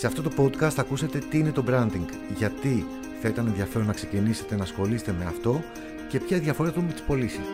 Σε 0.00 0.06
αυτό 0.06 0.22
το 0.22 0.30
podcast 0.36 0.70
θα 0.70 0.80
ακούσετε 0.80 1.18
τι 1.18 1.38
είναι 1.38 1.52
το 1.52 1.64
branding, 1.68 2.06
γιατί 2.36 2.86
θα 3.20 3.28
ήταν 3.28 3.46
ενδιαφέρον 3.46 3.86
να 3.86 3.92
ξεκινήσετε 3.92 4.56
να 4.56 4.62
ασχολείστε 4.62 5.14
με 5.18 5.24
αυτό 5.24 5.62
και 6.08 6.18
ποια 6.18 6.28
είναι 6.28 6.36
η 6.36 6.44
διαφορά 6.44 6.70
του 6.72 6.82
με 6.82 6.92
τις 6.92 7.02
πωλήσεις. 7.02 7.44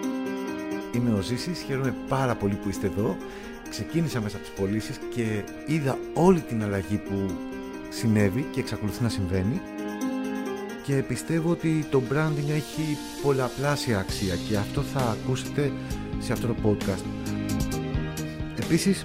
Είμαι 0.93 1.11
ο 1.11 1.21
Ζήσης, 1.21 1.61
χαίρομαι 1.61 1.95
πάρα 2.09 2.35
πολύ 2.35 2.55
που 2.55 2.69
είστε 2.69 2.87
εδώ. 2.87 3.17
Ξεκίνησα 3.71 4.21
μέσα 4.21 4.37
από 4.37 4.47
τις 4.47 4.55
πωλήσεις 4.55 4.99
και 5.15 5.43
είδα 5.67 5.99
όλη 6.15 6.41
την 6.41 6.63
αλλαγή 6.63 6.97
που 6.97 7.27
συνέβη 7.89 8.47
και 8.51 8.61
εξακολουθεί 8.61 9.03
να 9.03 9.09
συμβαίνει 9.09 9.61
και 10.83 10.95
πιστεύω 11.09 11.51
ότι 11.51 11.87
το 11.91 12.03
branding 12.13 12.51
έχει 12.51 12.99
πολλαπλάσια 13.23 13.99
αξία 13.99 14.35
και 14.49 14.57
αυτό 14.57 14.83
θα 14.83 15.01
ακούσετε 15.01 15.73
σε 16.19 16.33
αυτό 16.33 16.47
το 16.47 16.55
podcast. 16.65 17.05
Επίσης, 18.61 19.05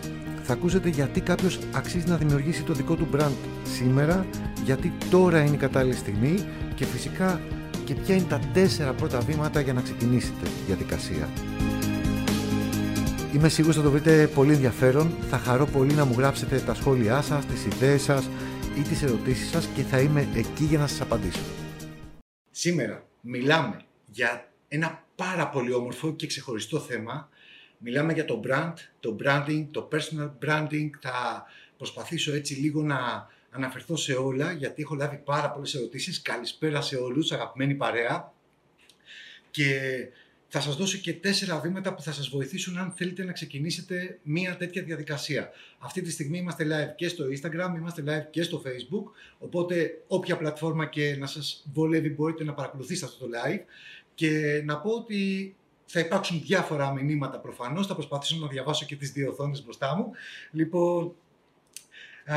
θα 0.51 0.57
ακούσετε 0.57 0.89
γιατί 0.89 1.21
κάποιος 1.21 1.59
αξίζει 1.73 2.07
να 2.07 2.17
δημιουργήσει 2.17 2.63
το 2.63 2.73
δικό 2.73 2.95
του 2.95 3.07
brand 3.15 3.35
σήμερα, 3.63 4.25
γιατί 4.63 4.93
τώρα 5.09 5.43
είναι 5.43 5.55
η 5.55 5.57
κατάλληλη 5.57 5.95
στιγμή 5.95 6.35
και 6.75 6.85
φυσικά 6.85 7.41
και 7.85 7.93
ποια 7.95 8.15
είναι 8.15 8.25
τα 8.29 8.39
τέσσερα 8.53 8.93
πρώτα 8.93 9.19
βήματα 9.19 9.61
για 9.61 9.73
να 9.73 9.81
ξεκινήσετε 9.81 10.43
τη 10.43 10.65
διαδικασία. 10.67 11.29
Είμαι 13.33 13.49
σίγουρος 13.49 13.77
ότι 13.77 13.85
θα 13.85 13.91
το 13.91 13.99
βρείτε 13.99 14.27
πολύ 14.27 14.53
ενδιαφέρον. 14.53 15.11
Θα 15.29 15.37
χαρώ 15.37 15.65
πολύ 15.65 15.93
να 15.93 16.05
μου 16.05 16.15
γράψετε 16.17 16.59
τα 16.59 16.73
σχόλιά 16.73 17.21
σας, 17.21 17.45
τις 17.45 17.65
ιδέες 17.65 18.01
σας 18.01 18.29
ή 18.77 18.81
τις 18.81 19.03
ερωτήσεις 19.03 19.49
σας 19.49 19.65
και 19.75 19.81
θα 19.81 19.99
είμαι 19.99 20.27
εκεί 20.35 20.63
για 20.63 20.79
να 20.79 20.87
σας 20.87 21.01
απαντήσω. 21.01 21.43
Σήμερα 22.51 23.03
μιλάμε 23.21 23.81
για 24.05 24.51
ένα 24.67 25.03
πάρα 25.15 25.49
πολύ 25.49 25.73
όμορφο 25.73 26.13
και 26.13 26.27
ξεχωριστό 26.27 26.79
θέμα. 26.79 27.29
Μιλάμε 27.83 28.13
για 28.13 28.25
το 28.25 28.41
brand, 28.47 28.73
το 28.99 29.17
branding, 29.23 29.67
το 29.71 29.89
personal 29.91 30.31
branding. 30.45 30.89
Θα 30.99 31.45
προσπαθήσω 31.77 32.33
έτσι 32.33 32.53
λίγο 32.53 32.83
να 32.83 33.27
αναφερθώ 33.49 33.95
σε 33.95 34.13
όλα, 34.13 34.51
γιατί 34.51 34.81
έχω 34.81 34.95
λάβει 34.95 35.21
πάρα 35.25 35.51
πολλές 35.51 35.73
ερωτήσεις. 35.75 36.21
Καλησπέρα 36.21 36.81
σε 36.81 36.95
όλους, 36.95 37.31
αγαπημένη 37.31 37.75
παρέα. 37.75 38.33
Και 39.51 39.79
θα 40.47 40.61
σας 40.61 40.75
δώσω 40.75 40.97
και 40.97 41.13
τέσσερα 41.13 41.59
βήματα 41.59 41.93
που 41.93 42.01
θα 42.01 42.11
σας 42.11 42.29
βοηθήσουν 42.29 42.77
αν 42.77 42.91
θέλετε 42.91 43.23
να 43.23 43.31
ξεκινήσετε 43.31 44.19
μία 44.23 44.57
τέτοια 44.57 44.83
διαδικασία. 44.83 45.51
Αυτή 45.79 46.01
τη 46.01 46.11
στιγμή 46.11 46.37
είμαστε 46.37 46.65
live 46.65 46.95
και 46.95 47.07
στο 47.07 47.25
Instagram, 47.25 47.75
είμαστε 47.77 48.03
live 48.05 48.29
και 48.31 48.43
στο 48.43 48.61
Facebook, 48.65 49.11
οπότε 49.39 50.01
όποια 50.07 50.37
πλατφόρμα 50.37 50.85
και 50.85 51.15
να 51.19 51.25
σας 51.25 51.65
βολεύει 51.73 52.09
μπορείτε 52.09 52.43
να 52.43 52.53
παρακολουθήσετε 52.53 53.05
αυτό 53.05 53.25
το 53.25 53.31
live 53.37 53.59
και 54.15 54.61
να 54.65 54.79
πω 54.79 54.89
ότι 54.89 55.55
θα 55.91 55.99
υπάρξουν 55.99 56.41
διάφορα 56.41 56.91
μηνύματα 56.91 57.39
προφανώς, 57.39 57.87
θα 57.87 57.93
προσπαθήσω 57.93 58.35
να 58.39 58.47
διαβάσω 58.47 58.85
και 58.85 58.95
τις 58.95 59.11
δύο 59.11 59.29
οθόνες 59.29 59.63
μπροστά 59.63 59.95
μου. 59.95 60.11
Λοιπόν, 60.51 61.15
α, 62.25 62.35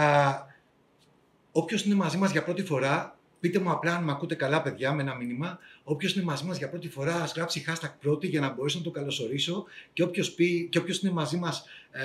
όποιος 1.53 1.85
είναι 1.85 1.95
μαζί 1.95 2.17
μας 2.17 2.31
για 2.31 2.45
πρώτη 2.45 2.65
φορά, 2.65 3.19
Πείτε 3.45 3.59
μου 3.59 3.71
απλά 3.71 3.97
αν 3.97 4.05
με 4.05 4.13
ακούτε 4.13 4.35
καλά, 4.35 4.63
παιδιά, 4.63 4.93
με 4.93 5.03
ένα 5.03 5.15
μήνυμα. 5.15 5.59
Όποιος 5.83 6.15
είναι 6.15 6.25
μαζί 6.25 6.45
μας 6.45 6.59
για 6.59 6.69
πρώτη 6.69 6.89
φορά, 6.89 7.15
ας 7.15 7.33
γράψει 7.33 7.65
hashtag 7.69 7.91
πρώτη 8.01 8.27
για 8.27 8.41
να 8.41 8.53
μπορέσω 8.53 8.79
να 8.79 8.85
το 8.85 8.91
καλωσορίσω. 8.91 9.65
Και 9.93 10.03
όποιος 10.03 11.03
είναι 11.03 11.13
μαζί 11.13 11.37
μας 11.37 11.65
ε, 11.91 12.01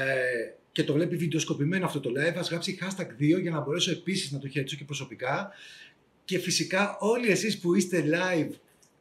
και 0.71 0.83
το 0.83 0.93
βλέπει 0.93 1.15
βιντεοσκοπημένο 1.15 1.85
αυτό 1.85 1.99
το 1.99 2.09
live, 2.09 2.35
ας 2.37 2.49
γράψει 2.49 2.79
hashtag 2.81 3.37
2 3.37 3.41
για 3.41 3.51
να 3.51 3.59
μπορέσω 3.59 3.91
επίσης 3.91 4.31
να 4.31 4.39
το 4.39 4.47
χαιρετήσω 4.47 4.77
και 4.77 4.83
προσωπικά. 4.83 5.51
Και 6.25 6.39
φυσικά 6.39 6.97
όλοι 6.99 7.29
εσείς 7.29 7.59
που 7.59 7.75
είστε 7.75 8.03
live 8.07 8.51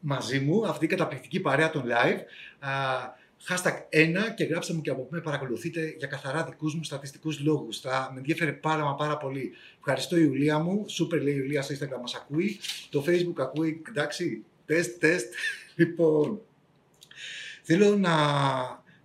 μαζί 0.01 0.41
μου, 0.41 0.67
αυτή 0.67 0.85
η 0.85 0.89
καταπληκτική 0.89 1.41
παρέα 1.41 1.71
των 1.71 1.85
live, 1.87 2.19
hashtag 3.47 3.75
1 3.91 4.35
και 4.37 4.45
γράψτε 4.45 4.73
μου 4.73 4.81
και 4.81 4.91
από 4.91 5.03
πού 5.03 5.09
με 5.11 5.21
παρακολουθείτε 5.21 5.95
για 5.99 6.07
καθαρά 6.07 6.45
δικούς 6.45 6.75
μου 6.75 6.85
στατιστικούς 6.85 7.41
λόγους. 7.41 7.81
Θα 7.81 8.11
με 8.13 8.19
ενδιαφέρει 8.19 8.53
πάρα 8.53 8.85
μα 8.85 8.95
πάρα 8.95 9.17
πολύ. 9.17 9.53
Ευχαριστώ 9.79 10.17
η 10.17 10.23
Ιουλία 10.25 10.59
μου, 10.59 10.85
super 10.99 11.23
λέει 11.23 11.35
η 11.35 11.39
Ιουλία 11.41 11.63
στο 11.63 11.75
Instagram 11.75 12.01
μας 12.01 12.15
ακούει, 12.15 12.59
το 12.91 13.05
Facebook 13.07 13.41
ακούει, 13.43 13.83
εντάξει, 13.89 14.45
τεστ, 14.67 15.01
τεστ. 15.01 15.33
Λοιπόν, 15.75 16.41
θέλω 17.63 17.97
να, 17.97 18.15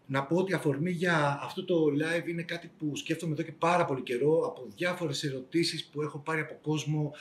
να 0.05 0.23
πω 0.23 0.35
ότι 0.35 0.53
αφορμή 0.53 0.91
για 0.91 1.39
αυτό 1.43 1.65
το 1.65 1.75
live 1.85 2.27
είναι 2.27 2.41
κάτι 2.41 2.71
που 2.77 2.95
σκέφτομαι 2.95 3.33
εδώ 3.33 3.41
και 3.41 3.51
πάρα 3.51 3.85
πολύ 3.85 4.01
καιρό 4.01 4.45
από 4.45 4.67
διάφορες 4.75 5.23
ερωτήσεις 5.23 5.85
που 5.85 6.01
έχω 6.01 6.17
πάρει 6.17 6.39
από 6.41 6.59
κόσμο 6.61 7.13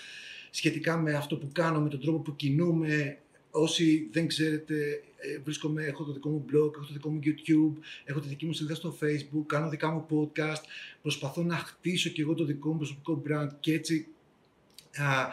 σχετικά 0.51 0.97
με 0.97 1.15
αυτό 1.15 1.37
που 1.37 1.49
κάνω, 1.53 1.81
με 1.81 1.89
τον 1.89 2.01
τρόπο 2.01 2.19
που 2.19 2.37
κινούμε, 2.37 3.19
Όσοι 3.55 4.09
δεν 4.13 4.27
ξέρετε, 4.27 5.03
ε, 5.17 5.39
βρίσκομαι, 5.45 5.85
έχω 5.85 6.05
το 6.05 6.13
δικό 6.13 6.29
μου 6.29 6.45
blog, 6.49 6.75
έχω 6.75 6.85
το 6.87 6.93
δικό 6.93 7.11
μου 7.11 7.21
YouTube, 7.25 7.83
έχω 8.05 8.21
τη 8.21 8.29
δική 8.29 8.47
μου 8.47 8.53
σελίδα 8.53 8.75
στο 8.75 8.97
Facebook, 9.03 9.47
κάνω 9.47 9.69
δικά 9.69 9.91
μου 9.91 10.07
podcast, 10.11 10.63
προσπαθώ 11.03 11.43
να 11.43 11.57
χτίσω 11.57 12.11
και 12.11 12.23
εγώ 12.23 12.35
το 12.35 12.45
δικό 12.45 12.71
μου 12.71 12.77
προσωπικό 12.77 13.23
brand 13.27 13.49
και 13.61 13.73
έτσι 13.73 14.07
α, 14.97 15.27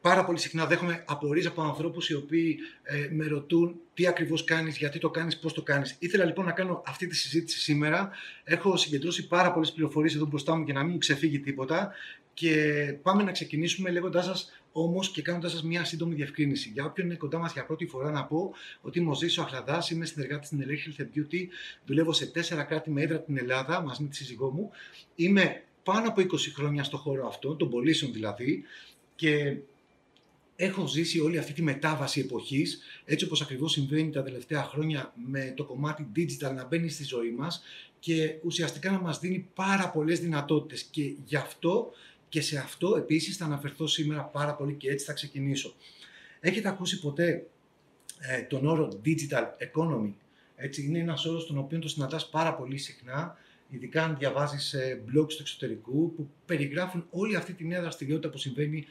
πάρα 0.00 0.24
πολύ 0.24 0.38
συχνά 0.38 0.66
δέχομαι 0.66 1.04
απορίες 1.06 1.46
από 1.46 1.62
ανθρώπους 1.62 2.08
οι 2.08 2.14
οποίοι 2.14 2.58
ε, 2.82 3.08
με 3.10 3.26
ρωτούν 3.26 3.76
τι 3.94 4.06
ακριβώς 4.06 4.44
κάνεις, 4.44 4.76
γιατί 4.76 4.98
το 4.98 5.10
κάνεις, 5.10 5.38
πώς 5.38 5.52
το 5.52 5.62
κάνεις. 5.62 5.96
Ήθελα 5.98 6.24
λοιπόν 6.24 6.44
να 6.44 6.52
κάνω 6.52 6.82
αυτή 6.86 7.06
τη 7.06 7.16
συζήτηση 7.16 7.60
σήμερα. 7.60 8.10
Έχω 8.44 8.76
συγκεντρώσει 8.76 9.26
πάρα 9.26 9.52
πολλές 9.52 9.72
πληροφορίες 9.72 10.14
εδώ 10.14 10.26
μπροστά 10.26 10.56
μου 10.56 10.64
για 10.64 10.74
να 10.74 10.82
μην 10.82 10.92
μου 10.92 10.98
ξεφύγει 10.98 11.40
τίποτα 11.40 11.92
και 12.34 12.54
πάμε 13.02 13.22
να 13.22 13.32
ξεκινήσουμε 13.32 13.90
λέγοντάς 13.90 14.24
σας 14.24 14.52
όμως 14.72 15.10
και 15.10 15.22
κάνοντας 15.22 15.50
σας 15.50 15.62
μια 15.62 15.84
σύντομη 15.84 16.14
διευκρίνηση. 16.14 16.70
Για 16.74 16.84
όποιον 16.84 17.06
είναι 17.06 17.16
κοντά 17.16 17.38
μας 17.38 17.52
για 17.52 17.64
πρώτη 17.66 17.86
φορά, 17.86 18.10
να 18.10 18.24
πω 18.24 18.52
ότι 18.80 18.98
είμαι 18.98 19.10
ο 19.10 19.14
Ζήσο 19.14 19.42
Αχλαδά, 19.42 19.84
είμαι 19.92 20.04
συνεργάτης 20.04 20.46
στην 20.46 20.64
LA 20.66 21.00
Health 21.00 21.02
Beauty, 21.02 21.46
δουλεύω 21.86 22.12
σε 22.12 22.26
τέσσερα 22.26 22.62
κράτη 22.62 22.90
με 22.90 23.02
έδρα 23.02 23.20
την 23.20 23.38
Ελλάδα 23.38 23.82
μαζί 23.82 24.02
με 24.02 24.08
τη 24.08 24.16
σύζυγό 24.16 24.50
μου. 24.50 24.70
Είμαι 25.14 25.62
πάνω 25.82 26.08
από 26.08 26.20
20 26.20 26.26
χρόνια 26.54 26.82
στο 26.82 26.96
χώρο 26.96 27.26
αυτό, 27.26 27.54
των 27.54 27.70
πωλήσεων 27.70 28.12
δηλαδή, 28.12 28.62
και 29.14 29.56
έχω 30.56 30.86
ζήσει 30.86 31.20
όλη 31.20 31.38
αυτή 31.38 31.52
τη 31.52 31.62
μετάβαση 31.62 32.20
εποχής, 32.20 32.80
έτσι 33.04 33.24
όπως 33.24 33.42
ακριβώς 33.42 33.72
συμβαίνει 33.72 34.10
τα 34.10 34.22
τελευταία 34.22 34.62
χρόνια 34.62 35.12
με 35.26 35.52
το 35.56 35.64
κομμάτι 35.64 36.06
digital 36.16 36.54
να 36.54 36.66
μπαίνει 36.66 36.88
στη 36.88 37.04
ζωή 37.04 37.30
μας 37.30 37.62
και 37.98 38.34
ουσιαστικά 38.42 38.90
να 38.90 39.00
μας 39.00 39.18
δίνει 39.18 39.48
πάρα 39.54 39.90
πολλές 39.90 40.20
δυνατότητες 40.20 40.82
και 40.82 41.14
γι' 41.24 41.36
αυτό 41.36 41.92
και 42.34 42.40
σε 42.40 42.58
αυτό 42.58 42.96
επίσης 42.96 43.36
θα 43.36 43.44
αναφερθώ 43.44 43.86
σήμερα 43.86 44.22
πάρα 44.24 44.54
πολύ 44.54 44.74
και 44.74 44.90
έτσι 44.90 45.04
θα 45.04 45.12
ξεκινήσω. 45.12 45.74
Έχετε 46.40 46.68
ακούσει 46.68 47.00
ποτέ 47.00 47.46
ε, 48.18 48.42
τον 48.42 48.66
όρο 48.66 49.00
digital 49.04 49.42
economy; 49.42 50.12
Έτσι, 50.56 50.82
είναι 50.84 50.98
ένας 50.98 51.24
όρος 51.24 51.46
τον 51.46 51.58
οποίο 51.58 51.78
το 51.78 51.88
συναντάς 51.88 52.28
πάρα 52.28 52.54
πολύ 52.54 52.78
συχνά, 52.78 53.36
ειδικά 53.70 54.04
αν 54.04 54.16
διαβάζεις 54.18 54.72
ε, 54.72 55.02
blogs 55.06 55.28
του 55.28 55.36
εξωτερικού 55.40 56.14
που 56.14 56.30
περιγράφουν 56.46 57.06
όλη 57.10 57.36
αυτή 57.36 57.52
τη 57.52 57.64
νέα 57.66 57.80
δραστηριότητα 57.80 58.30
που 58.30 58.38
συμβαίνει 58.38 58.86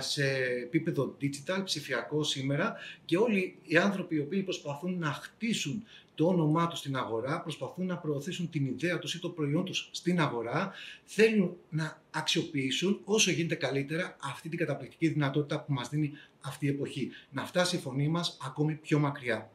σε 0.00 0.24
επίπεδο 0.62 1.16
digital, 1.20 1.60
ψηφιακό 1.64 2.22
σήμερα 2.22 2.76
και 3.04 3.16
όλοι 3.16 3.58
οι 3.62 3.76
άνθρωποι 3.76 4.14
οι 4.14 4.20
οποίοι 4.20 4.42
προσπαθούν 4.42 4.98
να 4.98 5.12
χτίσουν 5.12 5.84
το 6.14 6.26
όνομά 6.26 6.68
τους 6.68 6.78
στην 6.78 6.96
αγορά, 6.96 7.42
προσπαθούν 7.42 7.86
να 7.86 7.96
προωθήσουν 7.96 8.50
την 8.50 8.66
ιδέα 8.66 8.98
τους 8.98 9.14
ή 9.14 9.20
το 9.20 9.28
προϊόν 9.28 9.64
τους 9.64 9.88
στην 9.92 10.20
αγορά, 10.20 10.72
θέλουν 11.04 11.56
να 11.68 12.02
αξιοποιήσουν 12.10 13.00
όσο 13.04 13.30
γίνεται 13.30 13.54
καλύτερα 13.54 14.16
αυτή 14.22 14.48
την 14.48 14.58
καταπληκτική 14.58 15.08
δυνατότητα 15.08 15.60
που 15.60 15.72
μας 15.72 15.88
δίνει 15.88 16.12
αυτή 16.40 16.66
η 16.66 16.68
εποχή. 16.68 17.10
Να 17.30 17.44
φτάσει 17.44 17.76
η 17.76 17.78
φωνή 17.78 18.08
μας 18.08 18.38
ακόμη 18.42 18.74
πιο 18.74 18.98
μακριά. 18.98 19.50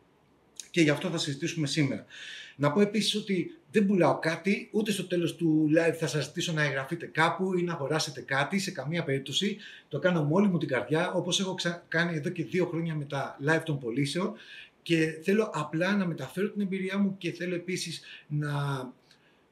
Και 0.72 0.82
γι' 0.82 0.90
αυτό 0.90 1.10
θα 1.10 1.18
συζητήσουμε 1.18 1.68
σήμερα. 1.68 2.06
Να 2.56 2.72
πω 2.72 2.82
επίσης 2.82 3.16
ότι 3.16 3.58
δεν 3.72 3.86
πουλάω 3.86 4.20
κάτι, 4.20 4.70
ούτε 4.72 4.92
στο 4.92 5.08
τέλος 5.08 5.36
του 5.36 5.70
live 5.70 5.94
θα 5.94 6.08
σας 6.08 6.24
ζητήσω 6.24 6.54
να 6.54 6.64
εγγραφείτε 6.64 7.06
κάπου 7.06 7.58
ή 7.58 7.64
να 7.64 7.74
αγοράσετε 7.74 8.22
κάτι, 8.22 8.60
σε 8.60 8.72
καμία 8.72 9.04
περίπτωση. 9.04 9.58
Το 9.88 10.00
κάνω 10.00 10.24
με 10.24 10.30
όλη 10.32 10.48
μου 10.48 10.58
την 10.58 10.68
καρδιά, 10.68 11.12
όπως 11.12 11.40
έχω 11.40 11.56
κάνει 11.88 12.16
εδώ 12.16 12.30
και 12.30 12.44
δύο 12.44 12.66
χρόνια 12.66 12.96
με 12.96 13.06
τα 13.06 13.38
live 13.48 13.62
των 13.66 13.80
πωλήσεων 13.80 14.34
και 14.82 15.20
θέλω 15.24 15.50
απλά 15.54 15.96
να 15.96 16.06
μεταφέρω 16.06 16.50
την 16.50 16.62
εμπειρία 16.62 16.98
μου 16.98 17.16
και 17.18 17.32
θέλω 17.32 17.56
επίσης 17.56 18.02
να 18.28 18.52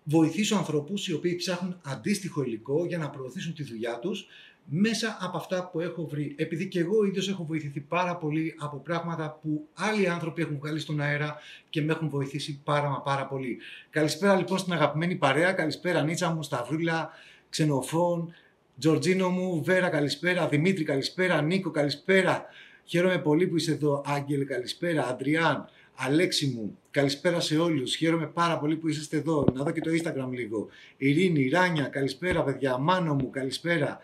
βοηθήσω 0.04 0.56
ανθρώπους 0.56 1.08
οι 1.08 1.14
οποίοι 1.14 1.36
ψάχνουν 1.36 1.80
αντίστοιχο 1.84 2.44
υλικό 2.44 2.86
για 2.86 2.98
να 2.98 3.10
προωθήσουν 3.10 3.54
τη 3.54 3.64
δουλειά 3.64 4.00
τους 4.00 4.28
μέσα 4.70 5.18
από 5.22 5.38
αυτά 5.38 5.70
που 5.70 5.80
έχω 5.80 6.08
βρει. 6.08 6.36
Επειδή 6.38 6.68
και 6.68 6.80
εγώ 6.80 7.06
ίδιος 7.06 7.30
έχω 7.30 7.46
βοηθηθεί 7.46 7.80
πάρα 7.80 8.16
πολύ 8.16 8.56
από 8.58 8.78
πράγματα 8.78 9.40
που 9.42 9.68
άλλοι 9.74 10.10
άνθρωποι 10.10 10.42
έχουν 10.42 10.58
βγάλει 10.58 10.80
στον 10.80 11.02
αέρα 11.02 11.36
και 11.70 11.82
με 11.82 11.92
έχουν 11.92 12.10
βοηθήσει 12.10 12.62
πάρα 12.64 12.90
μα 12.90 13.02
πάρα 13.02 13.26
πολύ. 13.26 13.58
Καλησπέρα 13.90 14.36
λοιπόν 14.36 14.58
στην 14.58 14.74
αγαπημένη 14.74 15.16
παρέα, 15.16 15.52
καλησπέρα 15.52 16.04
Νίτσα 16.04 16.30
μου, 16.30 16.44
Σταυρούλα, 16.44 17.10
Ξενοφών, 17.50 18.34
Τζορτζίνο 18.80 19.30
μου, 19.30 19.64
Βέρα 19.64 19.90
καλησπέρα, 19.90 20.48
Δημήτρη 20.48 20.84
καλησπέρα, 20.84 21.42
Νίκο 21.42 21.72
καλησπέρα, 21.72 22.46
Χαίρομαι 22.88 23.20
πολύ 23.20 23.48
που 23.48 23.56
είσαι 23.56 23.72
εδώ, 23.72 24.04
Άγγελ, 24.06 24.46
καλησπέρα. 24.46 25.08
Αντριάν, 25.08 25.70
Αλέξη 25.96 26.48
μου, 26.48 26.78
καλησπέρα 26.92 27.40
σε 27.40 27.58
όλους. 27.58 27.96
Χαίρομαι 27.96 28.28
πάρα 28.28 28.60
πολύ 28.60 28.76
που 28.76 28.88
είσαστε 28.88 29.18
εδώ. 29.18 29.46
Να 29.54 29.64
δω 29.64 29.72
και 29.72 29.82
το 29.82 29.92
Instagram 29.92 30.30
λίγο. 30.32 30.68
Ειρήνη, 30.98 31.50
Ράνια, 31.50 31.84
καλησπέρα 31.84 32.44
παιδιά. 32.44 32.78
Μάνο 32.78 33.14
μου, 33.14 33.30
καλησπέρα. 33.30 34.00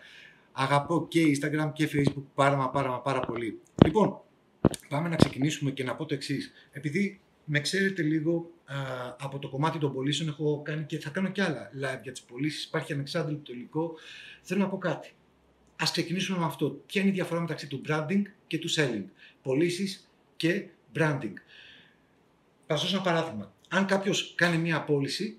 Αγαπώ 0.56 1.08
και 1.08 1.22
Instagram 1.26 1.70
και 1.72 1.88
Facebook 1.92 2.24
πάρα 2.34 2.56
μα 2.56 2.70
πάρα 2.70 2.88
μα 2.88 3.00
πάρα 3.00 3.20
πολύ. 3.20 3.60
Λοιπόν, 3.84 4.20
πάμε 4.88 5.08
να 5.08 5.16
ξεκινήσουμε 5.16 5.70
και 5.70 5.84
να 5.84 5.94
πω 5.94 6.04
το 6.04 6.14
εξής. 6.14 6.52
Επειδή 6.72 7.20
με 7.44 7.60
ξέρετε 7.60 8.02
λίγο 8.02 8.50
από 9.18 9.38
το 9.38 9.48
κομμάτι 9.48 9.78
των 9.78 9.92
πωλήσεων 9.92 10.28
έχω 10.28 10.62
κάνει 10.62 10.84
και 10.84 10.98
θα 10.98 11.10
κάνω 11.10 11.28
και 11.28 11.42
άλλα 11.42 11.70
live 11.74 12.02
για 12.02 12.12
τις 12.12 12.22
πωλήσεις. 12.22 12.64
Υπάρχει 12.64 12.92
ανεξάρτητο 12.92 13.52
υλικό. 13.52 13.94
Θέλω 14.42 14.60
να 14.60 14.68
πω 14.68 14.78
κάτι. 14.78 15.12
Ας 15.76 15.90
ξεκινήσουμε 15.90 16.38
με 16.38 16.44
αυτό. 16.44 16.82
Ποια 16.86 17.00
είναι 17.00 17.10
η 17.10 17.14
διαφορά 17.14 17.40
μεταξύ 17.40 17.66
του 17.66 17.80
branding 17.88 18.22
και 18.46 18.58
του 18.58 18.70
selling; 18.70 19.04
Πωλήσεις 19.42 20.08
και 20.36 20.66
branding. 20.94 21.32
Θα 22.66 22.76
σας 22.76 22.92
ένα 22.92 23.02
παράδειγμα. 23.02 23.52
Αν 23.68 23.86
κάποιος 23.86 24.34
κάνει 24.34 24.58
μία 24.58 24.84
πώληση 24.84 25.36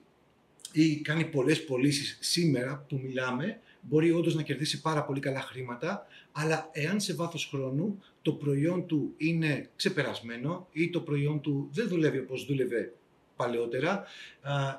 ή 0.71 0.95
κάνει 0.95 1.25
πολλές 1.25 1.65
πωλήσεις 1.65 2.17
σήμερα 2.21 2.85
που 2.89 2.99
μιλάμε, 3.03 3.59
μπορεί 3.87 4.11
όντως 4.11 4.35
να 4.35 4.41
κερδίσει 4.41 4.81
πάρα 4.81 5.03
πολύ 5.03 5.19
καλά 5.19 5.41
χρήματα, 5.41 6.07
αλλά 6.31 6.69
εάν 6.71 6.99
σε 6.99 7.13
βάθος 7.13 7.47
χρόνου 7.51 8.03
το 8.21 8.33
προϊόν 8.33 8.85
του 8.85 9.13
είναι 9.17 9.69
ξεπερασμένο 9.75 10.67
ή 10.71 10.89
το 10.89 11.01
προϊόν 11.01 11.41
του 11.41 11.69
δεν 11.71 11.87
δουλεύει 11.87 12.19
όπως 12.19 12.45
δούλευε 12.45 12.93
παλαιότερα 13.35 14.03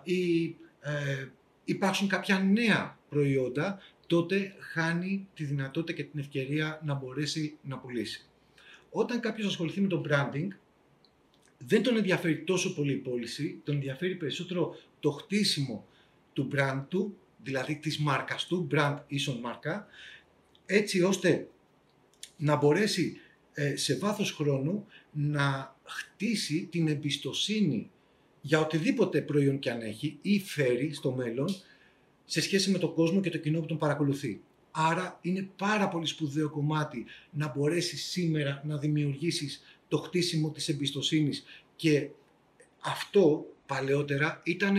ή 0.03 0.44
ε, 0.81 1.29
υπάρχουν 1.64 2.08
κάποια 2.08 2.38
νέα 2.38 2.99
προϊόντα, 3.08 3.79
τότε 4.06 4.55
χάνει 4.58 5.29
τη 5.35 5.44
δυνατότητα 5.44 5.93
και 5.93 6.05
την 6.05 6.20
ευκαιρία 6.20 6.81
να 6.85 6.94
μπορέσει 6.94 7.56
να 7.62 7.79
πουλήσει. 7.79 8.26
Όταν 8.91 9.20
κάποιος 9.20 9.47
ασχοληθεί 9.47 9.81
με 9.81 9.88
το 9.88 10.03
branding, 10.08 10.49
δεν 11.58 11.82
τον 11.82 11.97
ενδιαφέρει 11.97 12.38
τόσο 12.38 12.75
πολύ 12.75 12.93
η 12.93 12.97
πώληση, 12.97 13.61
τον 13.64 13.75
ενδιαφέρει 13.75 14.14
περισσότερο 14.14 14.76
το 15.00 15.11
χτίσιμο 15.11 15.87
του 16.32 16.49
brand 16.55 16.85
του, 16.88 17.17
δηλαδή 17.46 17.76
της 17.76 17.98
μάρκας 17.98 18.46
του, 18.46 18.69
brand 18.70 18.98
ίσον 19.06 19.38
μάρκα, 19.40 19.87
έτσι 20.66 21.02
ώστε 21.02 21.48
να 22.37 22.56
μπορέσει 22.56 23.16
ε, 23.52 23.76
σε 23.76 23.96
βάθος 23.98 24.32
χρόνου 24.32 24.87
να 25.12 25.76
χτίσει 25.84 26.69
την 26.70 26.88
εμπιστοσύνη 26.88 27.90
για 28.40 28.60
οτιδήποτε 28.60 29.20
προϊόν 29.20 29.58
και 29.58 29.70
αν 29.70 29.81
έχει 29.81 30.19
ή 30.22 30.40
φέρει 30.40 30.94
στο 30.94 31.12
μέλλον 31.12 31.48
σε 32.25 32.40
σχέση 32.40 32.70
με 32.70 32.78
τον 32.78 32.94
κόσμο 32.94 33.20
και 33.20 33.31
το 33.31 33.38
κοινό 33.38 33.60
που 33.60 33.66
τον 33.66 33.78
παρακολουθεί. 33.78 34.40
Άρα 34.70 35.19
είναι 35.22 35.48
πάρα 35.56 35.88
πολύ 35.88 36.06
σπουδαίο 36.06 36.50
κομμάτι 36.50 37.04
να 37.31 37.52
μπορέσεις 37.56 38.04
σήμερα 38.04 38.62
να 38.64 38.76
δημιουργήσεις 38.76 39.62
το 39.88 39.96
χτίσιμο 39.96 40.50
της 40.50 40.69
εμπιστοσύνης 40.69 41.44
και 41.76 42.08
αυτό 42.81 43.46
παλαιότερα 43.66 44.40
ήταν 44.44 44.76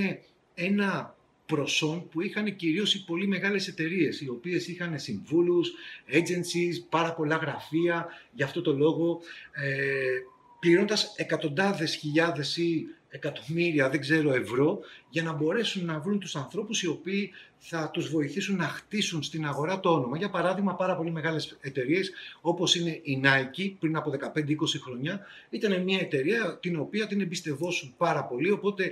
ένα 0.54 1.17
προσόν 1.48 2.10
που 2.10 2.22
είχαν 2.22 2.56
κυρίως 2.56 2.94
οι 2.94 3.06
πολύ 3.06 3.28
μεγάλες 3.28 3.68
εταιρείες, 3.68 4.22
οι 4.22 4.30
οποίες 4.30 4.68
είχαν 4.68 5.00
συμβούλους, 5.00 5.72
agencies, 6.12 6.86
πάρα 6.90 7.14
πολλά 7.14 7.36
γραφεία, 7.36 8.08
γι' 8.32 8.44
αυτό 8.44 8.62
το 8.62 8.74
λόγο 8.74 9.22
ε, 9.52 10.20
πληρώνοντας 10.60 11.14
εκατοντάδες 11.16 11.96
χιλιάδες 11.96 12.58
ή 12.58 12.86
εκατομμύρια, 13.10 13.90
δεν 13.90 14.00
ξέρω, 14.00 14.34
ευρώ, 14.34 14.80
για 15.10 15.24
να 15.24 15.34
μπορέσουν 15.34 15.86
να 15.86 16.00
βρουν 16.00 16.20
τους 16.20 16.36
ανθρώπους 16.36 16.82
οι 16.82 16.88
οποίοι 16.88 17.32
θα 17.58 17.90
τους 17.90 18.10
βοηθήσουν 18.10 18.56
να 18.56 18.68
χτίσουν 18.68 19.24
στην 19.24 19.46
αγορά 19.46 19.80
το 19.80 19.90
όνομα. 19.94 20.18
Για 20.18 20.30
παράδειγμα, 20.30 20.76
πάρα 20.76 20.96
πολύ 20.96 21.12
μεγάλες 21.12 21.58
εταιρείες, 21.62 22.12
όπως 22.42 22.76
είναι 22.76 23.00
η 23.04 23.22
Nike 23.24 23.74
πριν 23.80 23.96
από 23.96 24.12
15-20 24.12 24.56
χρόνια, 24.84 25.26
ήταν 25.50 25.84
μια 25.84 26.00
εταιρεία 26.00 26.58
την 26.62 26.80
οποία 26.80 27.08
την 27.08 27.22
εμπιστευόσουν 27.22 27.94
πάρα 27.98 28.24
πολύ, 28.24 28.52
οπότε 28.52 28.92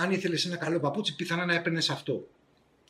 αν 0.00 0.10
ήθελες 0.10 0.44
ένα 0.44 0.56
καλό 0.56 0.80
παπούτσι, 0.80 1.16
πιθανά 1.16 1.44
να 1.44 1.54
έπαιρνες 1.54 1.90
αυτό. 1.90 2.28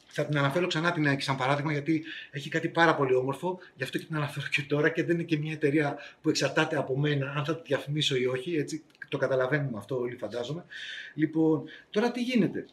Θα 0.07 0.27
την 0.27 0.39
αναφέρω 0.39 0.67
ξανά 0.67 0.93
την 0.93 1.09
Nike 1.09 1.23
σαν 1.23 1.37
παράδειγμα, 1.37 1.73
γιατί 1.73 2.05
έχει 2.31 2.49
κάτι 2.49 2.69
πάρα 2.69 2.95
πολύ 2.95 3.15
όμορφο. 3.15 3.59
Γι' 3.77 3.83
αυτό 3.83 3.99
και 3.99 4.05
την 4.05 4.17
αναφέρω 4.17 4.47
και 4.47 4.63
τώρα 4.63 4.89
και 4.89 5.05
δεν 5.05 5.15
είναι 5.15 5.25
και 5.25 5.39
μια 5.39 5.53
εταιρεία 5.53 5.99
που 6.23 6.29
εξαρτάται 6.29 6.77
από 6.77 6.99
μένα, 6.99 7.33
αν 7.37 7.45
θα 7.45 7.57
τη 7.57 7.63
διαφημίσω 7.67 8.17
ή 8.17 8.27
όχι. 8.27 8.57
Έτσι, 8.57 8.83
το 9.09 9.19
καταλαβαίνουμε 9.19 9.79
αυτό 9.79 9.99
όλοι, 9.99 10.17
φαντάζομαι. 10.17 10.65
Λοιπόν, 11.15 11.65
τώρα 11.91 12.11
τι 12.11 12.23
γίνεται. 12.23 12.67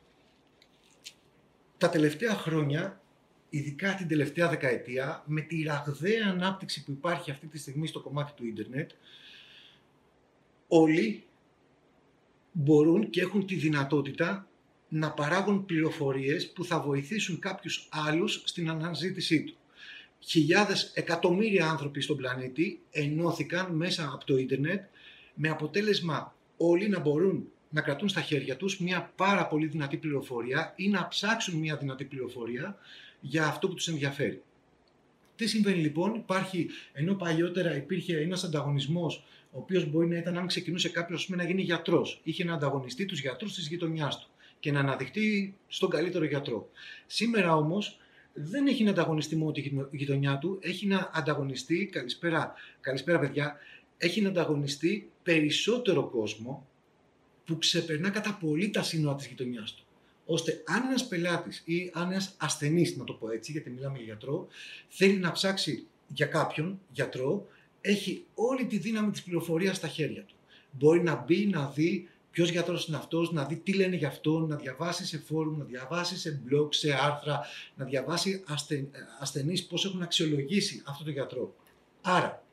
Τα 1.78 1.90
τελευταία 1.90 2.34
χρόνια, 2.34 3.02
ειδικά 3.50 3.96
την 3.96 4.08
τελευταία 4.08 4.50
δεκαετία, 4.50 5.24
με 5.26 5.42
τη 5.42 5.64
ραγδαία 5.64 6.28
ανάπτυξη 6.30 6.84
που 6.84 6.92
υπάρχει 6.92 7.32
αυτή 7.32 7.48
τη 7.48 7.58
στιγμή 7.58 7.88
στο 7.88 8.02
κομμάτι 8.02 8.32
του 8.36 8.46
ίντερνετ, 8.46 8.92
όλοι 10.68 11.24
μπορούν 12.58 13.10
και 13.10 13.22
έχουν 13.22 13.46
τη 13.46 13.56
δυνατότητα 13.56 14.48
να 14.90 15.12
παράγουν 15.12 15.66
πληροφορίες 15.66 16.52
που 16.52 16.66
θα 16.66 16.80
βοηθήσουν 16.80 17.40
κάποιους 17.40 17.88
άλλους 17.92 18.42
στην 18.46 18.70
αναζήτησή 18.70 19.44
του. 19.44 19.56
Χιλιάδες, 20.20 20.92
εκατομμύρια 20.94 21.70
άνθρωποι 21.70 22.02
στον 22.02 22.18
πλανήτη 22.18 22.80
ενώθηκαν 22.92 23.76
μέσα 23.76 24.10
από 24.14 24.26
το 24.26 24.38
ίντερνετ 24.38 24.84
με 25.34 25.50
αποτέλεσμα 25.50 26.36
όλοι 26.58 26.90
να 26.90 27.00
μπορούν 27.00 27.48
να 27.70 27.82
κρατούν 27.82 28.10
στα 28.10 28.22
χέρια 28.22 28.56
τους 28.56 28.80
μια 28.80 29.12
πάρα 29.16 29.48
πολύ 29.48 29.68
δυνατή 29.68 29.98
πληροφορία 29.98 30.74
ή 30.76 30.90
να 30.90 31.08
ψάξουν 31.08 31.60
μια 31.60 31.78
δυνατή 31.78 32.06
πληροφορία 32.06 32.78
για 33.22 33.46
αυτό 33.46 33.68
που 33.68 33.74
τους 33.74 33.88
ενδιαφέρει. 33.88 34.42
Τι 35.36 35.48
συμβαίνει 35.48 35.82
λοιπόν, 35.82 36.16
υπάρχει, 36.16 36.68
ενώ 36.94 37.14
παλιότερα 37.14 37.76
υπήρχε 37.76 38.18
ένας 38.18 38.44
ανταγωνισμός 38.44 39.24
ο 39.56 39.60
οποίος 39.60 39.86
μπορεί 39.90 40.08
να 40.08 40.18
ήταν 40.18 40.38
αν 40.38 40.48
ξεκινούσε 40.48 40.90
κάποιος 40.90 41.30
να 41.30 41.44
γίνει 41.44 41.62
γιατρός. 41.62 42.22
Είχε 42.24 42.44
να 42.44 42.54
ανταγωνιστεί 42.54 43.06
τους 43.06 43.20
γιατρούς 43.20 43.54
της 43.54 43.68
γειτονιάς 43.68 44.20
του 44.20 44.28
και 44.60 44.72
να 44.72 44.80
αναδειχτεί 44.80 45.58
στον 45.68 45.90
καλύτερο 45.90 46.26
γιατρό. 46.26 46.70
Σήμερα 47.06 47.56
όμως 47.56 48.00
δεν 48.34 48.68
έχει 48.68 48.84
να 48.84 48.90
ανταγωνιστεί 48.90 49.36
μόνο 49.36 49.52
τη 49.52 49.72
γειτονιά 49.92 50.38
του, 50.38 50.60
έχει 50.62 50.88
να 50.88 51.10
ανταγωνιστεί, 51.14 51.86
καλησπέρα, 51.86 52.54
καλησπέρα 52.82 53.20
παιδιά, 53.20 53.58
έχει 53.98 54.22
να 54.22 54.30
ανταγωνιστεί 54.30 55.10
περισσότερο 55.24 56.10
κόσμο 56.10 56.68
που 57.46 57.58
ξεπερνά 57.58 58.10
κατά 58.10 58.38
πολύ 58.42 58.70
τα 58.70 58.84
σύνορα 58.84 59.16
της 59.16 59.28
γειτονιάς 59.28 59.74
του. 59.74 59.84
Ώστε 60.26 60.64
αν 60.66 60.84
ένας 60.84 61.08
πελάτης 61.08 61.62
ή 61.66 61.92
αν 61.94 62.12
ένας 62.12 62.36
ασθενής, 62.38 62.98
να 62.98 63.04
το 63.04 63.14
πω 63.14 63.32
έτσι, 63.32 63.52
γιατί 63.52 63.70
μιλάμε 63.70 63.98
για 63.98 64.06
γιατρό, 64.06 64.48
θέλει 64.88 65.18
να 65.18 65.32
ψάξει 65.32 65.86
για 66.08 66.26
κάποιον 66.26 66.80
γιατρό, 66.92 67.48
έχει 67.86 68.26
όλη 68.34 68.66
τη 68.66 68.78
δύναμη 68.78 69.12
της 69.12 69.24
πληροφορίας 69.24 69.78
στα 69.78 69.88
χέρια 69.88 70.24
του. 70.24 70.36
Μπορεί 70.72 71.04
να 71.04 71.16
μπει, 71.16 71.46
να 71.46 71.68
δει 71.68 72.10
ποιος 72.32 72.50
γιατρός 72.50 72.88
είναι 72.88 72.98
αυτός, 72.98 73.32
να 73.32 73.46
δει 73.46 73.56
τι 73.56 73.74
λένε 73.74 73.96
για 73.96 74.08
αυτόν, 74.08 74.48
να 74.48 74.56
διαβάσει 74.56 75.06
σε 75.06 75.18
φόρουμ, 75.18 75.58
να 75.58 75.64
διαβάσει 75.64 76.18
σε 76.18 76.42
blog, 76.50 76.68
σε 76.70 76.94
άρθρα, 76.94 77.42
να 77.76 77.86
διαβάσει 77.86 78.44
ασθεν, 78.48 78.90
ασθενείς 79.20 79.66
πώς 79.66 79.86
έχουν 79.86 80.02
αξιολογήσει 80.02 80.84
αυτό 80.86 81.04
το 81.04 81.10
γιατρό. 81.10 81.56
Άρα, 82.02 82.44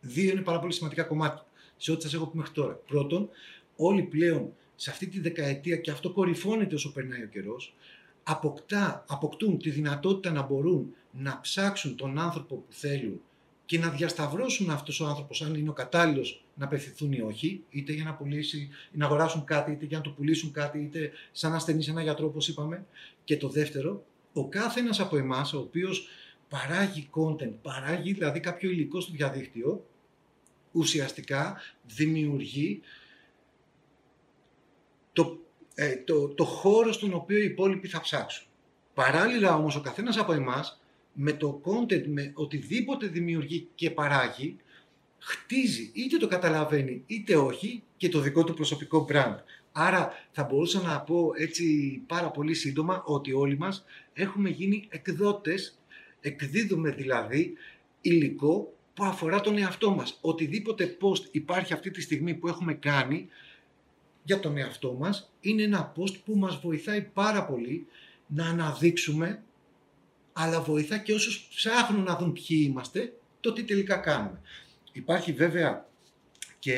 δύο 0.00 0.30
είναι 0.30 0.40
πάρα 0.40 0.58
πολύ 0.58 0.72
σημαντικά 0.72 1.02
κομμάτια 1.02 1.46
σε 1.76 1.92
ό,τι 1.92 2.02
σας 2.02 2.14
έχω 2.14 2.26
πει 2.26 2.36
μέχρι 2.36 2.52
τώρα. 2.52 2.74
Πρώτον, 2.74 3.28
όλοι 3.76 4.02
πλέον 4.02 4.52
σε 4.76 4.90
αυτή 4.90 5.06
τη 5.06 5.20
δεκαετία 5.20 5.76
και 5.76 5.90
αυτό 5.90 6.12
κορυφώνεται 6.12 6.74
όσο 6.74 6.92
περνάει 6.92 7.22
ο 7.22 7.28
καιρός, 7.28 7.74
αποκτά, 8.22 9.04
αποκτούν 9.08 9.58
τη 9.58 9.70
δυνατότητα 9.70 10.30
να 10.30 10.42
μπορούν 10.42 10.94
να 11.10 11.40
ψάξουν 11.40 11.96
τον 11.96 12.18
άνθρωπο 12.18 12.54
που 12.54 12.72
θέλουν 12.72 13.20
και 13.66 13.78
να 13.78 13.88
διασταυρώσουν 13.88 14.70
αυτός 14.70 15.00
ο 15.00 15.06
άνθρωπος, 15.06 15.42
αν 15.42 15.54
είναι 15.54 15.68
ο 15.68 15.72
κατάλληλος 15.72 16.44
να 16.54 16.64
απευθυνθούν 16.64 17.12
ή 17.12 17.20
όχι, 17.20 17.64
είτε 17.70 17.92
για 17.92 18.04
να, 18.04 18.14
πουλήσει, 18.14 18.68
να 18.92 19.04
αγοράσουν 19.04 19.44
κάτι, 19.44 19.70
είτε 19.70 19.84
για 19.84 19.96
να 19.96 20.02
το 20.02 20.10
πουλήσουν 20.10 20.52
κάτι, 20.52 20.78
είτε 20.78 21.12
σαν 21.32 21.54
ασθενή 21.54 21.82
σε 21.82 21.90
ένα 21.90 22.02
γιατρό, 22.02 22.26
όπως 22.26 22.48
είπαμε. 22.48 22.86
Και 23.24 23.36
το 23.36 23.48
δεύτερο, 23.48 24.04
ο 24.32 24.48
κάθε 24.48 24.80
ένα 24.80 24.94
από 24.98 25.16
εμάς, 25.16 25.52
ο 25.52 25.58
οποίος 25.58 26.08
παράγει 26.48 27.10
content, 27.14 27.52
παράγει 27.62 28.12
δηλαδή 28.12 28.40
κάποιο 28.40 28.70
υλικό 28.70 29.00
στο 29.00 29.12
διαδίκτυο, 29.12 29.84
ουσιαστικά 30.72 31.60
δημιουργεί 31.86 32.80
το, 35.12 35.38
ε, 35.74 35.96
το, 35.96 36.28
το 36.28 36.44
χώρο 36.44 36.92
στον 36.92 37.14
οποίο 37.14 37.38
οι 37.38 37.44
υπόλοιποι 37.44 37.88
θα 37.88 38.00
ψάξουν. 38.00 38.46
Παράλληλα 38.94 39.54
όμως 39.54 39.76
ο 39.76 39.80
καθένας 39.80 40.16
από 40.16 40.32
εμάς 40.32 40.80
με 41.18 41.32
το 41.32 41.60
content, 41.64 42.06
με 42.06 42.30
οτιδήποτε 42.34 43.06
δημιουργεί 43.06 43.68
και 43.74 43.90
παράγει, 43.90 44.56
χτίζει 45.18 45.90
είτε 45.94 46.16
το 46.16 46.28
καταλαβαίνει 46.28 47.02
είτε 47.06 47.36
όχι 47.36 47.82
και 47.96 48.08
το 48.08 48.20
δικό 48.20 48.44
του 48.44 48.54
προσωπικό 48.54 49.06
brand. 49.10 49.36
Άρα 49.72 50.12
θα 50.30 50.44
μπορούσα 50.44 50.80
να 50.80 51.00
πω 51.00 51.30
έτσι 51.36 51.64
πάρα 52.06 52.30
πολύ 52.30 52.54
σύντομα 52.54 53.02
ότι 53.06 53.32
όλοι 53.32 53.58
μας 53.58 53.84
έχουμε 54.12 54.48
γίνει 54.48 54.86
εκδότες, 54.88 55.78
εκδίδουμε 56.20 56.90
δηλαδή 56.90 57.52
υλικό 58.00 58.74
που 58.94 59.04
αφορά 59.04 59.40
τον 59.40 59.58
εαυτό 59.58 59.90
μας. 59.90 60.18
Οτιδήποτε 60.20 60.96
post 61.00 61.24
υπάρχει 61.30 61.72
αυτή 61.72 61.90
τη 61.90 62.00
στιγμή 62.00 62.34
που 62.34 62.48
έχουμε 62.48 62.74
κάνει 62.74 63.28
για 64.22 64.40
τον 64.40 64.56
εαυτό 64.56 64.92
μας 64.92 65.32
είναι 65.40 65.62
ένα 65.62 65.92
post 65.96 66.14
που 66.24 66.36
μας 66.36 66.60
βοηθάει 66.60 67.02
πάρα 67.02 67.46
πολύ 67.46 67.86
να 68.26 68.46
αναδείξουμε 68.46 69.42
αλλά 70.38 70.60
βοηθά 70.60 70.98
και 70.98 71.12
όσους 71.12 71.48
ψάχνουν 71.54 72.02
να 72.02 72.16
δουν 72.16 72.32
ποιοι 72.32 72.66
είμαστε, 72.70 73.12
το 73.40 73.52
τι 73.52 73.64
τελικά 73.64 73.96
κάνουμε. 73.96 74.40
Υπάρχει 74.92 75.32
βέβαια 75.32 75.86
και 76.58 76.72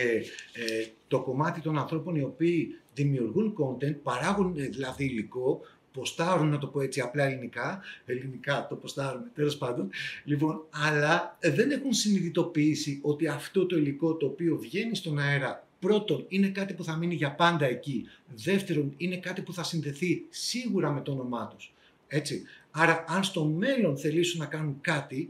ε, 0.52 0.86
το 1.08 1.20
κομμάτι 1.20 1.60
των 1.60 1.78
ανθρώπων 1.78 2.14
οι 2.14 2.22
οποίοι 2.22 2.80
δημιουργούν 2.94 3.54
content, 3.58 3.96
παράγουν 4.02 4.58
ε, 4.58 4.62
δηλαδή 4.62 5.04
υλικό, 5.04 5.60
ποστάρουν, 5.92 6.48
να 6.48 6.58
το 6.58 6.66
πω 6.66 6.80
έτσι 6.80 7.00
απλά 7.00 7.24
ελληνικά, 7.24 7.82
ελληνικά 8.04 8.66
το 8.68 8.76
ποστάρουν, 8.76 9.22
τέλος 9.34 9.56
πάντων, 9.56 9.90
λοιπόν, 10.24 10.64
αλλά 10.70 11.36
ε, 11.40 11.50
δεν 11.50 11.70
έχουν 11.70 11.92
συνειδητοποιήσει 11.92 12.98
ότι 13.02 13.26
αυτό 13.26 13.66
το 13.66 13.76
υλικό 13.76 14.14
το 14.14 14.26
οποίο 14.26 14.56
βγαίνει 14.56 14.94
στον 14.94 15.18
αέρα 15.18 15.68
Πρώτον, 15.80 16.24
είναι 16.28 16.48
κάτι 16.48 16.74
που 16.74 16.84
θα 16.84 16.96
μείνει 16.96 17.14
για 17.14 17.34
πάντα 17.34 17.66
εκεί. 17.66 18.06
Δεύτερον, 18.34 18.94
είναι 18.96 19.16
κάτι 19.16 19.42
που 19.42 19.52
θα 19.52 19.62
συνδεθεί 19.62 20.24
σίγουρα 20.28 20.90
με 20.90 21.00
το 21.00 21.12
όνομά 21.12 21.46
τους. 21.46 21.72
Έτσι. 22.08 22.42
Άρα, 22.80 23.04
αν 23.08 23.24
στο 23.24 23.44
μέλλον 23.44 23.98
θελήσουν 23.98 24.40
να 24.40 24.46
κάνουν 24.46 24.78
κάτι, 24.80 25.28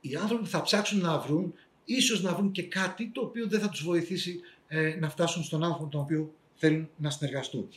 οι 0.00 0.14
άνθρωποι 0.14 0.42
που 0.42 0.48
θα 0.48 0.62
ψάξουν 0.62 1.00
να 1.00 1.18
βρουν, 1.18 1.54
ίσως 1.84 2.22
να 2.22 2.34
βρουν 2.34 2.50
και 2.50 2.62
κάτι 2.62 3.10
το 3.14 3.20
οποίο 3.20 3.48
δεν 3.48 3.60
θα 3.60 3.68
τους 3.68 3.84
βοηθήσει 3.84 4.40
ε, 4.68 4.96
να 5.00 5.10
φτάσουν 5.10 5.42
στον 5.42 5.64
άνθρωπο 5.64 5.90
τον 5.90 6.00
οποίο 6.00 6.34
θέλουν 6.54 6.88
να 6.96 7.10
συνεργαστούν. 7.10 7.68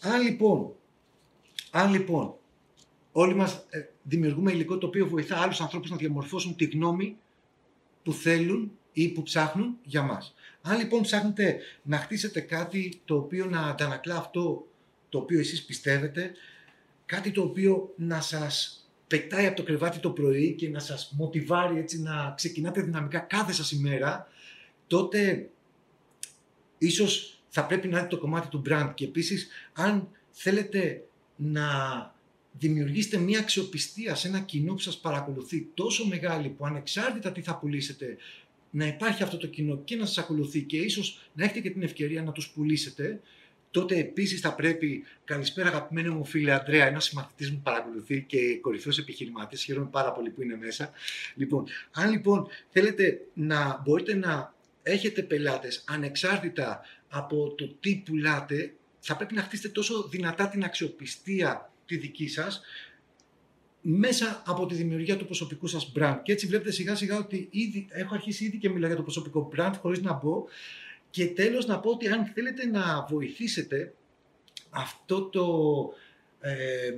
Αν 0.00 0.22
λοιπόν, 0.22 0.72
αν 1.70 1.92
λοιπόν 1.92 2.34
όλοι 3.12 3.34
μας 3.34 3.66
ε, 3.70 3.80
δημιουργούμε 4.02 4.52
υλικό 4.52 4.78
το 4.78 4.86
οποίο 4.86 5.08
βοηθά 5.08 5.36
άλλους 5.36 5.60
ανθρώπους 5.60 5.90
να 5.90 5.96
διαμορφώσουν 5.96 6.56
τη 6.56 6.64
γνώμη 6.64 7.16
που 8.02 8.12
θέλουν 8.12 8.72
ή 8.92 9.08
που 9.08 9.22
ψάχνουν 9.22 9.76
για 9.84 10.02
μας. 10.02 10.34
Αν 10.62 10.78
λοιπόν 10.78 11.02
ψάχνετε 11.02 11.58
να 11.82 11.96
χτίσετε 11.96 12.40
κάτι 12.40 13.00
το 13.04 13.16
οποίο 13.16 13.46
να 13.46 13.60
αντανακλά 13.60 14.16
αυτό 14.16 14.66
το 15.08 15.18
οποίο 15.18 15.38
εσείς 15.38 15.64
πιστεύετε, 15.64 16.32
κάτι 17.10 17.30
το 17.30 17.42
οποίο 17.42 17.94
να 17.96 18.20
σας 18.20 18.84
πετάει 19.06 19.46
από 19.46 19.56
το 19.56 19.62
κρεβάτι 19.62 19.98
το 19.98 20.10
πρωί 20.10 20.54
και 20.54 20.68
να 20.68 20.78
σας 20.78 21.12
μοτιβάρει 21.16 21.78
έτσι 21.78 22.00
να 22.00 22.34
ξεκινάτε 22.36 22.82
δυναμικά 22.82 23.18
κάθε 23.18 23.52
σας 23.52 23.72
ημέρα, 23.72 24.28
τότε 24.86 25.50
ίσως 26.78 27.42
θα 27.48 27.66
πρέπει 27.66 27.88
να 27.88 27.96
δείτε 27.96 28.08
το 28.08 28.18
κομμάτι 28.18 28.48
του 28.48 28.62
brand. 28.68 28.92
Και 28.94 29.04
επίσης 29.04 29.48
αν 29.72 30.08
θέλετε 30.30 31.04
να 31.36 31.64
δημιουργήσετε 32.58 33.18
μια 33.18 33.38
αξιοπιστία 33.38 34.14
σε 34.14 34.28
ένα 34.28 34.40
κοινό 34.40 34.72
που 34.72 34.80
σας 34.80 34.98
παρακολουθεί 34.98 35.68
τόσο 35.74 36.06
μεγάλη 36.06 36.48
που 36.48 36.66
ανεξάρτητα 36.66 37.32
τι 37.32 37.42
θα 37.42 37.58
πουλήσετε 37.58 38.16
να 38.70 38.86
υπάρχει 38.86 39.22
αυτό 39.22 39.36
το 39.36 39.46
κοινό 39.46 39.76
και 39.84 39.96
να 39.96 40.06
σας 40.06 40.18
ακολουθεί 40.18 40.62
και 40.62 40.76
ίσως 40.76 41.30
να 41.32 41.44
έχετε 41.44 41.60
και 41.60 41.70
την 41.70 41.82
ευκαιρία 41.82 42.22
να 42.22 42.32
τους 42.32 42.48
πουλήσετε 42.50 43.20
τότε 43.70 43.98
επίσης 43.98 44.40
θα 44.40 44.54
πρέπει. 44.54 45.04
Καλησπέρα, 45.24 45.68
αγαπημένο 45.68 46.14
μου 46.14 46.24
φίλε 46.24 46.52
Αντρέα, 46.52 46.86
ένας 46.86 47.04
συμμαθητής 47.04 47.50
μου 47.50 47.60
παρακολουθεί 47.62 48.22
και 48.22 48.58
κορυφαίος 48.60 48.98
επιχειρηματής. 48.98 49.64
Χαίρομαι 49.64 49.88
πάρα 49.90 50.12
πολύ 50.12 50.30
που 50.30 50.42
είναι 50.42 50.56
μέσα. 50.56 50.90
Λοιπόν, 51.34 51.64
αν 51.92 52.10
λοιπόν 52.10 52.46
θέλετε 52.68 53.20
να 53.34 53.82
μπορείτε 53.84 54.14
να 54.14 54.54
έχετε 54.82 55.22
πελάτες 55.22 55.84
ανεξάρτητα 55.86 56.80
από 57.08 57.54
το 57.54 57.74
τι 57.80 58.02
πουλάτε, 58.04 58.74
θα 59.00 59.16
πρέπει 59.16 59.34
να 59.34 59.42
χτίσετε 59.42 59.68
τόσο 59.68 60.08
δυνατά 60.08 60.48
την 60.48 60.64
αξιοπιστία 60.64 61.72
τη 61.86 61.96
δική 61.96 62.28
σας 62.28 62.60
μέσα 63.80 64.42
από 64.46 64.66
τη 64.66 64.74
δημιουργία 64.74 65.16
του 65.16 65.24
προσωπικού 65.24 65.66
σας 65.66 65.92
brand. 65.96 66.18
Και 66.22 66.32
έτσι 66.32 66.46
βλέπετε 66.46 66.70
σιγά 66.70 66.94
σιγά 66.94 67.18
ότι 67.18 67.48
ήδη, 67.50 67.86
έχω 67.90 68.14
αρχίσει 68.14 68.44
ήδη 68.44 68.58
και 68.58 68.68
μιλάω 68.68 68.86
για 68.86 68.96
το 68.96 69.02
προσωπικό 69.02 69.50
brand 69.56 69.72
χωρίς 69.80 70.02
να 70.02 70.12
μπω. 70.12 70.44
Και 71.10 71.26
τέλος 71.26 71.66
να 71.66 71.80
πω 71.80 71.90
ότι 71.90 72.08
αν 72.08 72.24
θέλετε 72.24 72.66
να 72.66 73.06
βοηθήσετε 73.08 73.94
αυτό 74.70 75.22
το, 75.22 75.44
ε, 76.40 76.94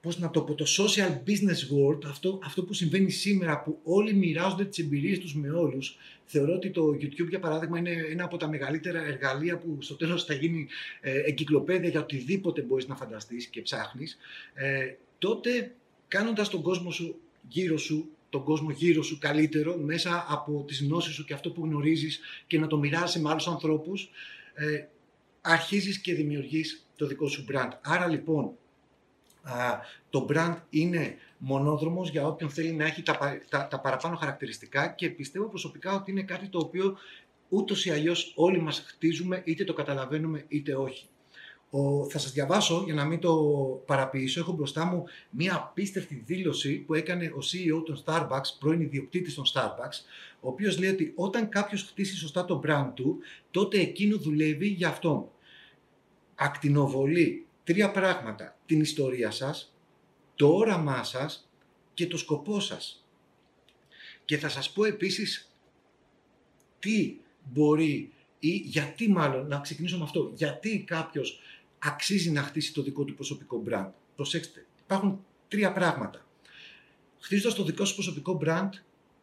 πώς 0.00 0.18
να 0.18 0.30
το 0.30 0.42
πω, 0.42 0.54
το 0.54 0.66
social 0.78 1.28
business 1.28 1.74
world, 1.74 2.04
αυτό, 2.04 2.40
αυτό 2.44 2.64
που 2.64 2.72
συμβαίνει 2.72 3.10
σήμερα 3.10 3.62
που 3.62 3.78
όλοι 3.84 4.14
μοιράζονται 4.14 4.64
τις 4.64 4.78
εμπειρίες 4.78 5.18
τους 5.18 5.34
με 5.34 5.50
όλους, 5.50 5.96
θεωρώ 6.24 6.54
ότι 6.54 6.70
το 6.70 6.88
YouTube 6.88 7.28
για 7.28 7.40
παράδειγμα 7.40 7.78
είναι 7.78 8.06
ένα 8.10 8.24
από 8.24 8.36
τα 8.36 8.48
μεγαλύτερα 8.48 9.04
εργαλεία 9.04 9.58
που 9.58 9.78
στο 9.80 9.94
τέλος 9.94 10.24
θα 10.24 10.34
γίνει 10.34 10.66
ε, 11.00 11.20
εγκυκλοπαίδεια 11.20 11.88
για 11.88 12.00
οτιδήποτε 12.00 12.62
μπορείς 12.62 12.86
να 12.86 12.96
φανταστείς 12.96 13.46
και 13.46 13.62
ψάχνεις, 13.62 14.18
ε, 14.54 14.94
τότε 15.18 15.74
κάνοντας 16.08 16.48
τον 16.48 16.62
κόσμο 16.62 16.90
σου 16.90 17.20
γύρω 17.48 17.78
σου 17.78 18.10
τον 18.32 18.44
κόσμο 18.44 18.70
γύρω 18.70 19.02
σου 19.02 19.18
καλύτερο 19.18 19.76
μέσα 19.76 20.26
από 20.28 20.64
τις 20.66 20.82
γνώσεις 20.82 21.14
σου 21.14 21.24
και 21.24 21.34
αυτό 21.34 21.50
που 21.50 21.64
γνωρίζεις 21.64 22.20
και 22.46 22.58
να 22.58 22.66
το 22.66 22.78
μοιράσει 22.78 23.20
με 23.20 23.30
άλλους 23.30 23.46
ανθρώπους, 23.46 24.10
ε, 24.54 24.84
αρχίζεις 25.40 25.98
και 25.98 26.14
δημιουργείς 26.14 26.86
το 26.96 27.06
δικό 27.06 27.28
σου 27.28 27.44
brand. 27.50 27.70
Άρα 27.82 28.06
λοιπόν, 28.06 28.52
α, 29.42 29.78
το 30.10 30.26
brand 30.30 30.56
είναι 30.70 31.16
μονόδρομος 31.38 32.10
για 32.10 32.26
όποιον 32.26 32.50
θέλει 32.50 32.72
να 32.72 32.84
έχει 32.84 33.02
τα, 33.02 33.18
τα, 33.48 33.68
τα 33.68 33.80
παραπάνω 33.80 34.16
χαρακτηριστικά 34.16 34.88
και 34.88 35.10
πιστεύω 35.10 35.48
προσωπικά 35.48 35.94
ότι 35.94 36.10
είναι 36.10 36.22
κάτι 36.22 36.48
το 36.48 36.58
οποίο 36.58 36.96
ούτως 37.48 37.84
ή 37.84 37.90
αλλιώς 37.90 38.32
όλοι 38.36 38.60
μας 38.60 38.84
χτίζουμε 38.86 39.42
είτε 39.44 39.64
το 39.64 39.72
καταλαβαίνουμε 39.72 40.44
είτε 40.48 40.74
όχι. 40.74 41.06
Ο, 41.74 42.10
θα 42.10 42.18
σας 42.18 42.32
διαβάσω 42.32 42.82
για 42.84 42.94
να 42.94 43.04
μην 43.04 43.18
το 43.18 43.34
παραποιήσω. 43.86 44.40
Έχω 44.40 44.52
μπροστά 44.52 44.84
μου 44.84 45.04
μια 45.30 45.54
απίστευτη 45.54 46.22
δήλωση 46.26 46.78
που 46.78 46.94
έκανε 46.94 47.26
ο 47.26 47.38
CEO 47.38 47.82
των 47.84 48.02
Starbucks, 48.04 48.56
πρώην 48.58 48.80
ιδιοκτήτης 48.80 49.34
των 49.34 49.44
Starbucks, 49.54 50.04
ο 50.40 50.48
οποίος 50.48 50.78
λέει 50.78 50.90
ότι 50.90 51.12
όταν 51.16 51.48
κάποιος 51.48 51.82
χτίσει 51.82 52.16
σωστά 52.16 52.44
το 52.44 52.60
brand 52.66 52.90
του, 52.94 53.18
τότε 53.50 53.80
εκείνο 53.80 54.16
δουλεύει 54.16 54.66
για 54.66 54.88
αυτόν. 54.88 55.28
Ακτινοβολεί 56.34 57.46
τρία 57.64 57.90
πράγματα. 57.90 58.56
Την 58.66 58.80
ιστορία 58.80 59.30
σας, 59.30 59.74
το 60.34 60.48
όραμά 60.48 61.04
σας 61.04 61.48
και 61.94 62.06
το 62.06 62.16
σκοπό 62.16 62.60
σας. 62.60 63.04
Και 64.24 64.38
θα 64.38 64.48
σας 64.48 64.70
πω 64.70 64.84
επίσης 64.84 65.52
τι 66.78 67.16
μπορεί 67.52 68.12
ή 68.38 68.50
γιατί 68.50 69.08
μάλλον, 69.08 69.46
να 69.46 69.58
ξεκινήσω 69.60 69.98
με 69.98 70.04
αυτό, 70.04 70.32
γιατί 70.34 70.84
κάποιος 70.86 71.40
αξίζει 71.82 72.30
να 72.30 72.42
χτίσει 72.42 72.72
το 72.72 72.82
δικό 72.82 73.04
του 73.04 73.14
προσωπικό 73.14 73.62
brand. 73.68 73.90
Προσέξτε, 74.16 74.66
υπάρχουν 74.84 75.24
τρία 75.48 75.72
πράγματα. 75.72 76.26
Χτίζοντας 77.18 77.54
το 77.54 77.64
δικό 77.64 77.84
σου 77.84 77.94
προσωπικό 77.94 78.40
brand, 78.44 78.68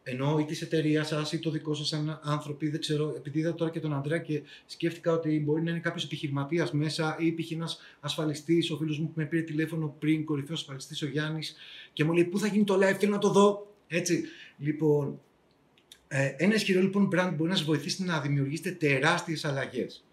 ενώ 0.02 0.38
ή 0.38 0.44
της 0.44 0.62
εταιρείας 0.62 1.08
σας 1.08 1.32
ή 1.32 1.38
το 1.38 1.50
δικό 1.50 1.74
σας 1.74 1.88
σαν 1.88 2.20
άνθρωποι, 2.22 2.68
δεν 2.68 2.80
ξέρω, 2.80 3.14
επειδή 3.16 3.38
είδα 3.38 3.54
τώρα 3.54 3.70
και 3.70 3.80
τον 3.80 3.94
Αντρέα 3.94 4.18
και 4.18 4.42
σκέφτηκα 4.66 5.12
ότι 5.12 5.40
μπορεί 5.44 5.62
να 5.62 5.70
είναι 5.70 5.80
κάποιος 5.80 6.04
επιχειρηματίας 6.04 6.72
μέσα 6.72 7.16
ή 7.18 7.32
π.χ. 7.32 7.50
ένας 7.50 7.80
ασφαλιστής, 8.00 8.70
ο 8.70 8.76
φίλος 8.76 8.98
μου 8.98 9.06
που 9.06 9.12
με 9.14 9.24
πήρε 9.24 9.42
τηλέφωνο 9.42 9.96
πριν, 9.98 10.24
κορυφαίος 10.24 10.60
ασφαλιστής 10.60 11.02
ο 11.02 11.06
Γιάννης, 11.06 11.56
και 11.92 12.04
μου 12.04 12.12
λέει: 12.12 12.24
Πού 12.24 12.38
θα 12.38 12.46
γίνει 12.46 12.64
το 12.64 12.74
live, 12.74 12.96
θέλω 12.98 13.12
να 13.12 13.18
το 13.18 13.30
δω. 13.30 13.74
Έτσι. 13.86 14.24
Λοιπόν, 14.58 15.20
ε, 16.08 16.34
ένα 16.36 16.54
ισχυρό 16.54 16.80
λοιπόν 16.80 17.08
brand 17.12 17.32
μπορεί 17.36 17.50
να 17.50 17.56
σας 17.56 17.66
βοηθήσει 17.66 18.04
να 18.04 18.20
δημιουργήσετε 18.20 18.70
τεράστιες 18.70 19.44
αλλαγές 19.44 20.04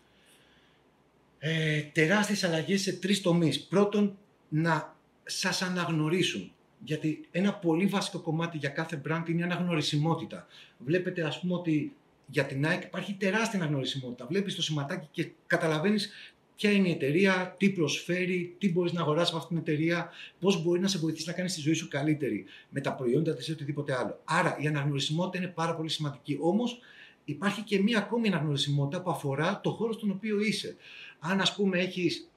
ε, 1.39 1.81
τεράστιες 1.81 2.43
αλλαγές 2.43 2.81
σε 2.81 2.93
τρεις 2.93 3.21
τομείς. 3.21 3.63
Πρώτον, 3.63 4.17
να 4.49 4.95
σας 5.23 5.61
αναγνωρίσουν. 5.61 6.51
Γιατί 6.83 7.27
ένα 7.31 7.53
πολύ 7.53 7.85
βασικό 7.85 8.19
κομμάτι 8.19 8.57
για 8.57 8.69
κάθε 8.69 9.01
brand 9.07 9.23
είναι 9.29 9.39
η 9.39 9.43
αναγνωρισιμότητα. 9.43 10.47
Βλέπετε, 10.77 11.21
ας 11.21 11.39
πούμε, 11.39 11.53
ότι 11.53 11.93
για 12.25 12.45
την 12.45 12.65
Nike 12.65 12.83
υπάρχει 12.83 13.13
τεράστια 13.13 13.59
αναγνωρισιμότητα. 13.59 14.25
Βλέπεις 14.25 14.55
το 14.55 14.61
σηματάκι 14.61 15.07
και 15.11 15.29
καταλαβαίνεις 15.47 16.11
ποια 16.55 16.71
είναι 16.71 16.87
η 16.87 16.91
εταιρεία, 16.91 17.55
τι 17.57 17.69
προσφέρει, 17.69 18.55
τι 18.57 18.71
μπορείς 18.71 18.93
να 18.93 19.01
αγοράσεις 19.01 19.29
από 19.29 19.37
αυτήν 19.37 19.63
την 19.63 19.73
εταιρεία, 19.73 20.09
πώς 20.39 20.63
μπορεί 20.63 20.79
να 20.79 20.87
σε 20.87 20.97
βοηθήσει 20.97 21.27
να 21.27 21.33
κάνεις 21.33 21.53
τη 21.53 21.61
ζωή 21.61 21.73
σου 21.73 21.87
καλύτερη 21.87 22.45
με 22.69 22.81
τα 22.81 22.93
προϊόντα 22.93 23.33
της 23.33 23.47
ή 23.47 23.51
οτιδήποτε 23.51 23.93
άλλο. 23.93 24.21
Άρα 24.23 24.57
η 24.59 24.67
αναγνωρισιμότητα 24.67 25.43
είναι 25.43 25.53
πάρα 25.53 25.75
πολύ 25.75 25.89
σημαντική. 25.89 26.37
Όμως 26.41 26.79
υπάρχει 27.25 27.61
και 27.61 27.81
μία 27.81 27.97
ακόμη 27.97 28.27
αναγνωρισιμότητα 28.27 29.01
που 29.01 29.09
αφορά 29.09 29.59
το 29.63 29.69
χώρο 29.69 29.93
στον 29.93 30.11
οποίο 30.11 30.39
είσαι. 30.39 30.75
Αν 31.19 31.41
ας 31.41 31.55
πούμε 31.55 31.79
έχεις 31.79 32.29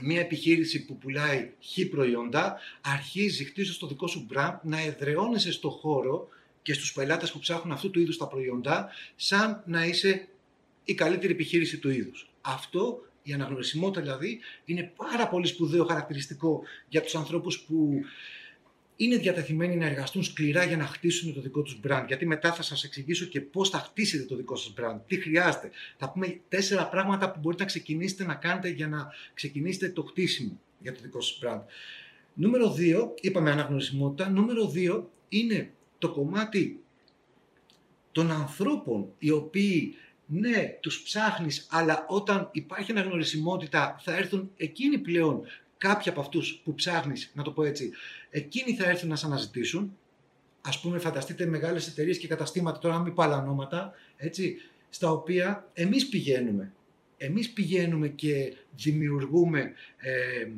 μια 0.00 0.20
επιχείρηση 0.20 0.84
που 0.84 0.98
πουλάει 0.98 1.52
χ 1.60 1.88
προϊόντα, 1.90 2.60
αρχίζει 2.80 3.44
χτίζοντας 3.44 3.78
το 3.78 3.86
δικό 3.86 4.06
σου 4.06 4.26
brand 4.34 4.58
να 4.62 4.80
εδραιώνεσαι 4.80 5.52
στο 5.52 5.70
χώρο 5.70 6.28
και 6.62 6.72
στους 6.72 6.92
πελάτες 6.92 7.32
που 7.32 7.38
ψάχνουν 7.38 7.72
αυτού 7.72 7.90
του 7.90 8.00
είδους 8.00 8.16
τα 8.16 8.28
προϊόντα, 8.28 8.88
σαν 9.16 9.62
να 9.66 9.84
είσαι 9.84 10.28
η 10.84 10.94
καλύτερη 10.94 11.32
επιχείρηση 11.32 11.78
του 11.78 11.90
είδους. 11.90 12.30
Αυτό, 12.40 13.00
η 13.22 13.32
αναγνωρισιμότητα 13.32 14.00
δηλαδή, 14.00 14.40
είναι 14.64 14.92
πάρα 14.96 15.28
πολύ 15.28 15.46
σπουδαίο 15.46 15.84
χαρακτηριστικό 15.84 16.62
για 16.88 17.02
τους 17.02 17.14
ανθρώπους 17.14 17.60
που 17.60 18.00
είναι 18.96 19.16
διατεθειμένοι 19.16 19.76
να 19.76 19.86
εργαστούν 19.86 20.22
σκληρά 20.22 20.64
για 20.64 20.76
να 20.76 20.86
χτίσουν 20.86 21.34
το 21.34 21.40
δικό 21.40 21.62
τους 21.62 21.80
brand. 21.86 22.04
Γιατί 22.06 22.26
μετά 22.26 22.52
θα 22.52 22.62
σας 22.62 22.84
εξηγήσω 22.84 23.24
και 23.24 23.40
πώς 23.40 23.70
θα 23.70 23.78
χτίσετε 23.78 24.24
το 24.24 24.36
δικό 24.36 24.56
σας 24.56 24.74
brand, 24.78 25.00
τι 25.06 25.16
χρειάζεται. 25.20 25.70
Θα 25.96 26.10
πούμε 26.10 26.40
τέσσερα 26.48 26.88
πράγματα 26.88 27.30
που 27.30 27.38
μπορείτε 27.40 27.62
να 27.62 27.68
ξεκινήσετε 27.68 28.24
να 28.24 28.34
κάνετε 28.34 28.68
για 28.68 28.88
να 28.88 29.12
ξεκινήσετε 29.34 29.88
το 29.88 30.02
χτίσιμο 30.02 30.60
για 30.78 30.92
το 30.92 30.98
δικό 31.02 31.20
σας 31.20 31.38
brand. 31.42 31.60
Νούμερο 32.34 32.74
2, 32.78 33.08
είπαμε 33.20 33.50
αναγνωρισιμότητα. 33.50 34.30
Νούμερο 34.30 34.72
2 34.74 35.02
είναι 35.28 35.72
το 35.98 36.12
κομμάτι 36.12 36.80
των 38.12 38.30
ανθρώπων 38.30 39.12
οι 39.18 39.30
οποίοι 39.30 39.94
ναι, 40.26 40.78
τους 40.80 41.02
ψάχνεις, 41.02 41.66
αλλά 41.70 42.04
όταν 42.08 42.48
υπάρχει 42.52 42.90
αναγνωρισιμότητα 42.90 43.96
θα 44.00 44.16
έρθουν 44.16 44.50
εκείνοι 44.56 44.98
πλέον 44.98 45.42
κάποιοι 45.78 46.10
από 46.10 46.20
αυτούς 46.20 46.60
που 46.64 46.74
ψάχνεις, 46.74 47.30
να 47.34 47.42
το 47.42 47.50
πω 47.50 47.64
έτσι, 47.64 47.90
εκείνοι 48.30 48.74
θα 48.76 48.88
έρθουν 48.88 49.08
να 49.08 49.16
σε 49.16 49.26
αναζητήσουν. 49.26 49.96
Α 50.60 50.80
πούμε, 50.80 50.98
φανταστείτε 50.98 51.46
μεγάλες 51.46 51.86
εταιρείες 51.88 52.18
και 52.18 52.26
καταστήματα, 52.28 52.78
τώρα 52.78 52.98
μην 52.98 53.14
πω 53.14 53.22
άλλα 53.22 53.38
ονόματα, 53.38 53.92
έτσι, 54.16 54.56
στα 54.88 55.10
οποία 55.10 55.68
εμείς 55.72 56.08
πηγαίνουμε. 56.08 56.72
Εμείς 57.16 57.52
πηγαίνουμε 57.52 58.08
και 58.08 58.56
δημιουργούμε 58.76 59.72
ε, 59.96 60.48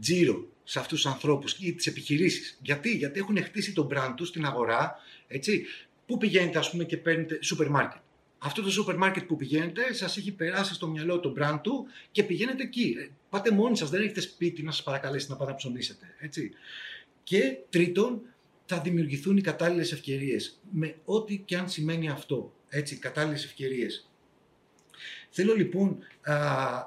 τζίρο 0.00 0.48
σε 0.64 0.78
αυτούς 0.78 1.02
τους 1.02 1.12
ανθρώπους 1.12 1.52
ή 1.52 1.74
τις 1.74 1.86
επιχειρήσεις. 1.86 2.58
Γιατί; 2.62 2.96
Γιατί 2.96 3.18
έχουν 3.18 3.42
χτίσει 3.42 3.72
τον 3.72 3.88
brand 3.90 4.12
τους 4.16 4.28
στην 4.28 4.44
αγορά, 4.44 4.96
έτσι. 5.28 5.64
Πού 6.06 6.18
πηγαίνετε, 6.18 6.58
ας 6.58 6.70
πούμε, 6.70 6.84
και 6.84 6.96
παίρνετε 6.96 7.38
σούπερ 7.42 7.70
μάρκετ; 7.70 8.00
Αυτό 8.38 8.62
το 8.62 8.70
σούπερ 8.70 8.96
μάρκετ 8.96 9.24
που 9.24 9.36
πηγαίνετε, 9.36 9.92
σας 9.92 10.16
έχει 10.16 10.32
περάσει 10.32 10.74
στο 10.74 10.88
μυαλό 10.88 11.20
το 11.20 11.34
brand 11.38 11.58
του 11.62 11.86
και 12.10 12.22
πηγαίνετε 12.22 12.62
εκεί. 12.62 12.94
Ε, 12.98 13.08
πάτε 13.30 13.50
μόνοι 13.50 13.76
σας, 13.76 13.90
δεν 13.90 14.02
έχετε 14.02 14.20
σπίτι 14.20 14.62
να 14.62 14.70
σας 14.70 14.82
παρακαλέσει 14.82 15.30
να 15.30 15.36
πάτε 15.36 15.50
να 15.50 15.56
ψωνίσετε. 15.56 16.14
Έτσι. 16.18 16.50
Και 17.22 17.58
τρίτον, 17.70 18.20
θα 18.66 18.80
δημιουργηθούν 18.80 19.36
οι 19.36 19.40
κατάλληλες 19.40 19.92
ευκαιρίες. 19.92 20.60
Με 20.70 20.94
ό,τι 21.04 21.38
και 21.38 21.56
αν 21.56 21.68
σημαίνει 21.68 22.08
αυτό. 22.08 22.52
Έτσι, 22.68 22.96
κατάλληλες 22.96 23.44
ευκαιρίες. 23.44 24.10
Θέλω 25.30 25.54
λοιπόν 25.54 25.98
α, 26.22 26.34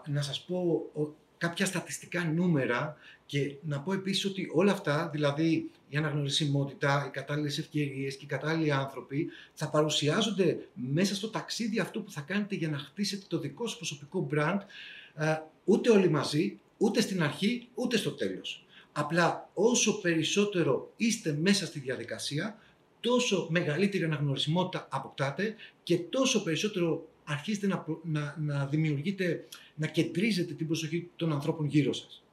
να 0.08 0.22
σας 0.22 0.46
πω 0.46 0.90
κάποια 1.38 1.66
στατιστικά 1.66 2.24
νούμερα 2.24 2.98
και 3.26 3.56
να 3.62 3.82
πω 3.82 3.94
επίσης 3.94 4.26
ότι 4.26 4.50
όλα 4.54 4.72
αυτά, 4.72 5.10
δηλαδή 5.14 5.72
η 5.92 5.98
αναγνωρισιμότητα, 5.98 7.06
οι 7.08 7.10
κατάλληλες 7.10 7.58
ευκαιρίες 7.58 8.18
και 8.18 8.24
οι 8.24 8.28
κατάλληλοι 8.28 8.72
άνθρωποι 8.72 9.30
θα 9.54 9.70
παρουσιάζονται 9.70 10.58
μέσα 10.74 11.16
στο 11.16 11.30
ταξίδι 11.30 11.80
αυτό 11.80 12.02
που 12.02 12.12
θα 12.12 12.22
κάνετε 12.22 12.56
για 12.56 12.70
να 12.70 12.78
χτίσετε 12.78 13.26
το 13.28 13.40
δικό 13.40 13.68
σας 13.68 13.78
προσωπικό 13.78 14.30
brand 14.34 14.60
ούτε 15.64 15.90
όλοι 15.90 16.10
μαζί, 16.10 16.60
ούτε 16.78 17.02
στην 17.02 17.24
αρχή, 17.24 17.68
ούτε 17.74 17.98
στο 17.98 18.12
τέλος. 18.12 18.66
Απλά 18.92 19.50
όσο 19.54 20.02
περισσότερο 20.02 20.94
είστε 20.98 21.38
μέσα 21.42 21.66
στη 21.66 21.80
διαδικασία, 21.80 22.60
τόσο 23.00 23.48
μεγαλύτερη 23.50 24.04
αναγνωρισιμότητα 24.04 24.88
αποκτάτε 24.92 25.56
και 25.84 25.98
τόσο 25.98 26.44
περισσότερο 26.44 27.08
αρχίστε 27.24 27.68
να, 27.68 27.86
να, 28.04 28.36
να 28.40 28.66
δημιουργείτε, 28.66 29.48
να 29.76 29.88
κεντρίζετε 29.88 30.54
την 30.54 30.68
προσοχή 30.68 31.10
των 31.16 31.32
ανθρώπων 31.32 31.66
γύρω 31.66 31.94
σας. 31.94 32.24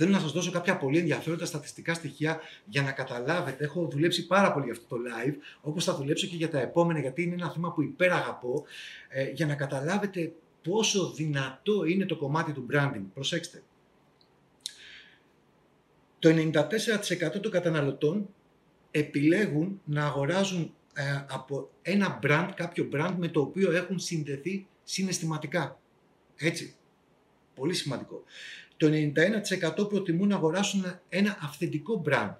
Θέλω 0.00 0.10
να 0.10 0.18
σας 0.18 0.32
δώσω 0.32 0.50
κάποια 0.50 0.76
πολύ 0.76 0.98
ενδιαφέροντα 0.98 1.46
στατιστικά 1.46 1.94
στοιχεία 1.94 2.40
για 2.64 2.82
να 2.82 2.92
καταλάβετε. 2.92 3.64
Έχω 3.64 3.88
δουλέψει 3.88 4.26
πάρα 4.26 4.52
πολύ 4.52 4.64
για 4.64 4.74
αυτό 4.74 4.96
το 4.96 4.96
live, 4.96 5.34
όπως 5.60 5.84
θα 5.84 5.94
δουλέψω 5.94 6.26
και 6.26 6.36
για 6.36 6.50
τα 6.50 6.60
επόμενα, 6.60 7.00
γιατί 7.00 7.22
είναι 7.22 7.34
ένα 7.34 7.50
θέμα 7.50 7.72
που 7.72 7.82
υπεραγαπώ, 7.82 8.64
ε, 9.08 9.30
για 9.30 9.46
να 9.46 9.54
καταλάβετε 9.54 10.32
πόσο 10.62 11.12
δυνατό 11.12 11.84
είναι 11.84 12.04
το 12.06 12.16
κομμάτι 12.16 12.52
του 12.52 12.66
branding. 12.72 13.04
Προσέξτε. 13.14 13.62
Το 16.18 16.28
94% 16.28 17.40
των 17.40 17.50
καταναλωτών 17.50 18.28
επιλέγουν 18.90 19.80
να 19.84 20.04
αγοράζουν 20.04 20.74
ε, 20.94 21.24
από 21.28 21.70
ένα 21.82 22.18
brand, 22.22 22.50
κάποιο 22.54 22.88
brand 22.92 23.14
με 23.16 23.28
το 23.28 23.40
οποίο 23.40 23.72
έχουν 23.72 23.98
συνδεθεί 23.98 24.66
συναισθηματικά. 24.84 25.80
Έτσι. 26.36 26.74
Πολύ 27.54 27.74
σημαντικό. 27.74 28.24
Το 28.78 28.88
91% 29.84 29.88
προτιμούν 29.88 30.28
να 30.28 30.34
αγοράσουν 30.34 31.00
ένα 31.08 31.38
αυθεντικό 31.40 32.02
brand 32.06 32.36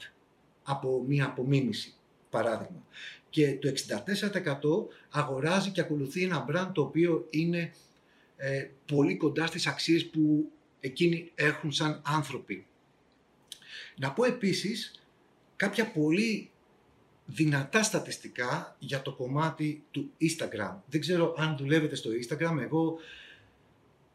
από 0.62 1.04
μια 1.06 1.24
απομίμηση, 1.24 1.94
παράδειγμα. 2.30 2.86
Και 3.30 3.56
το 3.56 3.68
64% 3.68 3.72
αγοράζει 5.10 5.70
και 5.70 5.80
ακολουθεί 5.80 6.22
ένα 6.22 6.46
brand 6.50 6.70
το 6.72 6.82
οποίο 6.82 7.26
είναι 7.30 7.72
ε, 8.36 8.68
πολύ 8.86 9.16
κοντά 9.16 9.46
στις 9.46 9.66
αξίες 9.66 10.06
που 10.06 10.50
εκείνοι 10.80 11.30
έχουν 11.34 11.72
σαν 11.72 12.02
άνθρωποι. 12.04 12.66
Να 13.96 14.12
πω 14.12 14.24
επίσης 14.24 15.02
κάποια 15.56 15.90
πολύ 15.92 16.50
δυνατά 17.26 17.82
στατιστικά 17.82 18.76
για 18.78 19.02
το 19.02 19.12
κομμάτι 19.12 19.82
του 19.90 20.10
Instagram. 20.20 20.74
Δεν 20.86 21.00
ξέρω 21.00 21.34
αν 21.38 21.56
δουλεύετε 21.56 21.94
στο 21.94 22.10
Instagram. 22.10 22.58
Εγώ 22.60 22.98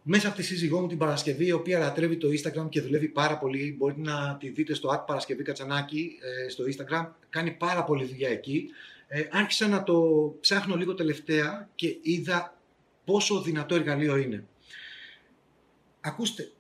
μέσα 0.03 0.27
από 0.27 0.38
τη 0.38 0.43
σύζυγό 0.43 0.79
μου 0.79 0.88
την 0.88 0.98
Παρασκευή, 0.98 1.45
η 1.45 1.51
οποία 1.51 1.79
λατρεύει 1.79 2.17
το 2.17 2.27
Instagram 2.27 2.69
και 2.69 2.81
δουλεύει 2.81 3.07
πάρα 3.07 3.38
πολύ, 3.38 3.75
μπορείτε 3.77 4.01
να 4.01 4.38
τη 4.39 4.50
δείτε 4.50 4.74
στο 4.74 4.89
App 4.89 5.03
Παρασκευή 5.07 5.43
Κατσανάκη 5.43 6.17
ε, 6.45 6.50
στο 6.50 6.63
Instagram, 6.63 7.07
κάνει 7.29 7.51
πάρα 7.51 7.83
πολύ 7.83 8.05
δουλειά 8.05 8.29
εκεί. 8.29 8.69
Ε, 9.07 9.27
άρχισα 9.31 9.67
να 9.67 9.83
το 9.83 10.03
ψάχνω 10.39 10.75
λίγο 10.75 10.93
τελευταία 10.93 11.69
και 11.75 11.98
είδα 12.01 12.57
πόσο 13.05 13.41
δυνατό 13.41 13.75
εργαλείο 13.75 14.15
είναι. 14.15 14.45
Ακούστε, 16.01 16.51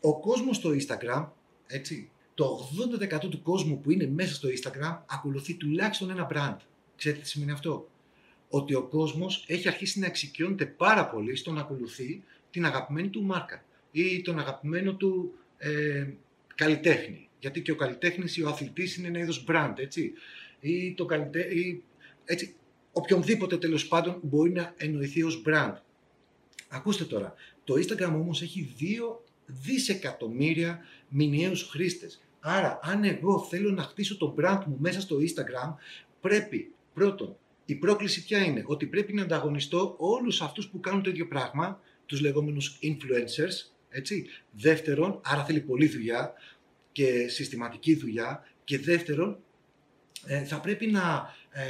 ο 0.00 0.20
κόσμος 0.20 0.56
στο 0.56 0.70
Instagram, 0.70 1.26
έτσι, 1.66 2.10
το 2.34 2.68
80% 3.24 3.30
του 3.30 3.42
κόσμου 3.42 3.80
που 3.80 3.90
είναι 3.90 4.06
μέσα 4.06 4.34
στο 4.34 4.48
Instagram 4.48 4.98
ακολουθεί 5.06 5.54
τουλάχιστον 5.54 6.10
ένα 6.10 6.28
brand. 6.32 6.56
Ξέρετε 6.96 7.20
τι 7.22 7.28
σημαίνει 7.28 7.50
αυτό; 7.50 7.88
Ότι 8.48 8.74
ο 8.74 8.82
κόσμος 8.82 9.44
έχει 9.48 9.68
αρχίσει 9.68 9.98
να 9.98 10.06
εξοικειώνεται 10.06 10.66
πάρα 10.66 11.08
πολύ 11.08 11.36
στο 11.36 11.52
να 11.52 11.60
ακολουθεί 11.60 12.22
την 12.56 12.66
αγαπημένη 12.66 13.08
του 13.08 13.22
μάρκα 13.22 13.64
ή 13.90 14.22
τον 14.22 14.38
αγαπημένο 14.38 14.94
του 14.94 15.34
ε, 15.58 16.06
καλλιτέχνη. 16.54 17.28
Γιατί 17.38 17.62
και 17.62 17.70
ο 17.70 17.76
καλλιτέχνης 17.76 18.36
ή 18.36 18.42
ο 18.42 18.48
αθλητής 18.48 18.96
είναι 18.96 19.08
ένα 19.08 19.18
είδος 19.18 19.44
brand, 19.48 19.72
έτσι. 19.76 20.12
Ή 20.60 20.94
το 20.94 21.04
καλλιτέ... 21.04 21.40
ή, 21.40 21.82
έτσι. 22.24 22.54
Οποιονδήποτε 22.92 23.56
τέλος 23.58 23.88
πάντων 23.88 24.18
μπορεί 24.22 24.50
να 24.50 24.74
εννοηθεί 24.76 25.22
ως 25.22 25.42
brand. 25.46 25.72
Ακούστε 26.68 27.04
τώρα, 27.04 27.34
το 27.64 27.74
Instagram 27.74 28.12
όμως 28.12 28.42
έχει 28.42 28.74
2 28.80 28.84
δισεκατομμύρια 29.46 30.80
μηνιαίους 31.08 31.62
χρήστες. 31.62 32.20
Άρα, 32.40 32.78
αν 32.82 33.04
εγώ 33.04 33.46
θέλω 33.50 33.70
να 33.70 33.82
χτίσω 33.82 34.16
το 34.16 34.34
brand 34.38 34.62
μου 34.66 34.76
μέσα 34.80 35.00
στο 35.00 35.16
Instagram, 35.16 35.74
πρέπει 36.20 36.72
πρώτον, 36.94 37.36
η 37.64 37.74
πρόκληση 37.74 38.24
ποια 38.24 38.44
είναι, 38.44 38.62
ότι 38.66 38.86
πρέπει 38.86 39.12
να 39.12 39.22
ανταγωνιστώ 39.22 39.94
όλους 39.98 40.40
αυτούς 40.40 40.68
που 40.68 40.80
κάνουν 40.80 41.02
το 41.02 41.10
ίδιο 41.10 41.28
πράγμα, 41.28 41.80
τους 42.06 42.20
λεγόμενους 42.20 42.78
influencers, 42.82 43.70
έτσι. 43.88 44.26
Δεύτερον, 44.50 45.20
άρα 45.24 45.44
θέλει 45.44 45.60
πολλή 45.60 45.86
δουλειά 45.86 46.32
και 46.92 47.28
συστηματική 47.28 47.94
δουλειά. 47.94 48.44
Και 48.64 48.78
δεύτερον, 48.78 49.38
ε, 50.26 50.44
θα 50.44 50.60
πρέπει 50.60 50.86
να, 50.86 51.34
ε, 51.50 51.64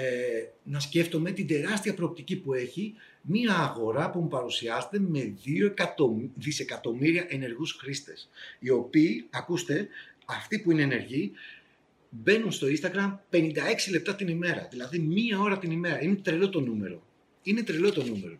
να 0.63 0.81
σκέφτομαι 0.81 1.31
την 1.31 1.47
τεράστια 1.47 1.95
προοπτική 1.95 2.37
που 2.37 2.55
έχει 2.55 2.95
μία 3.23 3.55
αγορά 3.55 4.11
που 4.11 4.21
μου 4.21 4.29
παρουσιάζεται 4.29 4.99
με 4.99 5.35
2 5.45 6.31
δισεκατομμύρια 6.35 7.27
ενεργούς 7.29 7.73
χρήστες, 7.73 8.31
οι 8.59 8.71
οποίοι, 8.71 9.27
ακούστε, 9.31 9.89
αυτοί 10.27 10.59
που 10.59 10.71
είναι 10.71 10.83
ενεργοί, 10.83 11.33
μπαίνουν 12.11 12.53
στο 12.53 12.67
Instagram 12.67 13.19
56 13.31 13.91
λεπτά 13.91 14.15
την 14.15 14.29
ημέρα. 14.29 14.69
Δηλαδή 14.71 14.99
μία 14.99 15.41
ώρα 15.41 15.59
την 15.59 15.71
ημέρα. 15.71 16.03
Είναι 16.03 16.15
τρελό 16.15 16.49
το 16.49 16.61
νούμερο. 16.61 17.03
Είναι 17.43 17.63
τρελό 17.63 17.93
το 17.93 18.05
νούμερο. 18.05 18.39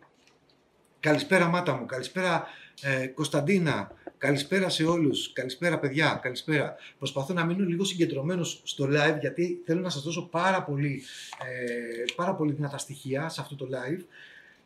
Καλησπέρα 0.99 1.47
Μάτα 1.47 1.73
μου, 1.75 1.85
καλησπέρα 1.85 2.47
ε, 2.81 3.07
Κωνσταντίνα, 3.07 3.91
καλησπέρα 4.17 4.69
σε 4.69 4.83
όλους, 4.83 5.33
καλησπέρα 5.33 5.79
παιδιά, 5.79 6.19
καλησπέρα. 6.21 6.75
Προσπαθώ 6.97 7.33
να 7.33 7.45
μείνω 7.45 7.65
λίγο 7.65 7.83
συγκεντρωμένος 7.83 8.61
στο 8.63 8.85
live 8.85 9.17
γιατί 9.19 9.61
θέλω 9.65 9.81
να 9.81 9.89
σας 9.89 10.01
δώσω 10.01 10.27
πάρα 10.31 10.63
πολύ, 10.63 11.03
ε, 11.45 12.03
πάρα 12.15 12.35
πολύ 12.35 12.53
δυνατά 12.53 12.77
στοιχεία 12.77 13.29
σε 13.29 13.41
αυτό 13.41 13.55
το 13.55 13.67
live 13.71 14.01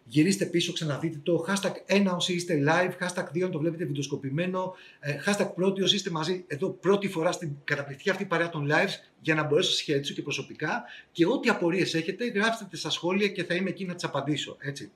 γυρίστε 0.06 0.46
πίσω, 0.46 0.74
ξαναδείτε 0.74 1.20
το. 1.24 1.46
Hashtag 1.48 1.96
1 1.96 2.16
όσοι 2.16 2.34
είστε 2.34 2.64
live, 2.68 3.06
hashtag 3.06 3.46
2 3.46 3.50
το 3.52 3.60
βλέπετε 3.60 3.86
βιντεοσκοπημένο, 3.86 4.76
ε, 5.00 5.16
hashtag 5.26 5.52
πρώτη 5.56 5.82
όσοι 5.82 5.96
είστε 5.96 6.10
μαζί 6.10 6.44
εδώ 6.48 6.70
πρώτη 6.70 7.08
φορά 7.08 7.32
στην 7.32 7.52
καταπληκτική 7.64 8.10
αυτή 8.10 8.26
παρέα 8.26 8.50
των 8.50 8.68
lives 8.72 8.94
για 9.22 9.36
να 9.36 9.44
μπορέσω 9.44 9.70
να 9.70 9.76
σας 9.76 9.84
χαιρετήσω 9.84 10.14
και 10.14 10.22
προσωπικά 10.22 10.84
και 11.12 11.26
ό,τι 11.26 11.50
απορίες 11.50 11.94
έχετε 11.94 12.26
γράψτε 12.26 12.66
τις 12.70 12.80
στα 12.80 12.90
σχόλια 12.90 13.28
και 13.28 13.44
θα 13.44 13.54
είμαι 13.54 13.70
εκεί 13.70 13.86
να 13.86 13.94
τις 13.94 14.04
απαντήσω. 14.04 14.58
Έτσι. 14.60 14.92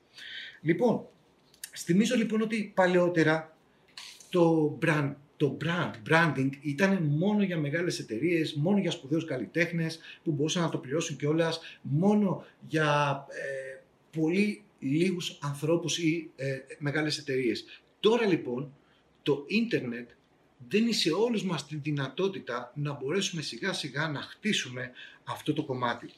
Λοιπόν, 0.61 1.07
θυμίζω 1.83 2.15
λοιπόν 2.15 2.41
ότι 2.41 2.71
παλαιότερα 2.75 3.57
το 4.29 4.77
brand 4.81 5.13
το 5.37 5.57
brand, 5.63 5.91
branding 6.09 6.49
ήταν 6.61 7.03
μόνο 7.03 7.43
για 7.43 7.57
μεγάλες 7.57 7.99
εταιρείες, 7.99 8.53
μόνο 8.53 8.77
για 8.77 8.91
σπουδαίους 8.91 9.25
καλλιτέχνες 9.25 9.99
που 10.23 10.31
μπορούσαν 10.31 10.63
να 10.63 10.69
το 10.69 10.77
πληρώσουν 10.77 11.17
κιόλας, 11.17 11.59
μόνο 11.81 12.45
για 12.67 13.25
ε, 13.29 13.79
πολύ 14.17 14.63
λίγους 14.79 15.37
ανθρώπους 15.41 15.97
ή 15.97 16.29
ε, 16.35 16.57
μεγάλες 16.79 17.17
εταιρείες. 17.17 17.65
Τώρα 17.99 18.25
λοιπόν 18.25 18.73
το 19.23 19.43
ίντερνετ 19.47 20.09
δίνει 20.67 20.93
σε 20.93 21.11
όλους 21.11 21.43
μας 21.43 21.67
τη 21.67 21.75
δυνατότητα 21.75 22.71
να 22.75 22.93
μπορέσουμε 22.93 23.41
σιγά 23.41 23.73
σιγά 23.73 24.07
να 24.07 24.21
χτίσουμε 24.21 24.91
αυτό 25.23 25.53
το 25.53 25.63
κομμάτι. 25.63 26.09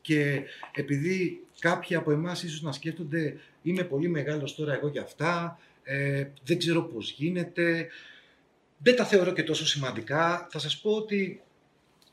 Και 0.00 0.42
επειδή 0.74 1.44
κάποιοι 1.58 1.96
από 1.96 2.10
εμάς 2.10 2.42
ίσως 2.42 2.62
να 2.62 2.72
σκέφτονται 2.72 3.40
είμαι 3.62 3.84
πολύ 3.84 4.08
μεγάλος 4.08 4.54
τώρα 4.54 4.74
εγώ 4.74 4.88
για 4.88 5.02
αυτά, 5.02 5.58
ε, 5.82 6.26
δεν 6.44 6.58
ξέρω 6.58 6.82
πώς 6.82 7.10
γίνεται, 7.10 7.88
δεν 8.78 8.96
τα 8.96 9.04
θεωρώ 9.04 9.32
και 9.32 9.42
τόσο 9.42 9.66
σημαντικά. 9.66 10.48
Θα 10.50 10.58
σας 10.58 10.80
πω 10.80 10.90
ότι, 10.90 11.42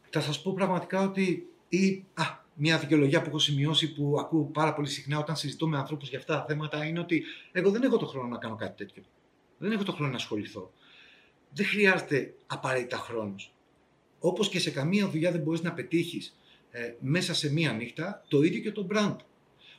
θα 0.09 0.21
σας 0.21 0.41
πω 0.41 0.53
πραγματικά 0.53 1.01
ότι 1.01 1.47
ή, 1.69 2.03
α, 2.13 2.23
μια 2.53 2.77
δικαιολογία 2.77 3.21
που 3.21 3.27
έχω 3.27 3.39
σημειώσει 3.39 3.93
που 3.93 4.15
ακούω 4.19 4.43
πάρα 4.43 4.73
πολύ 4.73 4.87
συχνά 4.87 5.19
όταν 5.19 5.35
συζητώ 5.35 5.67
με 5.67 5.77
ανθρώπους 5.77 6.09
για 6.09 6.17
αυτά 6.17 6.37
τα 6.39 6.45
θέματα 6.45 6.85
είναι 6.85 6.99
ότι 6.99 7.23
εγώ 7.51 7.71
δεν 7.71 7.83
έχω 7.83 7.97
το 7.97 8.05
χρόνο 8.05 8.27
να 8.27 8.37
κάνω 8.37 8.55
κάτι 8.55 8.85
τέτοιο. 8.85 9.03
Δεν 9.57 9.71
έχω 9.71 9.83
το 9.83 9.91
χρόνο 9.91 10.09
να 10.09 10.17
ασχοληθώ. 10.17 10.71
Δεν 11.49 11.65
χρειάζεται 11.65 12.33
απαραίτητα 12.47 12.97
χρόνος. 12.97 13.53
Όπως 14.19 14.49
και 14.49 14.59
σε 14.59 14.71
καμία 14.71 15.07
δουλειά 15.07 15.31
δεν 15.31 15.41
μπορείς 15.41 15.61
να 15.61 15.73
πετύχεις 15.73 16.35
ε, 16.71 16.93
μέσα 16.99 17.33
σε 17.33 17.51
μία 17.53 17.71
νύχτα, 17.71 18.23
το 18.27 18.41
ίδιο 18.41 18.61
και 18.61 18.71
το 18.71 18.87
brand. 18.91 19.15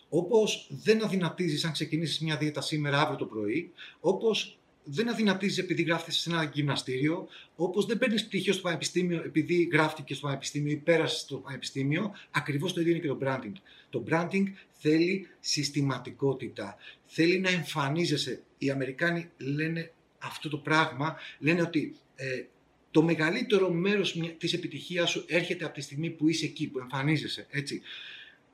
Όπως 0.08 0.66
δεν 0.70 1.04
αδυνατίζεις 1.04 1.64
αν 1.64 1.72
ξεκινήσεις 1.72 2.20
μια 2.20 2.36
δίαιτα 2.36 2.60
σήμερα, 2.60 3.00
αύριο 3.00 3.16
το 3.16 3.24
πρωί, 3.24 3.72
όπως 4.00 4.58
δεν 4.84 5.08
αδυνατίζεις 5.08 5.58
επειδή 5.58 5.82
γράφεται 5.82 6.10
σε 6.10 6.30
ένα 6.30 6.50
γυμναστήριο, 6.54 7.28
όπως 7.56 7.86
δεν 7.86 7.98
παίρνεις 7.98 8.26
πτυχίο 8.26 8.52
στο 8.52 8.62
πανεπιστήμιο 8.62 9.22
επειδή 9.24 9.68
γράφτηκες 9.72 10.16
στο 10.16 10.26
πανεπιστήμιο 10.26 10.72
ή 10.72 10.76
πέρασες 10.76 11.20
στο 11.20 11.36
πανεπιστήμιο. 11.36 12.14
Ακριβώς 12.30 12.72
το 12.72 12.80
ίδιο 12.80 12.92
είναι 12.92 13.00
και 13.00 13.08
το 13.08 13.18
branding. 13.22 13.52
Το 13.90 14.04
branding 14.10 14.44
θέλει 14.72 15.28
συστηματικότητα. 15.40 16.76
Θέλει 17.06 17.38
να 17.38 17.50
εμφανίζεσαι. 17.50 18.42
Οι 18.58 18.70
Αμερικάνοι 18.70 19.30
λένε 19.36 19.92
αυτό 20.18 20.48
το 20.48 20.58
πράγμα, 20.58 21.16
λένε 21.38 21.62
ότι 21.62 21.96
ε, 22.16 22.44
το 22.90 23.02
μεγαλύτερο 23.02 23.70
μέρος 23.70 24.18
της 24.38 24.52
επιτυχίας 24.52 25.10
σου 25.10 25.24
έρχεται 25.28 25.64
από 25.64 25.74
τη 25.74 25.80
στιγμή 25.80 26.10
που 26.10 26.28
είσαι 26.28 26.44
εκεί, 26.44 26.66
που 26.68 26.78
εμφανίζεσαι, 26.78 27.46
έτσι. 27.50 27.82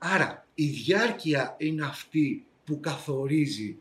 Άρα, 0.05 0.47
η 0.55 0.65
διάρκεια 0.65 1.55
είναι 1.59 1.85
αυτή 1.85 2.45
που 2.65 2.79
καθορίζει 2.79 3.77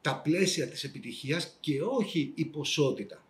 τα 0.00 0.16
πλαίσια 0.16 0.68
της 0.68 0.84
επιτυχίας 0.84 1.56
και 1.60 1.82
όχι 1.82 2.32
η 2.34 2.44
ποσότητα. 2.44 3.24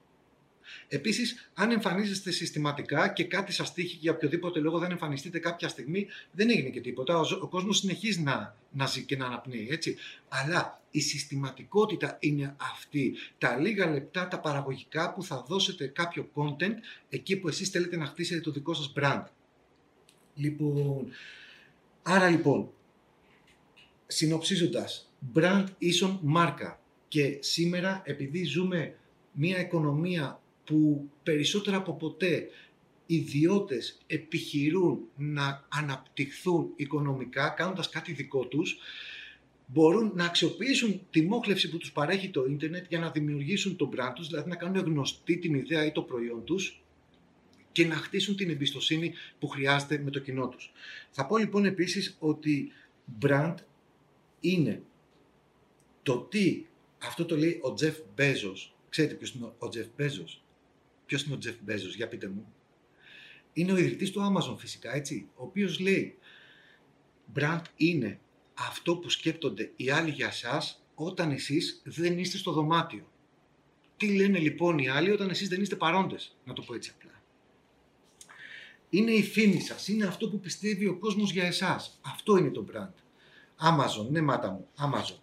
Επίσης, 0.89 1.51
αν 1.55 1.71
εμφανίζεστε 1.71 2.31
συστηματικά 2.31 3.09
και 3.09 3.25
κάτι 3.25 3.53
σας 3.53 3.73
τύχει 3.73 3.97
για 4.01 4.13
οποιοδήποτε 4.13 4.61
λόγο 4.61 4.79
δεν 4.79 4.91
εμφανιστείτε 4.91 5.39
κάποια 5.39 5.69
στιγμή, 5.69 6.07
δεν 6.33 6.51
έγινε 6.51 6.69
και 6.69 6.81
τίποτα. 6.81 7.19
Ο, 7.19 7.27
ο 7.41 7.47
κόσμος 7.47 7.79
συνεχίζει 7.79 8.21
να, 8.21 8.57
να 8.73 8.87
ζει 8.87 9.03
και 9.05 9.17
να 9.17 9.27
αναπνέει, 9.27 9.69
έτσι. 9.71 9.97
Αλλά 10.29 10.83
η 10.91 11.01
συστηματικότητα 11.01 12.17
είναι 12.21 12.57
αυτή. 12.73 13.15
Τα 13.39 13.57
λίγα 13.57 13.91
λεπτά, 13.91 14.29
τα 14.29 14.41
παραγωγικά 14.41 15.13
που 15.13 15.23
θα 15.23 15.45
δώσετε 15.49 15.87
κάποιο 15.87 16.31
content 16.35 16.75
εκεί 17.09 17.37
που 17.37 17.49
εσείς 17.49 17.69
θέλετε 17.69 17.97
να 17.97 18.07
χτίσετε 18.07 18.41
το 18.41 18.51
δικό 18.51 18.75
σας 18.75 18.93
brand. 18.97 19.25
Λοιπόν, 20.35 21.13
άρα 22.05 22.29
λοιπόν, 22.29 22.71
συνοψίζοντας, 24.07 25.13
brand 25.35 25.65
ίσον 25.79 26.19
μάρκα. 26.23 26.81
Και 27.09 27.39
σήμερα, 27.41 28.03
επειδή 28.05 28.45
ζούμε 28.45 28.97
μια 29.33 29.61
οικονομία 29.61 30.43
που 30.65 31.09
περισσότερα 31.23 31.77
από 31.77 31.95
ποτέ 31.95 32.49
οι 33.07 33.15
ιδιώτες 33.15 33.99
επιχειρούν 34.07 34.99
να 35.17 35.67
αναπτυχθούν 35.69 36.73
οικονομικά 36.77 37.49
κάνοντας 37.49 37.89
κάτι 37.89 38.13
δικό 38.13 38.47
τους, 38.47 38.79
μπορούν 39.67 40.13
να 40.15 40.25
αξιοποιήσουν 40.25 41.01
τη 41.11 41.23
μόχλευση 41.23 41.71
που 41.71 41.77
τους 41.77 41.93
παρέχει 41.93 42.31
το 42.31 42.45
ίντερνετ 42.45 42.87
για 42.89 42.99
να 42.99 43.11
δημιουργήσουν 43.11 43.77
τον 43.77 43.91
brand 43.97 44.13
τους, 44.15 44.29
δηλαδή 44.29 44.49
να 44.49 44.57
κάνουν 44.57 44.85
γνωστή 44.85 45.39
την 45.39 45.55
ιδέα 45.55 45.85
ή 45.85 45.93
το 45.93 46.03
προϊόν 46.03 46.45
τους 46.45 46.84
και 47.75 47.87
να 47.87 47.95
χτίσουν 47.95 48.37
την 48.37 48.51
εμπιστοσύνη 48.51 49.15
που 49.39 49.49
χρειάζεται 49.49 49.99
με 49.99 50.11
το 50.11 50.19
κοινό 50.19 50.49
τους. 50.49 50.73
Θα 51.11 51.27
πω 51.27 51.39
λοιπόν 51.39 51.65
επίσης 51.65 52.17
ότι 52.19 52.73
brand 53.21 53.55
είναι 54.41 54.83
το 56.03 56.19
τι, 56.19 56.67
αυτό 56.99 57.25
το 57.25 57.37
λέει 57.37 57.59
ο 57.63 57.75
Τζεφ 57.75 57.97
Μπέζος. 58.15 58.77
Ξέρετε 58.89 59.15
ποιος 59.15 59.35
είναι 59.35 59.53
ο 59.59 59.69
Τζεφ 59.69 59.87
Μπέζος. 59.97 60.43
Ποιος 61.07 61.23
είναι 61.23 61.35
ο 61.35 61.39
Τζεφ 61.39 61.55
Μπέζος, 61.63 61.95
για 61.95 62.09
πείτε 62.09 62.29
μου; 62.29 62.53
Είναι 63.53 63.73
ο 63.73 63.77
ιδρυτής 63.77 64.11
του 64.11 64.21
Amazon 64.21 64.57
φυσικά, 64.59 64.95
έτσι. 64.95 65.29
Ο 65.35 65.45
οποίος 65.45 65.79
λέει, 65.79 66.19
brand 67.35 67.63
είναι 67.77 68.21
αυτό 68.55 68.97
που 68.97 69.09
σκέπτονται 69.09 69.73
οι 69.77 69.91
άλλοι 69.91 70.11
για 70.11 70.31
σας 70.31 70.85
όταν 70.95 71.31
εσείς 71.31 71.83
δεν 71.85 72.19
είστε 72.19 72.37
στο 72.37 72.53
δωμάτιο. 72.53 73.09
Τι 73.97 74.17
λένε 74.17 74.39
λοιπόν 74.39 74.79
οι 74.79 74.89
άλλοι 74.89 75.11
όταν 75.11 75.31
εσείς 75.31 75.49
δεν 75.49 75.61
είστε 75.63 75.77
παρόντες, 75.77 76.37
να 76.45 76.53
το 76.53 76.63
πω 76.63 76.75
έτσι 76.75 76.93
απλά. 76.95 77.14
Είναι 78.97 79.11
η 79.11 79.23
φήμη 79.23 79.61
σας, 79.61 79.89
είναι 79.89 80.07
αυτό 80.07 80.29
που 80.29 80.41
πιστεύει 80.41 80.87
ο 80.87 80.99
κόσμος 80.99 81.33
για 81.33 81.45
εσάς. 81.45 81.99
Αυτό 82.01 82.37
είναι 82.37 82.51
το 82.51 82.65
brand. 82.73 82.93
Amazon, 83.69 84.09
ναι 84.11 84.21
μάτα 84.21 84.51
μου, 84.51 84.67
Amazon. 84.79 85.19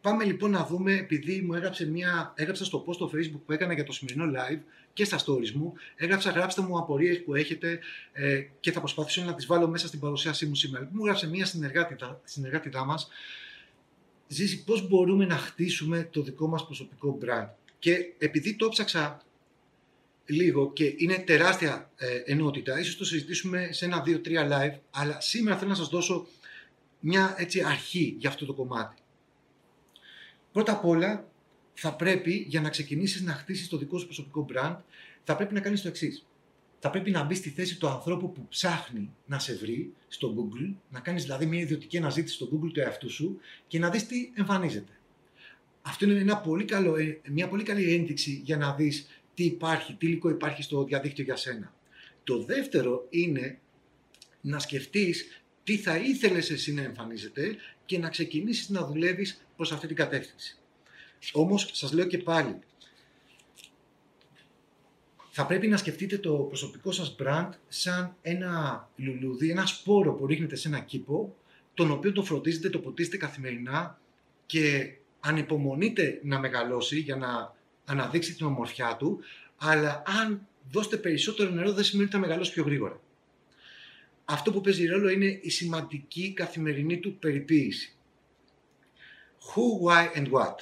Πάμε 0.00 0.24
λοιπόν 0.24 0.50
να 0.50 0.66
δούμε, 0.66 0.92
επειδή 0.92 1.40
μου 1.40 1.54
έγραψε 1.54 1.86
μια, 1.86 2.32
έγραψα 2.36 2.64
στο 2.64 2.84
post 2.86 2.94
στο 2.94 3.10
facebook 3.14 3.40
που 3.46 3.52
έκανα 3.52 3.72
για 3.72 3.84
το 3.84 3.92
σημερινό 3.92 4.40
live 4.40 4.60
και 4.92 5.04
στα 5.04 5.18
stories 5.18 5.50
μου, 5.50 5.72
έγραψα 5.96 6.30
γράψτε 6.30 6.62
μου 6.62 6.78
απορίες 6.78 7.22
που 7.22 7.34
έχετε 7.34 7.78
ε, 8.12 8.40
και 8.60 8.72
θα 8.72 8.78
προσπαθήσω 8.78 9.24
να 9.24 9.34
τις 9.34 9.46
βάλω 9.46 9.68
μέσα 9.68 9.86
στην 9.86 10.00
παρουσίασή 10.00 10.46
μου 10.46 10.54
σήμερα. 10.54 10.88
Μου 10.92 11.00
έγραψε 11.00 11.28
μια 11.28 11.44
συνεργάτητα, 11.44 12.20
συνεργάτητά 12.24 12.84
μας, 12.84 13.08
Ζήσει 14.28 14.64
πώς 14.64 14.88
μπορούμε 14.88 15.26
να 15.26 15.36
χτίσουμε 15.36 16.08
το 16.12 16.22
δικό 16.22 16.46
μας 16.48 16.64
προσωπικό 16.64 17.18
brand. 17.22 17.48
Και 17.78 18.12
επειδή 18.18 18.56
το 18.56 18.68
ψάξα 18.68 19.20
λίγο 20.26 20.72
και 20.72 20.94
είναι 20.96 21.18
τεράστια 21.18 21.90
ε, 21.96 22.22
ενότητα, 22.24 22.78
ίσως 22.78 22.96
το 22.96 23.04
συζητήσουμε 23.04 23.68
σε 23.72 23.84
ένα, 23.84 24.00
δύο, 24.00 24.20
τρία 24.20 24.48
live, 24.50 24.78
αλλά 24.90 25.20
σήμερα 25.20 25.56
θέλω 25.56 25.70
να 25.70 25.76
σας 25.76 25.88
δώσω 25.88 26.26
μια 27.00 27.34
έτσι, 27.38 27.62
αρχή 27.62 28.16
για 28.18 28.28
αυτό 28.28 28.46
το 28.46 28.52
κομμάτι. 28.52 29.02
Πρώτα 30.52 30.72
απ' 30.72 30.84
όλα, 30.84 31.28
θα 31.74 31.94
πρέπει 31.94 32.44
για 32.48 32.60
να 32.60 32.68
ξεκινήσεις 32.68 33.22
να 33.22 33.32
χτίσεις 33.32 33.68
το 33.68 33.76
δικό 33.76 33.98
σου 33.98 34.04
προσωπικό 34.04 34.46
brand, 34.54 34.76
θα 35.24 35.36
πρέπει 35.36 35.54
να 35.54 35.60
κάνεις 35.60 35.82
το 35.82 35.88
εξής. 35.88 36.26
Θα 36.78 36.90
πρέπει 36.90 37.10
να 37.10 37.22
μπεις 37.22 37.38
στη 37.38 37.50
θέση 37.50 37.78
του 37.78 37.88
ανθρώπου 37.88 38.32
που 38.32 38.46
ψάχνει 38.48 39.10
να 39.26 39.38
σε 39.38 39.54
βρει 39.54 39.92
στο 40.08 40.34
Google, 40.36 40.74
να 40.90 41.00
κάνεις 41.00 41.22
δηλαδή 41.22 41.46
μια 41.46 41.60
ιδιωτική 41.60 41.96
αναζήτηση 41.96 42.34
στο 42.34 42.48
Google 42.52 42.70
του 42.72 42.80
εαυτού 42.80 43.10
σου 43.10 43.38
και 43.66 43.78
να 43.78 43.90
δεις 43.90 44.06
τι 44.06 44.30
εμφανίζεται. 44.34 44.92
Αυτό 45.82 46.04
είναι 46.04 46.18
ένα 46.20 46.36
πολύ 46.36 46.64
καλό, 46.64 46.96
ε, 46.96 47.20
μια 47.30 47.48
πολύ 47.48 47.62
καλή 47.62 47.94
ένδειξη 47.94 48.40
για 48.44 48.56
να 48.56 48.74
δεις 48.74 49.15
τι 49.36 49.44
υπάρχει, 49.44 49.94
τι 49.94 50.06
υλικό 50.06 50.28
υπάρχει 50.28 50.62
στο 50.62 50.84
διαδίκτυο 50.84 51.24
για 51.24 51.36
σένα. 51.36 51.74
Το 52.24 52.42
δεύτερο 52.42 53.06
είναι 53.10 53.58
να 54.40 54.58
σκεφτείς 54.58 55.42
τι 55.64 55.76
θα 55.76 55.96
ήθελες 55.96 56.50
εσύ 56.50 56.72
να 56.74 56.82
εμφανίζεται 56.82 57.56
και 57.84 57.98
να 57.98 58.08
ξεκινήσεις 58.08 58.68
να 58.68 58.86
δουλεύεις 58.86 59.46
προς 59.56 59.72
αυτή 59.72 59.86
την 59.86 59.96
κατεύθυνση. 59.96 60.58
Όμως, 61.32 61.70
σας 61.72 61.92
λέω 61.92 62.06
και 62.06 62.18
πάλι, 62.18 62.58
θα 65.30 65.46
πρέπει 65.46 65.68
να 65.68 65.76
σκεφτείτε 65.76 66.18
το 66.18 66.32
προσωπικό 66.34 66.92
σας 66.92 67.16
brand 67.18 67.50
σαν 67.68 68.16
ένα 68.22 68.88
λουλούδι, 68.96 69.50
ένα 69.50 69.66
σπόρο 69.66 70.12
που 70.12 70.26
ρίχνετε 70.26 70.56
σε 70.56 70.68
ένα 70.68 70.80
κήπο, 70.80 71.36
τον 71.74 71.90
οποίο 71.90 72.12
το 72.12 72.22
φροντίζετε, 72.22 72.70
το 72.70 72.78
ποτίζετε 72.78 73.16
καθημερινά 73.16 74.00
και 74.46 74.94
ανυπομονείτε 75.20 76.20
να 76.22 76.38
μεγαλώσει 76.38 76.98
για 76.98 77.16
να 77.16 77.55
αναδείξει 77.86 78.34
την 78.34 78.46
ομορφιά 78.46 78.96
του, 78.96 79.20
αλλά 79.56 80.02
αν 80.06 80.46
δώσετε 80.70 80.96
περισσότερο 80.96 81.50
νερό 81.50 81.72
δεν 81.72 81.84
σημαίνει 81.84 82.08
ότι 82.08 82.16
θα 82.16 82.20
μεγαλώσει 82.20 82.52
πιο 82.52 82.62
γρήγορα. 82.62 83.00
Αυτό 84.24 84.52
που 84.52 84.60
παίζει 84.60 84.86
ρόλο 84.86 85.08
είναι 85.08 85.38
η 85.42 85.50
σημαντική 85.50 86.32
καθημερινή 86.32 86.98
του 86.98 87.18
περιποίηση. 87.18 87.96
Who, 89.40 89.88
why 89.88 90.18
and 90.18 90.30
what. 90.30 90.54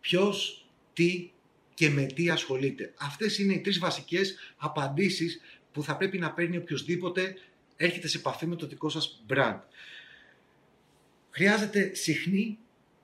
Ποιος, 0.00 0.66
τι 0.92 1.30
και 1.74 1.90
με 1.90 2.02
τι 2.02 2.30
ασχολείται. 2.30 2.92
Αυτές 2.98 3.38
είναι 3.38 3.52
οι 3.52 3.60
τρεις 3.60 3.78
βασικές 3.78 4.34
απαντήσεις 4.56 5.40
που 5.72 5.82
θα 5.82 5.96
πρέπει 5.96 6.18
να 6.18 6.32
παίρνει 6.32 6.56
οποιοδήποτε 6.56 7.34
έρχεται 7.76 8.08
σε 8.08 8.18
επαφή 8.18 8.46
με 8.46 8.56
το 8.56 8.66
δικό 8.66 8.88
σας 8.88 9.24
brand. 9.28 9.60
Χρειάζεται 11.30 11.94
συχνή 11.94 12.58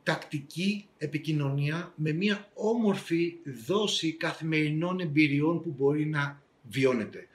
τακτική 0.07 0.87
επικοινωνία 0.99 1.92
με 1.97 2.12
μια 2.12 2.49
όμορφη 2.55 3.37
δόση 3.66 4.12
καθημερινών 4.12 5.01
εμπειριών 5.01 5.62
που 5.62 5.75
μπορεί 5.79 6.07
να 6.07 6.42
βιώνετε. 6.62 7.29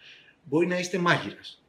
Μπορεί 0.44 0.68
να 0.68 0.80
είστε 0.80 0.98
μάγειρας 0.98 1.64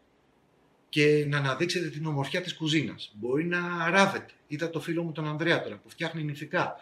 και 0.88 1.24
να 1.28 1.38
αναδείξετε 1.38 1.88
την 1.88 2.06
ομορφιά 2.06 2.40
της 2.40 2.54
κουζίνας. 2.54 3.14
Μπορεί 3.20 3.44
να 3.44 3.90
ράβετε. 3.90 4.32
Είδα 4.46 4.70
το 4.70 4.80
φίλο 4.80 5.02
μου 5.02 5.12
τον 5.12 5.26
Ανδρέα 5.26 5.62
τώρα 5.62 5.76
που 5.76 5.88
φτιάχνει 5.90 6.22
νηφικά. 6.22 6.76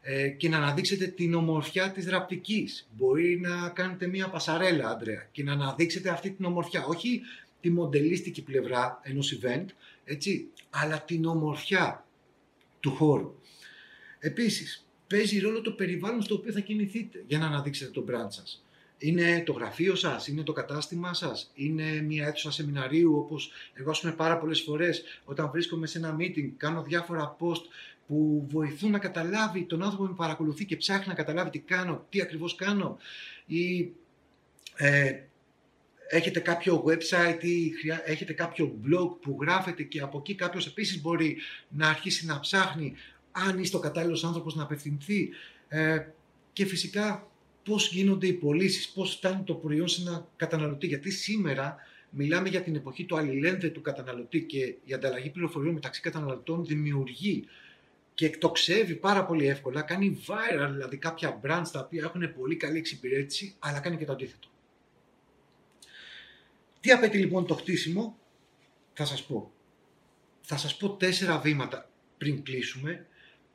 Ε, 0.00 0.28
και 0.28 0.48
να 0.48 0.56
αναδείξετε 0.56 1.06
την 1.06 1.34
ομορφιά 1.34 1.90
της 1.90 2.08
ραπτικής. 2.08 2.88
Μπορεί 2.96 3.40
να 3.40 3.68
κάνετε 3.68 4.06
μία 4.06 4.28
πασαρέλα, 4.28 4.88
Ανδρέα, 4.88 5.28
και 5.32 5.42
να 5.42 5.52
αναδείξετε 5.52 6.08
αυτή 6.08 6.30
την 6.30 6.44
ομορφιά. 6.44 6.84
Όχι 6.84 7.20
τη 7.60 7.70
μοντελίστικη 7.70 8.42
πλευρά 8.42 9.00
ενός 9.02 9.38
event, 9.40 9.66
έτσι, 10.04 10.46
αλλά 10.70 11.00
την 11.00 11.24
ομορφιά 11.24 12.06
του 12.80 12.90
χώρου. 12.90 13.34
Επίσης, 14.18 14.86
παίζει 15.06 15.38
ρόλο 15.38 15.60
το 15.60 15.70
περιβάλλον 15.70 16.22
στο 16.22 16.34
οποίο 16.34 16.52
θα 16.52 16.60
κινηθείτε 16.60 17.24
για 17.26 17.38
να 17.38 17.46
αναδείξετε 17.46 17.90
το 17.90 18.04
brand 18.08 18.28
σας. 18.28 18.64
Είναι 18.98 19.42
το 19.46 19.52
γραφείο 19.52 19.94
σας, 19.94 20.28
είναι 20.28 20.42
το 20.42 20.52
κατάστημά 20.52 21.14
σας, 21.14 21.50
είναι 21.54 22.00
μια 22.00 22.26
αίθουσα 22.26 22.50
σεμιναρίου 22.50 23.16
όπως 23.16 23.50
εγώ 23.72 23.90
ας 23.90 24.00
πούμε 24.00 24.12
πάρα 24.12 24.38
πολλές 24.38 24.60
φορές 24.60 25.02
όταν 25.24 25.50
βρίσκομαι 25.50 25.86
σε 25.86 25.98
ένα 25.98 26.16
meeting 26.18 26.48
κάνω 26.56 26.82
διάφορα 26.82 27.36
post 27.40 27.62
που 28.06 28.46
βοηθούν 28.50 28.90
να 28.90 28.98
καταλάβει 28.98 29.62
τον 29.62 29.82
άνθρωπο 29.82 30.04
που 30.04 30.10
με 30.10 30.16
παρακολουθεί 30.16 30.64
και 30.64 30.76
ψάχνει 30.76 31.06
να 31.06 31.14
καταλάβει 31.14 31.50
τι 31.50 31.58
κάνω, 31.58 32.06
τι 32.08 32.20
ακριβώς 32.20 32.54
κάνω 32.54 32.98
ή 33.46 33.92
ε, 34.76 35.20
έχετε 36.08 36.40
κάποιο 36.40 36.84
website 36.86 37.44
ή 37.44 37.72
έχετε 38.04 38.32
κάποιο 38.32 38.78
blog 38.84 39.20
που 39.20 39.38
γράφετε 39.40 39.82
και 39.82 40.00
από 40.00 40.18
εκεί 40.18 40.34
κάποιος 40.34 40.66
επίσης 40.66 41.00
μπορεί 41.00 41.36
να 41.68 41.88
αρχίσει 41.88 42.26
να 42.26 42.40
ψάχνει 42.40 42.94
αν 43.36 43.58
είστε 43.58 43.76
ο 43.76 43.80
κατάλληλος 43.80 44.24
άνθρωπος 44.24 44.54
να 44.54 44.62
απευθυνθεί 44.62 45.28
ε, 45.68 46.06
και 46.52 46.64
φυσικά 46.64 47.30
πώς 47.64 47.92
γίνονται 47.92 48.26
οι 48.26 48.32
πωλήσεις, 48.32 48.88
πώς 48.88 49.14
φτάνει 49.14 49.42
το 49.42 49.54
προϊόν 49.54 49.88
σε 49.88 50.00
ένα 50.00 50.28
καταναλωτή. 50.36 50.86
Γιατί 50.86 51.10
σήμερα 51.10 51.76
μιλάμε 52.10 52.48
για 52.48 52.62
την 52.62 52.74
εποχή 52.74 53.04
του 53.04 53.16
αλληλένδετου 53.16 53.80
καταναλωτή 53.80 54.42
και 54.42 54.74
η 54.84 54.92
ανταλλαγή 54.92 55.30
πληροφοριών 55.30 55.74
μεταξύ 55.74 56.00
καταναλωτών 56.00 56.64
δημιουργεί 56.64 57.44
και 58.14 58.26
εκτοξεύει 58.26 58.94
πάρα 58.94 59.24
πολύ 59.24 59.46
εύκολα, 59.46 59.82
κάνει 59.82 60.24
viral 60.26 60.70
δηλαδή 60.72 60.96
κάποια 60.96 61.40
brands 61.44 61.68
τα 61.72 61.80
οποία 61.80 62.02
έχουν 62.04 62.34
πολύ 62.34 62.56
καλή 62.56 62.78
εξυπηρέτηση, 62.78 63.54
αλλά 63.58 63.80
κάνει 63.80 63.96
και 63.96 64.04
το 64.04 64.12
αντίθετο. 64.12 64.48
Τι 66.80 66.90
απαιτεί 66.90 67.18
λοιπόν 67.18 67.46
το 67.46 67.54
χτίσιμο, 67.54 68.18
θα 68.92 69.04
σας 69.04 69.22
πω. 69.22 69.52
Θα 70.40 70.56
σας 70.56 70.76
πω 70.76 70.88
τέσσερα 70.88 71.38
βήματα 71.38 71.90
πριν 72.18 72.42
κλείσουμε, 72.42 73.06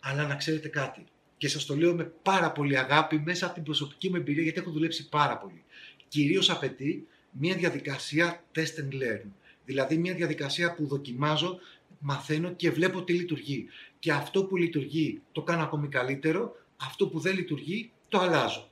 αλλά 0.01 0.27
να 0.27 0.35
ξέρετε 0.35 0.67
κάτι. 0.67 1.05
Και 1.37 1.47
σας 1.47 1.65
το 1.65 1.75
λέω 1.75 1.95
με 1.95 2.03
πάρα 2.03 2.51
πολύ 2.51 2.77
αγάπη 2.77 3.19
μέσα 3.25 3.45
από 3.45 3.53
την 3.53 3.63
προσωπική 3.63 4.09
μου 4.09 4.15
εμπειρία, 4.15 4.43
γιατί 4.43 4.59
έχω 4.59 4.71
δουλέψει 4.71 5.09
πάρα 5.09 5.37
πολύ. 5.37 5.63
Κυρίως 6.07 6.49
απαιτεί 6.49 7.07
μια 7.31 7.55
διαδικασία 7.55 8.43
test 8.55 8.59
and 8.59 8.93
learn. 8.93 9.29
Δηλαδή 9.65 9.97
μια 9.97 10.13
διαδικασία 10.13 10.73
που 10.73 10.87
δοκιμάζω, 10.87 11.59
μαθαίνω 11.99 12.53
και 12.53 12.71
βλέπω 12.71 13.03
τι 13.03 13.13
λειτουργεί. 13.13 13.67
Και 13.99 14.11
αυτό 14.11 14.45
που 14.45 14.55
λειτουργεί 14.55 15.21
το 15.31 15.41
κάνω 15.41 15.63
ακόμη 15.63 15.87
καλύτερο, 15.87 16.55
αυτό 16.77 17.07
που 17.07 17.19
δεν 17.19 17.35
λειτουργεί 17.35 17.91
το 18.07 18.19
αλλάζω. 18.19 18.71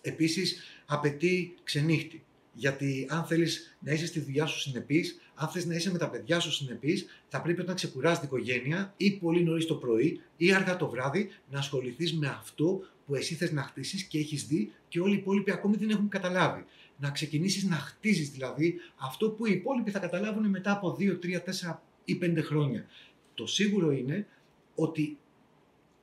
Επίσης 0.00 0.62
απαιτεί 0.86 1.54
ξενύχτη. 1.62 2.24
Γιατί 2.52 3.06
αν 3.10 3.24
θέλεις 3.24 3.76
να 3.80 3.92
είσαι 3.92 4.06
στη 4.06 4.20
δουλειά 4.20 4.46
σου 4.46 4.58
συνεπής, 4.58 5.20
αν 5.42 5.48
θες 5.48 5.66
να 5.66 5.74
είσαι 5.74 5.92
με 5.92 5.98
τα 5.98 6.10
παιδιά 6.10 6.40
σου 6.40 6.52
συνεπής, 6.52 7.06
θα 7.28 7.42
πρέπει 7.42 7.60
όταν 7.60 7.74
ξεκουράζει 7.74 8.18
την 8.18 8.28
οικογένεια 8.28 8.94
ή 8.96 9.10
πολύ 9.10 9.42
νωρίς 9.42 9.66
το 9.66 9.74
πρωί 9.74 10.20
ή 10.36 10.52
αργά 10.52 10.76
το 10.76 10.88
βράδυ 10.88 11.30
να 11.50 11.58
ασχοληθείς 11.58 12.14
με 12.14 12.28
αυτό 12.28 12.80
που 13.06 13.14
εσύ 13.14 13.34
θες 13.34 13.52
να 13.52 13.62
χτίσεις 13.62 14.02
και 14.02 14.18
έχεις 14.18 14.46
δει 14.46 14.72
και 14.88 15.00
όλοι 15.00 15.14
οι 15.14 15.16
υπόλοιποι 15.16 15.50
ακόμη 15.50 15.76
δεν 15.76 15.90
έχουν 15.90 16.08
καταλάβει. 16.08 16.64
Να 16.96 17.10
ξεκινήσεις 17.10 17.64
να 17.64 17.76
χτίζεις 17.76 18.30
δηλαδή 18.30 18.74
αυτό 18.96 19.30
που 19.30 19.46
οι 19.46 19.52
υπόλοιποι 19.52 19.90
θα 19.90 19.98
καταλάβουν 19.98 20.46
μετά 20.46 20.72
από 20.72 20.96
2, 21.00 21.18
3, 21.22 21.36
4 21.70 21.78
ή 22.04 22.18
5 22.22 22.38
χρόνια. 22.42 22.86
Το 23.34 23.46
σίγουρο 23.46 23.90
είναι 23.90 24.26
ότι 24.74 25.18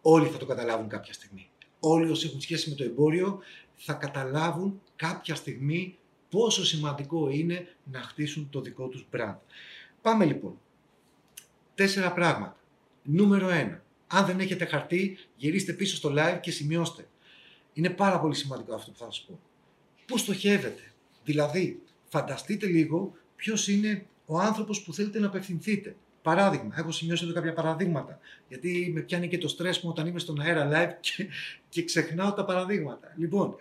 όλοι 0.02 0.28
θα 0.28 0.38
το 0.38 0.45
καταλάβουν 0.45 0.88
κάποια 0.88 1.13
στιγμή. 1.13 1.49
Όλοι 1.80 2.10
όσοι 2.10 2.28
έχουν 2.28 2.41
σχέση 2.41 2.69
με 2.69 2.75
το 2.75 2.84
εμπόριο 2.84 3.39
θα 3.75 3.93
καταλάβουν 3.93 4.82
κάποια 4.95 5.36
στιγμή 5.36 5.97
πόσο 6.30 6.65
σημαντικό 6.65 7.30
είναι 7.30 7.68
να 7.92 8.02
χτίσουν 8.02 8.50
το 8.50 8.62
δικό 8.62 8.88
τους 8.88 9.08
brand. 9.12 9.38
Πάμε 10.02 10.26
λοιπόν. 10.26 10.60
Τέσσερα 11.76 12.13
πράγματα. 12.13 12.58
Νούμερο 13.04 13.50
ένα. 13.50 13.84
Αν 14.08 14.26
δεν 14.26 14.39
έχετε 14.39 14.65
χαρτί, 14.65 15.18
γυρίστε 15.36 15.74
πίσω 15.74 15.96
στο 15.96 16.13
live 16.18 16.38
και 16.42 16.52
σημειώστε. 16.52 17.08
Είναι 17.74 17.89
πάρα 17.89 18.20
πολύ 18.20 18.36
σημαντικό 18.36 18.74
αυτό 18.76 18.92
που 18.92 18.98
θα 18.98 19.06
σας 19.06 19.26
πω. 19.28 19.39
Πού 20.06 20.18
στοχεύετε; 20.18 20.82
Δηλαδή, 21.24 21.82
φανταστείτε 22.10 22.65
λίγο 22.65 23.13
ποιος 23.36 23.68
είναι 23.68 24.06
ο 24.26 24.39
άνθρωπος 24.39 24.84
που 24.84 24.94
θέλετε 24.94 25.20
να 25.20 25.28
απευθυνθείτε. 25.28 25.96
Παράδειγμα, 26.22 26.74
έχω 26.78 26.92
σημειώσει 26.92 27.24
εδώ 27.24 27.34
κάποια 27.34 27.54
παραδείγματα. 27.54 28.20
Γιατί 28.48 28.92
με 28.94 29.02
πιάνει 29.02 29.28
και 29.28 29.38
το 29.38 29.48
στρες 29.48 29.80
μου 29.82 29.89
όταν 29.89 30.08
είμαι 30.08 30.20
στον 30.20 30.39
αέρα 30.42 30.70
live 30.72 30.98
και, 31.00 31.28
και 31.70 31.84
ξεχνάω 31.84 32.34
τα 32.34 32.46
παραδείγματα. 32.46 33.13
Λοιπόν, 33.18 33.56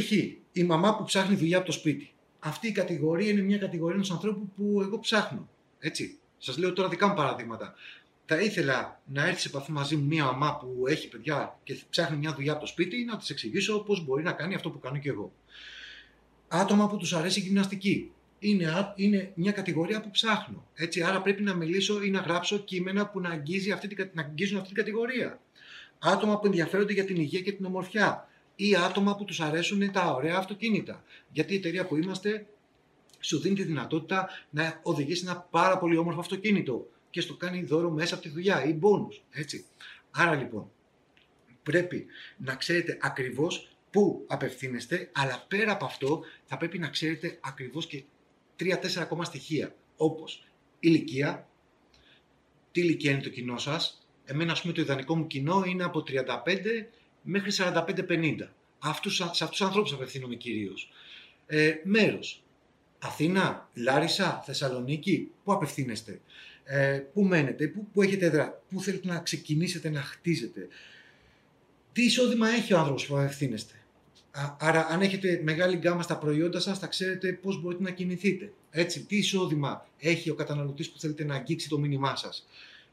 π.χ. 0.00 0.12
η 0.52 0.64
μαμά 0.64 0.96
που 0.96 1.04
ψάχνει 1.04 1.36
δουλειά 1.36 1.56
από 1.56 1.66
το 1.66 1.72
σπίτι. 1.72 2.10
Αυτή 2.38 2.68
η 2.68 2.72
κατηγορία 2.72 3.30
είναι 3.30 3.42
μια 3.42 3.58
κατηγορία 3.58 3.94
ενός 3.94 4.10
ανθρώπου 4.10 4.48
που 4.56 4.80
εγώ 4.82 4.98
ψάχνω. 4.98 5.48
Έτσι. 5.78 6.18
Σας 6.38 6.58
λέω 6.58 6.72
τώρα 6.72 6.88
δικά 6.88 7.08
μου 7.08 7.14
παραδείγματα. 7.14 7.74
Θα 8.26 8.40
ήθελα 8.40 9.00
να 9.04 9.26
έρθει 9.26 9.40
σε 9.40 9.48
επαφή 9.48 9.72
μαζί 9.72 9.96
μου 9.96 10.06
μια 10.06 10.24
μαμά 10.24 10.56
που 10.56 10.84
έχει 10.86 11.08
παιδιά 11.08 11.58
και 11.62 11.78
ψάχνει 11.90 12.16
μια 12.16 12.34
δουλειά 12.34 12.52
από 12.52 12.60
το 12.60 12.66
σπίτι 12.66 13.04
να 13.04 13.16
της 13.16 13.30
εξηγήσω 13.30 13.78
πώς 13.78 14.04
μπορεί 14.04 14.22
να 14.22 14.32
κάνει 14.32 14.54
αυτό 14.54 14.70
που 14.70 14.78
κάνω 14.78 14.98
και 14.98 15.08
εγώ. 15.08 15.32
Άτομα 16.48 16.88
που 16.88 16.96
τους 16.96 17.12
αρέσει 17.12 17.40
η 17.40 17.42
γυμναστική 17.42 18.10
είναι, 18.38 18.92
είναι 18.96 19.32
μια 19.34 19.52
κατηγορία 19.52 20.00
που 20.00 20.10
ψάχνω. 20.10 20.66
Έτσι, 20.74 21.02
άρα 21.02 21.22
πρέπει 21.22 21.42
να 21.42 21.54
μιλήσω 21.54 22.02
ή 22.02 22.10
να 22.10 22.20
γράψω 22.20 22.58
κείμενα 22.58 23.08
που 23.08 23.20
να, 23.20 23.30
αγγίζει 23.30 23.70
αυτή, 23.70 24.10
να 24.12 24.22
αγγίζουν 24.22 24.56
αυτή 24.56 24.68
την 24.68 24.76
κατηγορία. 24.76 25.40
Άτομα 25.98 26.38
που 26.38 26.46
ενδιαφέρονται 26.46 26.92
για 26.92 27.04
την 27.04 27.16
υγεία 27.16 27.40
και 27.40 27.52
την 27.52 27.64
ομορφιά. 27.64 28.28
Ή 28.56 28.76
άτομα 28.76 29.16
που 29.16 29.24
τους 29.24 29.40
αρέσουν 29.40 29.92
τα 29.92 30.12
ωραία 30.12 30.36
αυτοκίνητα. 30.36 31.04
Γιατί 31.32 31.52
η 31.52 31.56
εταιρεία 31.56 31.86
που 31.86 31.96
είμαστε 31.96 32.46
σου 33.20 33.38
δίνει 33.40 33.54
τη 33.54 33.62
δυνατότητα 33.62 34.28
να 34.50 34.80
οδηγήσει 34.82 35.24
ένα 35.26 35.40
πάρα 35.40 35.78
πολύ 35.78 35.96
όμορφο 35.96 36.20
αυτοκίνητο 36.20 36.86
και 37.10 37.20
στο 37.20 37.36
κάνει 37.36 37.62
δώρο 37.62 37.90
μέσα 37.90 38.14
από 38.14 38.22
τη 38.22 38.28
δουλειά 38.28 38.64
ή 38.64 38.78
bonus. 38.82 39.20
Έτσι. 39.30 39.64
Άρα 40.10 40.34
λοιπόν 40.34 40.70
πρέπει 41.62 42.06
να 42.36 42.54
ξέρετε 42.54 42.98
ακριβώς 43.00 43.76
πού 43.90 44.24
απευθύνεστε, 44.26 45.10
αλλά 45.12 45.44
πέρα 45.48 45.72
από 45.72 45.84
αυτό 45.84 46.24
θα 46.44 46.56
πρέπει 46.56 46.78
να 46.78 46.88
ξέρετε 46.88 47.38
ακριβώς 47.40 47.86
και 47.86 48.04
τρία-τέσσερα 48.56 49.04
ακόμα 49.04 49.24
στοιχεία, 49.24 49.74
όπως 49.96 50.44
ηλικία, 50.80 51.48
τι 52.72 52.80
ηλικία 52.80 53.10
είναι 53.10 53.22
το 53.22 53.28
κοινό 53.28 53.58
σας. 53.58 54.06
Εμένα, 54.24 54.52
ας 54.52 54.60
πούμε, 54.60 54.72
το 54.72 54.80
ιδανικό 54.80 55.16
μου 55.16 55.26
κοινό 55.26 55.64
είναι 55.66 55.84
από 55.84 56.02
35 56.02 56.86
μέχρι 57.26 57.50
45-50. 57.52 58.52
Αυτούς, 58.78 59.14
σε 59.16 59.24
αυτούς 59.24 59.48
τους 59.48 59.60
ανθρώπους 59.60 59.92
απευθύνομαι 59.92 60.34
κυρίως. 60.34 60.90
Ε, 61.46 61.74
μέρος. 61.84 62.42
Αθήνα, 62.98 63.70
Λάρισα, 63.74 64.42
Θεσσαλονίκη, 64.44 65.30
πού 65.44 65.52
απευθύνεστε, 65.52 66.20
ε, 66.64 67.02
πού 67.12 67.22
μένετε, 67.22 67.66
πού, 67.66 67.86
πού 67.92 68.02
έχετε 68.02 68.26
έδρα, 68.26 68.62
πού 68.70 68.80
θέλετε 68.80 69.08
να 69.08 69.18
ξεκινήσετε 69.18 69.90
να 69.90 70.00
χτίζετε; 70.00 70.68
Τι 71.92 72.04
εισόδημα 72.04 72.48
έχει 72.48 72.72
ο 72.72 72.78
άνθρωπος 72.78 73.06
που 73.06 73.16
απευθύνεστε; 73.18 73.74
Άρα, 74.58 74.86
αν 74.86 75.00
έχετε 75.00 75.40
μεγάλη 75.44 75.76
γκάμα 75.76 76.02
στα 76.02 76.18
προϊόντα 76.18 76.60
σας, 76.60 76.78
θα 76.78 76.86
ξέρετε 76.86 77.32
πώς 77.32 77.60
μπορείτε 77.60 77.82
να 77.82 77.90
κινηθείτε. 77.90 78.52
Έτσι, 78.70 79.04
τι 79.04 79.16
εισόδημα 79.16 79.88
έχει 79.98 80.30
ο 80.30 80.34
καταναλωτής 80.34 80.90
που 80.90 80.98
θέλετε 80.98 81.24
να 81.24 81.34
αγγίξει 81.34 81.68
το 81.68 81.78
μήνυμά 81.78 82.16
σας; 82.16 82.46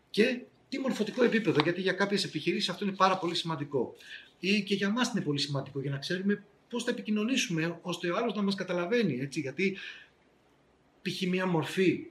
Και 0.09 0.39
τι 0.73 0.79
μορφωτικό 0.79 1.23
επίπεδο, 1.23 1.61
γιατί 1.63 1.81
για 1.81 1.93
κάποιες 1.93 2.23
επιχειρήσεις 2.23 2.69
αυτό 2.69 2.85
είναι 2.85 2.95
πάρα 2.95 3.17
πολύ 3.17 3.35
σημαντικό. 3.35 3.95
Ή 4.39 4.63
και 4.63 4.75
για 4.75 4.89
μας 4.89 5.11
είναι 5.11 5.21
πολύ 5.21 5.39
σημαντικό, 5.39 5.81
για 5.81 5.91
να 5.91 5.97
ξέρουμε 5.97 6.45
πώς 6.69 6.83
θα 6.83 6.91
επικοινωνήσουμε, 6.91 7.79
ώστε 7.81 8.11
ο 8.11 8.17
άλλος 8.17 8.33
να 8.33 8.41
μας 8.41 8.55
καταλαβαίνει. 8.55 9.19
Έτσι, 9.19 9.39
γιατί 9.39 9.77
π.χ. 11.01 11.21
μια 11.21 11.45
μορφή 11.45 12.05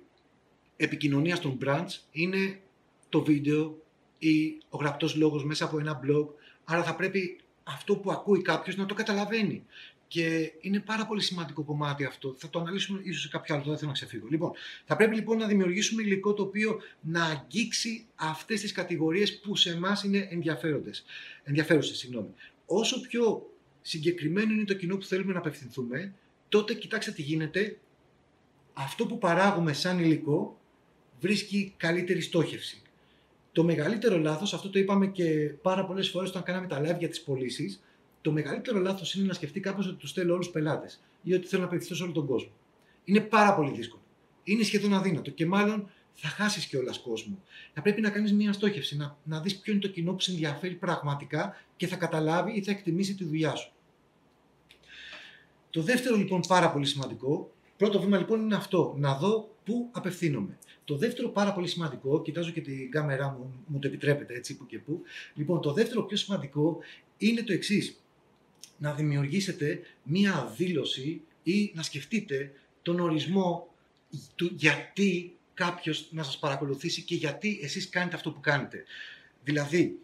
επικοινωνίας 0.76 1.40
των 1.40 1.58
brands 1.64 1.98
είναι 2.12 2.60
το 3.08 3.22
βίντεο 3.22 3.82
ή 4.18 4.58
ο 4.68 4.78
γραπτός 4.78 5.14
λόγος 5.14 5.44
μέσα 5.44 5.64
από 5.64 5.78
ένα 5.78 6.00
blog. 6.04 6.26
Άρα 6.64 6.82
θα 6.82 6.96
πρέπει 6.96 7.40
αυτό 7.62 7.96
που 7.96 8.10
ακούει 8.10 8.42
κάποιος 8.42 8.76
να 8.76 8.86
το 8.86 8.94
καταλαβαίνει. 8.94 9.64
Και 10.12 10.52
είναι 10.60 10.80
πάρα 10.80 11.06
πολύ 11.06 11.22
σημαντικό 11.22 11.62
κομμάτι 11.62 12.04
αυτό. 12.04 12.34
Θα 12.38 12.50
το 12.50 12.60
αναλύσουμε 12.60 13.00
ίσως 13.02 13.22
σε 13.22 13.28
κάποιο 13.28 13.54
άλλο, 13.54 13.64
δεν 13.64 13.76
θέλω 13.76 13.86
να 13.86 13.92
ξεφύγω. 13.92 14.26
Λοιπόν, 14.30 14.52
θα 14.84 14.96
πρέπει 14.96 15.14
λοιπόν 15.14 15.38
να 15.38 15.46
δημιουργήσουμε 15.46 16.02
υλικό 16.02 16.34
το 16.34 16.42
οποίο 16.42 16.80
να 17.00 17.24
αγγίξει 17.24 18.06
αυτές 18.14 18.60
τις 18.60 18.72
κατηγορίες 18.72 19.38
που 19.38 19.56
σε 19.56 19.70
εμάς 19.70 20.02
είναι 20.02 20.28
ενδιαφέρουσες. 21.44 21.98
Συγγνώμη. 21.98 22.28
Όσο 22.66 23.00
πιο 23.00 23.50
συγκεκριμένο 23.82 24.52
είναι 24.52 24.64
το 24.64 24.74
κοινό 24.74 24.96
που 24.96 25.04
θέλουμε 25.04 25.32
να 25.32 25.38
απευθυνθούμε, 25.38 26.14
τότε 26.48 26.74
κοιτάξτε 26.74 27.10
τι 27.10 27.22
γίνεται. 27.22 27.78
Αυτό 28.72 29.06
που 29.06 29.18
παράγουμε 29.18 29.72
σαν 29.72 29.98
υλικό 29.98 30.60
βρίσκει 31.20 31.74
καλύτερη 31.76 32.20
στόχευση. 32.20 32.82
Το 33.52 33.64
μεγαλύτερο 33.64 34.18
λάθος, 34.18 34.54
αυτό 34.54 34.70
το 34.70 34.78
είπαμε 34.78 35.06
και 35.06 35.54
πάρα 35.62 35.84
πολλές 35.86 36.08
φορές 36.08 36.28
όταν 36.28 36.42
κάναμε 36.42 36.66
τα 36.66 36.80
live 36.80 36.98
για 36.98 37.08
τις 37.08 37.22
πωλήσεις, 37.22 37.82
το 38.22 38.32
μεγαλύτερο 38.32 38.78
λάθος 38.78 39.14
είναι 39.14 39.26
να 39.26 39.32
σκεφτεί 39.32 39.60
κάποιος 39.60 39.86
ότι 39.86 39.96
τους 39.96 40.12
θέλω 40.12 40.32
όλους 40.32 40.44
τους 40.44 40.54
πελάτες 40.54 41.02
ή 41.22 41.34
ότι 41.34 41.46
θέλω 41.46 41.62
να 41.62 41.68
απευθυνθώ 41.68 41.94
σε 41.94 42.02
όλο 42.02 42.12
τον 42.12 42.26
κόσμο. 42.26 42.52
Είναι 43.04 43.20
πάρα 43.20 43.54
πολύ 43.54 43.70
δύσκολο. 43.70 44.02
Είναι 44.44 44.62
σχεδόν 44.62 44.94
αδύνατο 44.94 45.30
και 45.30 45.46
μάλλον 45.46 45.90
θα 46.14 46.28
χάσεις 46.28 46.66
κιόλας 46.66 46.98
κόσμο. 46.98 47.42
Θα 47.74 47.82
πρέπει 47.82 48.00
να 48.00 48.10
κάνεις 48.10 48.32
μια 48.32 48.52
στόχευση, 48.52 48.96
να, 48.96 49.16
να 49.24 49.40
δεις 49.40 49.56
ποιο 49.56 49.72
είναι 49.72 49.82
το 49.82 49.88
κοινό 49.88 50.12
που 50.12 50.20
σε 50.20 50.30
ενδιαφέρει 50.30 50.74
πραγματικά 50.74 51.56
και 51.76 51.86
θα 51.86 51.96
καταλάβει 51.96 52.52
ή 52.52 52.62
θα 52.62 52.70
εκτιμήσει 52.70 53.14
τη 53.14 53.24
δουλειά 53.24 53.54
σου. 53.54 53.72
Το 55.70 55.82
δεύτερο 55.82 56.16
λοιπόν 56.16 56.40
πάρα 56.48 56.70
πολύ 56.72 56.86
σημαντικό, 56.86 57.52
πρώτο 57.76 58.00
βήμα 58.00 58.18
λοιπόν 58.18 58.40
είναι 58.40 58.54
αυτό, 58.54 58.94
να 58.98 59.14
δω 59.14 59.50
πού 59.64 59.88
απευθύνομαι. 59.92 60.58
Το 60.84 60.96
δεύτερο 60.96 61.28
πάρα 61.28 61.52
πολύ 61.52 61.68
σημαντικό, 61.68 62.22
κοιτάζω 62.22 62.50
και 62.50 62.60
την 62.60 62.90
κάμερά 62.90 63.28
μου, 63.28 63.64
μου 63.66 63.78
το 63.78 63.86
επιτρέπετε 63.86 64.34
έτσι 64.34 64.56
που 64.56 64.66
και 64.66 64.78
που. 64.78 65.02
Λοιπόν, 65.34 65.60
το 65.60 65.72
δεύτερο 65.72 66.02
πιο 66.02 66.16
σημαντικό 66.16 66.78
είναι 67.18 67.42
το 67.42 67.52
εξής. 67.52 68.01
Να 68.82 68.92
δημιουργήσετε 68.92 69.80
μία 70.02 70.52
δήλωση 70.56 71.20
ή 71.42 71.72
να 71.74 71.82
σκεφτείτε 71.82 72.52
τον 72.82 73.00
ορισμό 73.00 73.74
του 74.34 74.50
γιατί 74.54 75.36
κάποιος 75.54 76.08
να 76.10 76.22
σας 76.22 76.38
παρακολουθήσει 76.38 77.02
και 77.02 77.14
γιατί 77.14 77.58
εσείς 77.62 77.88
κάνετε 77.88 78.16
αυτό 78.16 78.32
που 78.32 78.40
κάνετε. 78.40 78.84
Δηλαδή, 79.44 79.98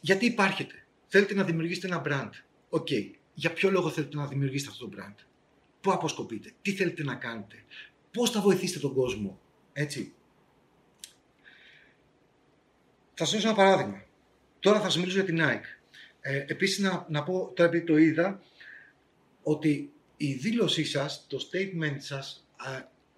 γιατί 0.00 0.26
υπάρχετε; 0.26 0.86
Θέλετε 1.08 1.34
να 1.34 1.44
δημιουργήσετε 1.44 1.86
ένα 1.86 2.02
brand. 2.06 2.30
Οκ. 2.68 2.86
Okay. 2.90 3.10
Για 3.34 3.52
ποιο 3.52 3.70
λόγο 3.70 3.90
θέλετε 3.90 4.16
να 4.16 4.26
δημιουργήσετε 4.26 4.70
αυτό 4.70 4.88
το 4.88 4.96
brand; 4.96 5.14
Πού 5.80 5.92
αποσκοπείτε; 5.92 6.52
Τι 6.62 6.72
θέλετε 6.72 7.02
να 7.02 7.14
κάνετε; 7.14 7.64
Πώς 8.12 8.30
θα 8.30 8.40
βοηθήσετε 8.40 8.80
τον 8.80 8.94
κόσμο; 8.94 9.40
Έτσι. 9.72 10.12
Θα 13.14 13.24
σας 13.24 13.34
δώσω 13.34 13.46
ένα 13.46 13.56
παράδειγμα. 13.56 14.04
Τώρα 14.60 14.78
θα 14.80 14.84
σας 14.84 14.96
μιλήσω 14.96 15.16
για 15.16 15.24
την 15.24 15.38
Nike. 15.40 15.75
Ε, 16.28 16.44
επίσης 16.46 16.78
να, 16.78 17.06
να 17.08 17.22
πω, 17.22 17.52
τώρα 17.54 17.68
επειδή 17.68 17.84
το 17.84 17.96
είδα, 17.96 18.42
ότι 19.42 19.92
η 20.16 20.32
δήλωσή 20.32 20.84
σας, 20.84 21.26
το 21.28 21.48
statement 21.50 21.96
σας, 21.98 22.48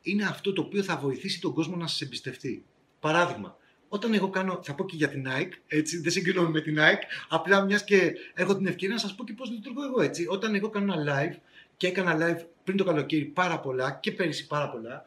είναι 0.03 0.25
αυτό 0.25 0.53
το 0.53 0.62
οποίο 0.62 0.83
θα 0.83 0.97
βοηθήσει 0.97 1.40
τον 1.40 1.55
κόσμο 1.55 1.77
να 1.77 1.87
σας 1.87 2.01
εμπιστευτεί. 2.01 2.64
Παράδειγμα, 3.01 3.57
όταν 3.88 4.14
εγώ 4.14 4.31
κάνω, 4.31 4.61
θα 4.62 4.75
πω 4.75 4.85
και 4.85 4.97
για 4.97 5.09
την 5.09 5.27
Nike, 5.29 5.53
έτσι, 5.66 6.01
δεν 6.01 6.12
συγκρινώ 6.12 6.49
με 6.49 6.61
την 6.61 6.77
Nike, 6.79 7.03
απλά 7.29 7.64
μιας 7.64 7.85
και 7.85 8.12
έχω 8.35 8.57
την 8.57 8.66
ευκαιρία 8.66 8.94
να 8.94 9.01
σας 9.01 9.14
πω 9.14 9.25
και 9.25 9.33
πώς 9.33 9.51
λειτουργώ 9.51 9.85
εγώ 9.85 10.01
έτσι. 10.01 10.27
Όταν 10.29 10.55
εγώ 10.55 10.68
κάνω 10.68 10.92
ένα 10.92 11.05
live 11.14 11.37
και 11.77 11.87
έκανα 11.87 12.16
live 12.16 12.44
πριν 12.64 12.77
το 12.77 12.85
καλοκαίρι 12.85 13.25
πάρα 13.25 13.61
πολλά 13.61 13.99
και 14.03 14.12
πέρυσι 14.12 14.47
πάρα 14.47 14.71
πολλά, 14.71 15.07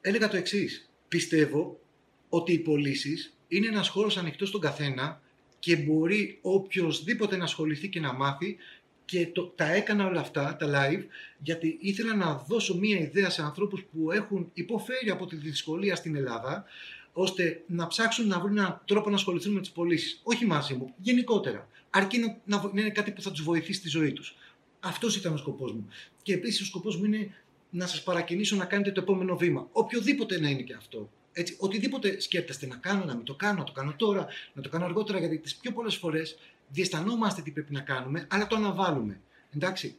έλεγα 0.00 0.28
το 0.28 0.36
εξής. 0.36 0.90
Πιστεύω 1.08 1.80
ότι 2.28 2.52
οι 2.52 2.58
πωλήσεις 2.58 3.36
είναι 3.48 3.66
ένας 3.66 3.88
χώρος 3.88 4.16
ανοιχτός 4.16 4.48
στον 4.48 4.60
καθένα 4.60 5.20
και 5.58 5.76
μπορεί 5.76 6.38
οποιοδήποτε 6.42 7.36
να 7.36 7.44
ασχοληθεί 7.44 7.88
και 7.88 8.00
να 8.00 8.12
μάθει 8.12 8.56
και 9.04 9.26
το, 9.26 9.42
τα 9.42 9.72
έκανα 9.72 10.06
όλα 10.06 10.20
αυτά, 10.20 10.56
τα 10.56 10.66
live, 10.66 11.04
γιατί 11.38 11.78
ήθελα 11.80 12.14
να 12.14 12.34
δώσω 12.34 12.76
μία 12.76 12.98
ιδέα 12.98 13.30
σε 13.30 13.42
ανθρώπους 13.42 13.82
που 13.82 14.12
έχουν 14.12 14.50
υποφέρει 14.54 15.10
από 15.10 15.26
τη 15.26 15.36
δυσκολία 15.36 15.96
στην 15.96 16.16
Ελλάδα, 16.16 16.64
ώστε 17.12 17.62
να 17.66 17.86
ψάξουν 17.86 18.26
να 18.26 18.40
βρουν 18.40 18.56
έναν 18.58 18.82
τρόπο 18.84 19.10
να 19.10 19.16
ασχοληθούν 19.16 19.52
με 19.52 19.60
τις 19.60 19.70
πωλήσεις. 19.70 20.20
Όχι 20.22 20.46
μαζί 20.46 20.74
μου, 20.74 20.94
γενικότερα. 20.96 21.68
Αρκεί 21.90 22.18
να, 22.18 22.40
να, 22.44 22.70
είναι 22.74 22.90
κάτι 22.90 23.10
που 23.10 23.22
θα 23.22 23.30
τους 23.30 23.42
βοηθήσει 23.42 23.78
στη 23.78 23.88
ζωή 23.88 24.12
τους. 24.12 24.36
Αυτός 24.80 25.16
ήταν 25.16 25.32
ο 25.32 25.36
σκοπός 25.36 25.72
μου. 25.72 25.88
Και 26.22 26.32
επίσης 26.32 26.60
ο 26.60 26.64
σκοπός 26.64 26.96
μου 26.96 27.04
είναι 27.04 27.34
να 27.70 27.86
σας 27.86 28.02
παρακινήσω 28.02 28.56
να 28.56 28.64
κάνετε 28.64 28.92
το 28.92 29.00
επόμενο 29.00 29.36
βήμα. 29.36 29.68
Οποιοδήποτε 29.72 30.40
να 30.40 30.48
είναι 30.48 30.62
και 30.62 30.74
αυτό. 30.74 31.10
Έτσι, 31.38 31.56
οτιδήποτε 31.58 32.20
σκέφτεστε 32.20 32.66
να 32.66 32.76
κάνω, 32.76 33.04
να 33.04 33.14
μην 33.14 33.24
το 33.24 33.34
κάνω, 33.34 33.58
να 33.58 33.64
το 33.64 33.72
κάνω 33.72 33.94
τώρα, 33.96 34.26
να 34.52 34.62
το 34.62 34.68
κάνω 34.68 34.84
αργότερα, 34.84 35.18
γιατί 35.18 35.38
τις 35.38 35.56
πιο 35.56 35.72
πολλές 35.72 35.96
φορές 35.96 36.38
διαισθανόμαστε 36.68 37.42
τι 37.42 37.50
πρέπει 37.50 37.72
να 37.72 37.80
κάνουμε, 37.80 38.26
αλλά 38.30 38.46
το 38.46 38.56
αναβάλουμε. 38.56 39.20
Εντάξει. 39.54 39.96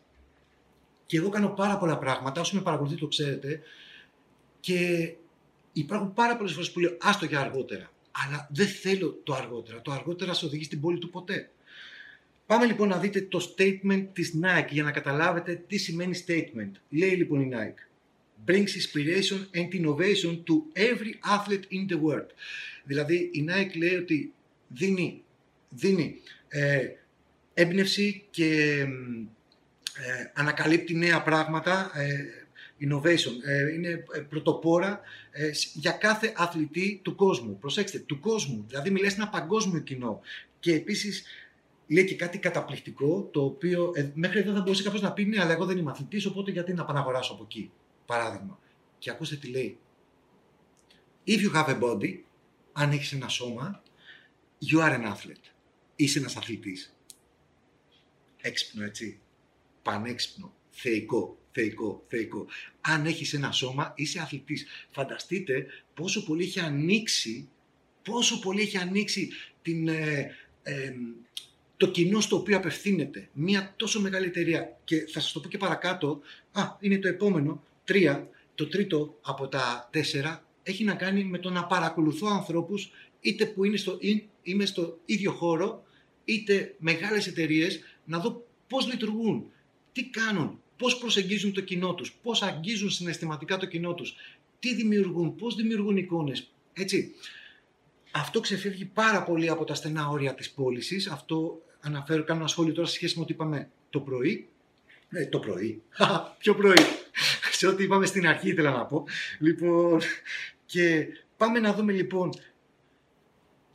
Και 1.06 1.17
εγώ 1.17 1.30
κάνω 1.30 1.50
πάρα 1.50 1.78
πολλά 1.78 1.97
πράγματα, 1.97 2.41
όσο 2.41 2.56
με 2.56 2.62
παρακολουθεί 2.62 2.95
το 2.95 3.08
ξέρετε, 3.08 3.62
και 4.60 5.13
υπάρχουν 5.73 6.13
πάρα 6.13 6.38
πολλές 6.38 6.54
φορές 6.54 6.71
που 6.71 6.80
λέω 6.80 6.97
άστο 7.02 7.26
για 7.26 7.39
αργότερα. 7.39 7.91
Αλλά 8.12 8.47
δεν 8.52 8.67
θέλω 8.67 9.19
το 9.23 9.34
αργότερα. 9.34 9.82
Το 9.82 9.91
αργότερα 9.91 10.34
σε 10.34 10.45
οδηγεί 10.45 10.63
στην 10.63 10.82
πόλη 10.82 11.00
του 11.00 11.10
ποτέ. 11.10 11.50
Πάμε 12.45 12.65
λοιπόν 12.65 12.88
να 12.88 12.97
δείτε 12.97 13.21
το 13.21 13.54
statement 13.56 14.08
της 14.13 14.34
Nike 14.43 14.69
για 14.69 14.84
να 14.84 14.91
καταλάβετε 14.91 15.63
τι 15.67 15.78
σημαίνει 15.78 16.23
statement. 16.28 16.71
Λέει 16.89 17.12
λοιπόν 17.12 17.41
η 17.41 17.50
Nike. 17.54 17.88
Brings 18.45 18.76
inspiration 18.76 19.47
and 19.54 19.73
innovation 19.73 20.43
to 20.45 20.56
every 20.76 21.13
athlete 21.23 21.67
in 21.69 21.88
the 21.88 22.00
world. 22.00 22.30
Δηλαδή 22.84 23.15
η 23.15 23.45
Nike 23.50 23.78
λέει 23.78 23.95
ότι 23.95 24.34
δίνει, 24.67 25.23
δίνει 25.69 26.21
ε, 26.47 26.88
έμπνευση 27.54 28.26
και 28.30 28.80
ε, 30.00 30.32
ανακαλύπτει 30.34 30.95
νέα 30.95 31.21
πράγματα, 31.21 31.91
ε, 31.93 32.26
innovation, 32.80 33.34
ε, 33.45 33.73
είναι 33.73 34.04
πρωτοπόρα 34.30 35.02
για 35.73 35.91
κάθε 35.91 36.34
αθλητή 36.36 37.00
του 37.04 37.15
κόσμου. 37.15 37.58
Προσέξτε, 37.60 38.00
του 38.00 38.19
κόσμου, 38.19 38.65
δηλαδή 38.67 38.89
μιλάει 38.89 39.10
σε 39.10 39.15
ένα 39.15 39.30
παγκόσμιο 39.30 39.80
κοινό. 39.80 40.21
Και 40.60 40.73
επίσης 40.73 41.23
λέει 41.88 42.06
και 42.06 42.15
κάτι 42.15 42.38
καταπληκτικό, 42.38 43.30
το 43.32 43.43
οποίο 43.43 43.91
μέχρι 44.13 44.39
εδώ 44.39 44.54
θα 44.54 44.62
μπορούσε 44.62 44.84
κάποιος 44.84 45.02
να 45.02 45.12
πει 45.12 45.26
ναι, 45.26 45.41
αλλά 45.41 45.52
εγώ 45.52 45.65
δεν 45.65 45.78
είμαι 45.78 45.91
αθλητής, 45.91 46.26
οπότε 46.26 46.52
γιατί 46.52 46.73
να 46.73 46.86
πάω 46.86 46.97
αγοράσω 46.97 47.34
από 47.34 47.43
εκεί, 47.43 47.71
παράδειγμα. 48.08 48.60
Και 48.98 49.10
ακούστε 49.10 49.36
τι 49.36 49.48
λέει. 49.48 49.80
If 51.28 51.39
you 51.39 51.54
have 51.54 51.67
a 51.67 51.80
body, 51.82 52.20
αν 52.74 52.91
έχεις 52.91 53.12
ένα 53.12 53.28
σώμα, 53.28 53.84
you 54.72 54.80
are 54.80 54.93
an 55.00 55.13
athlete 55.13 55.58
είσαι 55.98 56.20
ένας 56.20 56.36
αθλητής. 56.36 56.96
Έξυπνο, 58.41 58.84
έτσι. 58.84 59.20
Πανέξυπνο. 59.82 60.54
Θεϊκό, 60.70 61.38
θεϊκό, 61.52 62.04
θεϊκό. 62.08 62.48
Αν 62.82 63.06
έχεις 63.06 63.34
ένα 63.34 63.52
σώμα, 63.52 63.93
είσαι 63.96 64.20
αθλητής. 64.20 64.65
Φανταστείτε 64.91 65.65
πόσο 65.93 66.24
πολύ 66.24 66.43
έχει 66.43 66.60
ανοίξει, 66.60 67.50
πόσο 68.04 68.39
πολύ 68.39 68.62
έχει 68.62 68.78
ανοίξει 68.78 69.30
την, 69.62 69.88
ε, 69.88 70.36
το 71.78 71.88
κοινό 71.88 72.22
στο 72.22 72.36
οποίο 72.36 72.58
απευθύνεται. 72.58 73.30
Μια 73.34 73.74
τόσο 73.78 74.02
μεγάλη 74.02 74.26
εταιρεία. 74.26 74.80
Και 74.84 75.08
θα 75.08 75.20
σας 75.20 75.32
το 75.32 75.39
πω 75.39 75.48
και 75.48 75.58
παρακάτω. 75.58 76.22
Α, 76.52 76.78
είναι 76.80 76.98
το 76.98 77.08
επόμενο. 77.08 77.63
Τρία. 77.88 78.30
Το 78.56 78.67
τρίτο 78.67 79.17
από 79.21 79.47
τα 79.47 79.89
τέσσερα 79.91 80.45
έχει 80.63 80.84
να 80.84 80.93
κάνει 80.93 81.23
με 81.23 81.38
το 81.38 81.50
να 81.50 81.65
παρακολουθώ 81.65 82.28
ανθρώπους 82.28 82.91
είτε 83.21 83.45
που 83.45 83.63
είναι 83.63 83.78
στο, 83.78 83.97
είμαι 84.41 84.65
στο 84.65 85.00
ίδιο 85.06 85.32
χώρο 85.32 85.84
είτε 86.26 86.76
μεγάλες 86.78 87.28
εταιρείες 87.28 87.80
να 88.06 88.19
δω 88.19 88.45
πώς 88.67 88.88
λειτουργούν, 88.88 89.52
τι 89.93 90.06
κάνουν, 90.06 90.60
πώς 90.78 90.97
προσεγγίζουν 90.97 91.54
το 91.54 91.62
κοινό 91.62 91.93
τους, 91.93 92.13
πώς 92.13 92.41
αγγίζουν 92.41 92.89
συναισθηματικά 92.89 93.58
το 93.58 93.65
κοινό 93.65 93.93
τους, 93.93 94.15
τι 94.60 94.76
δημιουργούν, 94.76 95.36
πώς 95.36 95.56
δημιουργούν 95.56 95.97
εικόνες. 95.97 96.52
Έτσι. 96.73 97.13
Αυτό 98.12 98.39
ξεφεύγει 98.39 98.86
πάρα 98.86 99.23
πολύ 99.23 99.50
από 99.50 99.63
τα 99.63 99.73
στενά 99.73 100.08
όρια 100.08 100.36
της 100.36 100.52
πώλησης. 100.52 101.08
Αυτό 101.08 101.62
αναφέρω, 101.80 102.23
κάνω 102.23 102.39
ένα 102.39 102.47
σχόλιο 102.47 102.73
τώρα 102.73 102.88
σε 102.88 102.93
σχέση 102.93 103.17
με 103.17 103.21
ό,τι 103.23 103.34
είπαμε 103.34 103.69
το 103.89 104.00
πρωί. 104.00 104.47
Ε, 105.10 105.26
το 105.26 105.39
πρωί. 105.39 105.82
Ποιο 106.39 106.56
πρωί; 106.56 106.76
Σε 107.58 107.67
ό,τι 107.67 107.84
είπαμε 107.84 108.06
στην 108.06 108.28
αρχή 108.28 108.50
ήθελα 108.50 108.72
να 108.72 108.86
πω. 108.86 109.04
Λοιπόν, 109.39 110.00
και 110.65 111.08
πάμε 111.38 111.60
να 111.60 111.74
δούμε 111.74 111.91
λοιπόν 111.91 112.30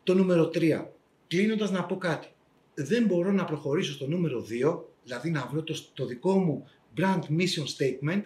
το 0.03 0.15
νούμερο 0.15 0.51
3. 0.55 0.85
Κλείνοντας 1.27 1.71
να 1.71 1.85
πω 1.85 1.97
κάτι 1.97 2.29
δεν 2.75 3.05
μπορώ 3.05 3.33
να 3.33 3.45
προχωρήσω 3.45 3.93
στο 3.93 4.07
νούμερο 4.07 4.47
2, 4.65 4.81
δηλαδή 5.05 5.31
να 5.31 5.47
βρω 5.47 5.63
το, 5.63 5.85
το 5.95 6.07
δικό 6.07 6.39
μου 6.39 6.69
brand 6.97 7.21
mission 7.39 7.65
statement, 7.77 8.23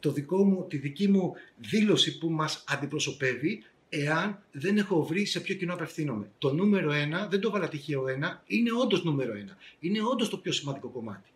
το 0.00 0.12
δικό 0.12 0.44
μου, 0.44 0.66
τη 0.68 0.76
δική 0.76 1.08
μου 1.08 1.32
δήλωση 1.56 2.18
που 2.18 2.28
μας 2.28 2.64
αντιπροσωπεύει, 2.68 3.62
εάν 3.88 4.42
δεν 4.52 4.76
έχω 4.76 5.04
βρει 5.04 5.24
σε 5.24 5.40
ποιο 5.40 5.54
κοινό 5.54 5.74
απευθύνομαι. 5.74 6.30
Το 6.38 6.52
νούμερο 6.52 6.90
1, 6.90 7.28
δεν 7.30 7.40
το 7.40 7.50
βάλα 7.50 7.68
τυχαίο 7.68 8.04
1, 8.04 8.06
είναι 8.46 8.70
όντως 8.82 9.04
νούμερο 9.04 9.32
1. 9.32 9.56
Είναι 9.78 9.98
όντως 10.12 10.28
το 10.28 10.38
πιο 10.38 10.52
σημαντικό 10.52 10.88
κομμάτι. 10.88 11.30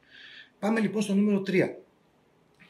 Πάμε 0.59 0.81
λοιπόν 0.81 1.03
στο 1.03 1.15
νούμερο 1.15 1.43
3. 1.47 1.53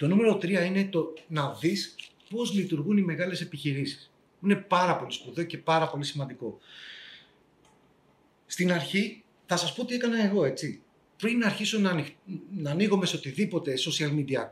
Το 0.01 0.07
νούμερο 0.07 0.35
3 0.35 0.65
είναι 0.67 0.85
το 0.85 1.15
να 1.29 1.55
δεις 1.55 1.95
πώς 2.31 2.53
λειτουργούν 2.53 2.97
οι 2.97 3.03
μεγάλες 3.03 3.41
επιχειρήσεις. 3.41 4.11
Είναι 4.43 4.57
πάρα 4.57 4.97
πολύ 4.97 5.13
σπουδαίο 5.13 5.45
και 5.45 5.59
πάρα 5.59 5.89
πολύ 5.89 6.05
σημαντικό. 6.05 6.59
Στην 8.47 8.73
αρχή 8.73 9.25
θα 9.47 9.57
σας 9.57 9.75
πω 9.75 9.85
τι 9.85 9.95
έκανα 9.95 10.25
εγώ, 10.25 10.45
έτσι. 10.45 10.83
Πριν 11.17 11.45
αρχίσω 11.45 11.79
να, 11.79 12.05
να 12.57 12.71
ανοίγω 12.71 12.97
μες 12.97 13.15
οτιδήποτε 13.15 13.75
social 13.77 14.15
media 14.15 14.49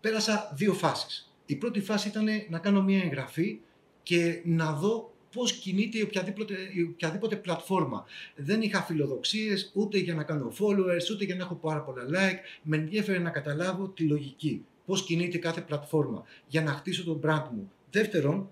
πέρασα 0.00 0.52
δύο 0.54 0.74
φάσεις. 0.74 1.32
Η 1.46 1.56
πρώτη 1.56 1.80
φάση 1.80 2.08
ήταν 2.08 2.26
να 2.48 2.58
κάνω 2.58 2.82
μια 2.82 3.02
εγγραφή 3.02 3.60
και 4.02 4.40
να 4.44 4.72
δω 4.72 5.11
πώς 5.32 5.52
κινείται 5.52 5.98
η 5.98 6.02
οποιαδήποτε, 6.02 6.54
η 6.72 6.82
οποιαδήποτε 6.82 7.36
πλατφόρμα. 7.36 8.04
Δεν 8.36 8.62
είχα 8.62 8.82
φιλοδοξίες 8.82 9.70
ούτε 9.74 9.98
για 9.98 10.14
να 10.14 10.22
κάνω 10.22 10.52
followers, 10.58 11.10
ούτε 11.12 11.24
για 11.24 11.34
να 11.34 11.42
έχω 11.42 11.54
πάρα 11.54 11.80
πολλά 11.80 12.02
like. 12.08 12.38
Με 12.62 12.76
ενδιαφέρει 12.76 13.20
να 13.20 13.30
καταλάβω 13.30 13.88
τη 13.88 14.02
λογική. 14.02 14.64
Πώς 14.86 15.04
κινείται 15.04 15.38
κάθε 15.38 15.60
πλατφόρμα 15.60 16.24
για 16.46 16.62
να 16.62 16.72
χτίσω 16.72 17.04
τον 17.04 17.20
brand 17.24 17.46
μου. 17.50 17.70
Δεύτερον, 17.90 18.50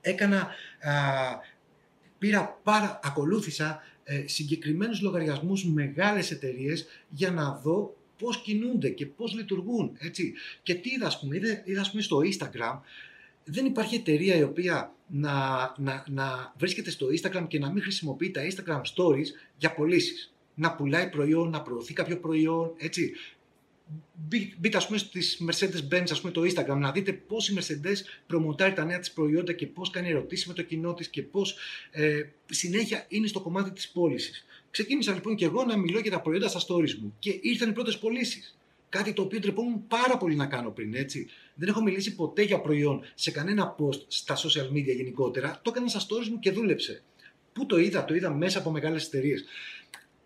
έκανα, 0.00 0.38
α, 0.80 0.92
πήρα 2.18 2.60
πάρα, 2.62 3.00
ακολούθησα 3.02 3.82
ε, 4.04 4.24
συγκεκριμένους 4.26 5.00
λογαριασμούς 5.00 5.64
μεγάλες 5.64 6.30
εταιρείες 6.30 6.86
για 7.08 7.30
να 7.30 7.60
δω 7.62 7.96
πώς 8.18 8.42
κινούνται 8.42 8.88
και 8.88 9.06
πώς 9.06 9.34
λειτουργούν. 9.34 9.96
Έτσι. 9.98 10.32
Και 10.62 10.74
τι 10.74 10.90
είδα, 10.90 11.06
ας 11.06 11.20
πούμε, 11.20 11.36
είδα, 11.36 11.62
είδα 11.64 11.88
πούμε, 11.90 12.02
στο 12.02 12.18
Instagram, 12.18 12.78
δεν 13.44 13.66
υπάρχει 13.66 13.94
εταιρεία 13.94 14.36
η 14.36 14.42
οποία 14.42 14.94
να, 15.06 15.32
να, 15.78 16.04
να 16.08 16.54
βρίσκεται 16.58 16.90
στο 16.90 17.06
Instagram 17.06 17.44
και 17.48 17.58
να 17.58 17.70
μην 17.70 17.82
χρησιμοποιεί 17.82 18.30
τα 18.30 18.40
Instagram 18.42 18.80
Stories 18.80 19.26
για 19.56 19.74
πωλήσεις. 19.74 20.34
Να 20.54 20.74
πουλάει 20.74 21.08
προϊόν, 21.08 21.50
να 21.50 21.62
προωθεί 21.62 21.92
κάποιο 21.92 22.18
προϊόν, 22.18 22.72
έτσι 22.76 23.12
μπείτε 24.58 24.76
ας 24.76 24.86
πούμε 24.86 24.98
στις 24.98 25.42
Mercedes-Benz 25.50 26.06
ας 26.10 26.20
πούμε 26.20 26.32
το 26.32 26.42
Instagram 26.42 26.76
να 26.76 26.92
δείτε 26.92 27.12
πώς 27.12 27.48
η 27.48 27.56
Mercedes 27.58 27.96
προμοτάρει 28.26 28.72
τα 28.72 28.84
νέα 28.84 28.98
της 28.98 29.12
προϊόντα 29.12 29.52
και 29.52 29.66
πώς 29.66 29.90
κάνει 29.90 30.08
ερωτήσεις 30.08 30.46
με 30.46 30.54
το 30.54 30.62
κοινό 30.62 30.94
της 30.94 31.08
και 31.08 31.22
πώς 31.22 31.56
ε, 31.90 32.22
συνέχεια 32.46 33.04
είναι 33.08 33.26
στο 33.26 33.40
κομμάτι 33.40 33.70
της 33.70 33.88
πώλησης. 33.88 34.46
Ξεκίνησα 34.70 35.12
λοιπόν 35.12 35.34
και 35.34 35.44
εγώ 35.44 35.64
να 35.64 35.76
μιλώ 35.76 35.98
για 35.98 36.10
τα 36.10 36.20
προϊόντα 36.20 36.48
στα 36.48 36.60
stories 36.60 36.94
μου 36.94 37.14
και 37.18 37.38
ήρθαν 37.42 37.68
οι 37.70 37.72
πρώτες 37.72 37.98
πωλήσεις. 37.98 38.58
Κάτι 38.88 39.12
το 39.12 39.22
οποίο 39.22 39.40
τρεπόμουν 39.40 39.86
πάρα 39.86 40.16
πολύ 40.16 40.34
να 40.34 40.46
κάνω 40.46 40.70
πριν, 40.70 40.94
έτσι. 40.94 41.28
Δεν 41.54 41.68
έχω 41.68 41.82
μιλήσει 41.82 42.14
ποτέ 42.14 42.42
για 42.42 42.60
προϊόν 42.60 43.00
σε 43.14 43.30
κανένα 43.30 43.76
post 43.78 44.00
στα 44.06 44.36
social 44.36 44.70
media 44.72 44.94
γενικότερα. 44.96 45.60
Το 45.62 45.70
έκανα 45.74 45.88
στα 45.88 46.00
stories 46.00 46.28
μου 46.28 46.38
και 46.38 46.50
δούλεψε. 46.50 47.02
Πού 47.52 47.66
το 47.66 47.78
είδα, 47.78 48.04
το 48.04 48.14
είδα 48.14 48.30
μέσα 48.34 48.58
από 48.58 48.70
μεγάλες 48.70 49.06
εταιρείες 49.06 49.44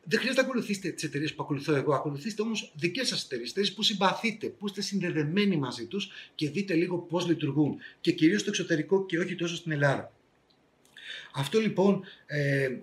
δεν 0.08 0.18
χρειάζεται 0.18 0.42
να 0.42 0.48
ακολουθήσετε 0.48 0.88
τις 0.90 1.04
εταιρείες 1.04 1.34
που 1.34 1.42
ακολουθώ 1.42 1.74
εγώ. 1.74 1.94
Ακολουθήστε 1.94 2.42
όμως 2.42 2.72
δικές 2.74 3.08
σας 3.08 3.24
εταιρείες, 3.24 3.50
εταιρείες 3.50 3.74
που 3.74 3.82
συμπαθείτε, 3.82 4.46
που 4.46 4.66
είστε 4.66 4.80
συνδεδεμένοι 4.80 5.56
μαζί 5.56 5.86
τους 5.86 6.10
και 6.34 6.50
δείτε 6.50 6.74
λίγο 6.74 6.98
πώς 6.98 7.26
λειτουργούν. 7.26 7.76
Και 8.00 8.12
κυρίως 8.12 8.40
στο 8.40 8.50
εξωτερικό 8.50 9.06
και 9.06 9.18
όχι 9.18 9.34
τόσο 9.34 9.54
στην 9.54 9.72
Ελλάδα. 9.72 10.12
Αυτό 11.34 11.60
λοιπόν 11.60 12.04
ε, 12.26 12.76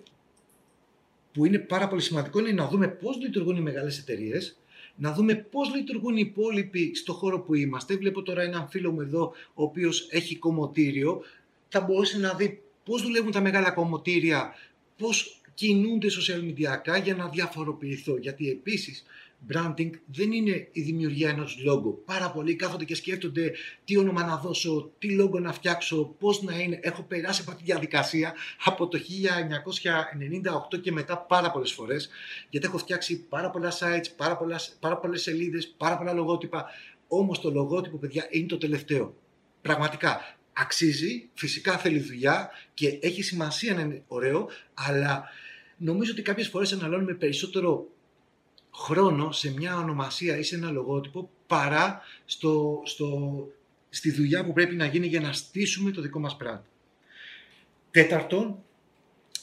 που 1.32 1.46
είναι 1.46 1.60
πάρα 1.60 1.88
πολύ 1.88 2.02
σημαντικό 2.02 2.40
είναι 2.40 2.52
να 2.52 2.68
δούμε 2.68 2.88
πώς 2.88 3.18
λειτουργούν 3.18 3.56
οι 3.56 3.62
μεγάλες 3.62 3.98
εταιρείες, 3.98 4.58
να 4.96 5.14
δούμε 5.14 5.36
πώς 5.36 5.76
λειτουργούν 5.76 6.18
οι 6.18 6.24
υπόλοιποι 6.26 6.96
στο 6.96 7.14
χώρο 7.14 7.40
που 7.40 7.54
είμαστε. 7.54 7.96
Βλέπω 7.96 8.22
τώρα 8.22 8.42
έναν 8.42 8.68
φίλο 8.70 8.92
μου 8.92 9.02
εδώ, 9.02 9.34
ο 9.54 9.64
οποίος 9.64 10.08
έχει 10.10 10.36
κομμωτήριο 10.36 11.22
θα 11.70 11.82
μπορούσε 11.82 12.18
να 12.20 12.34
δει 12.34 12.62
πώς 12.86 13.02
δουλεύουν 13.02 13.32
τα 13.32 13.42
μεγάλα 13.42 13.72
κομμωτήρια, 13.72 14.54
πώς 14.98 15.42
κινούνται 15.54 16.08
social 16.08 16.40
media 16.40 17.02
για 17.04 17.16
να 17.16 17.28
διαφοροποιηθώ. 17.28 18.18
Γιατί 18.18 18.50
επίσης 18.50 19.04
branding 19.52 19.90
δεν 20.06 20.32
είναι 20.32 20.68
η 20.72 20.82
δημιουργία 20.82 21.30
ενός 21.30 21.62
λόγου. 21.64 22.04
Πάρα 22.06 22.32
πολλοί 22.32 22.56
κάθονται 22.56 22.86
και 22.86 22.96
σκέφτονται 22.96 23.52
τι 23.84 23.98
όνομα 23.98 24.26
να 24.26 24.38
δώσω, 24.38 24.92
τι 25.00 25.12
λόγο 25.12 25.40
να 25.40 25.54
φτιάξω, 25.54 26.16
πώς 26.20 26.42
να 26.42 26.60
είναι. 26.60 26.80
Έχω 26.82 27.04
περάσει 27.04 27.44
από 27.48 27.58
τη 27.58 27.64
διαδικασία 27.64 28.34
από 28.64 28.88
το 28.88 29.00
1998 30.74 30.82
και 30.82 30.92
μετά 30.92 31.18
πάρα 31.18 31.52
πολλές 31.52 31.72
φορές, 31.72 32.10
γιατί 32.50 32.66
έχω 32.68 32.78
φτιάξει 32.78 33.26
πάρα 33.30 33.50
πολλά 33.50 33.72
sites, 33.72 34.06
πάρα, 34.16 34.38
πολλά, 34.38 34.60
πάρα 34.80 34.98
πολλές 34.98 35.22
σελίδες, 35.22 35.74
πάρα 35.78 35.98
πολλά 35.98 36.14
λογότυπα. 36.14 36.66
Όμως 37.08 37.40
το 37.40 37.52
λογότυπο, 37.52 37.98
παιδιά, 37.98 38.28
είναι 38.30 38.48
το 38.48 38.58
τελευταίο. 38.58 39.16
Πραγματικά, 39.62 40.38
αξίζει, 40.54 41.30
φυσικά 41.34 41.78
θέλει 41.78 42.00
δουλειά 42.00 42.50
και 42.74 43.00
έχει 43.02 43.22
σημασία 43.24 43.74
να 43.74 43.82
είναι 43.82 44.04
ωραίο, 44.08 44.50
αλλά 44.74 45.24
νομίζω 45.78 46.12
ότι 46.12 46.22
κάποιες 46.22 46.48
φορές 46.48 46.74
αναλώνουμε 46.74 47.14
περισσότερο 47.14 47.88
χρόνο 48.76 49.32
σε 49.32 49.52
μια 49.52 49.78
ονομασία 49.78 50.38
ή 50.38 50.44
σε 50.44 50.56
ένα 50.56 50.72
λογότυπο 50.72 51.30
παρά 51.48 52.02
στο, 52.26 52.82
στο, 52.86 53.48
στη 53.90 54.12
δουλειά 54.12 54.46
που 54.46 54.54
πρέπει 54.54 54.76
να 54.76 54.86
γίνει 54.86 55.08
για 55.08 55.20
να 55.20 55.34
στήσουμε 55.34 55.92
το 55.92 56.02
δικό 56.02 56.20
μας 56.20 56.38
πράγμα. 56.38 56.66
Τέταρτον, 57.92 58.64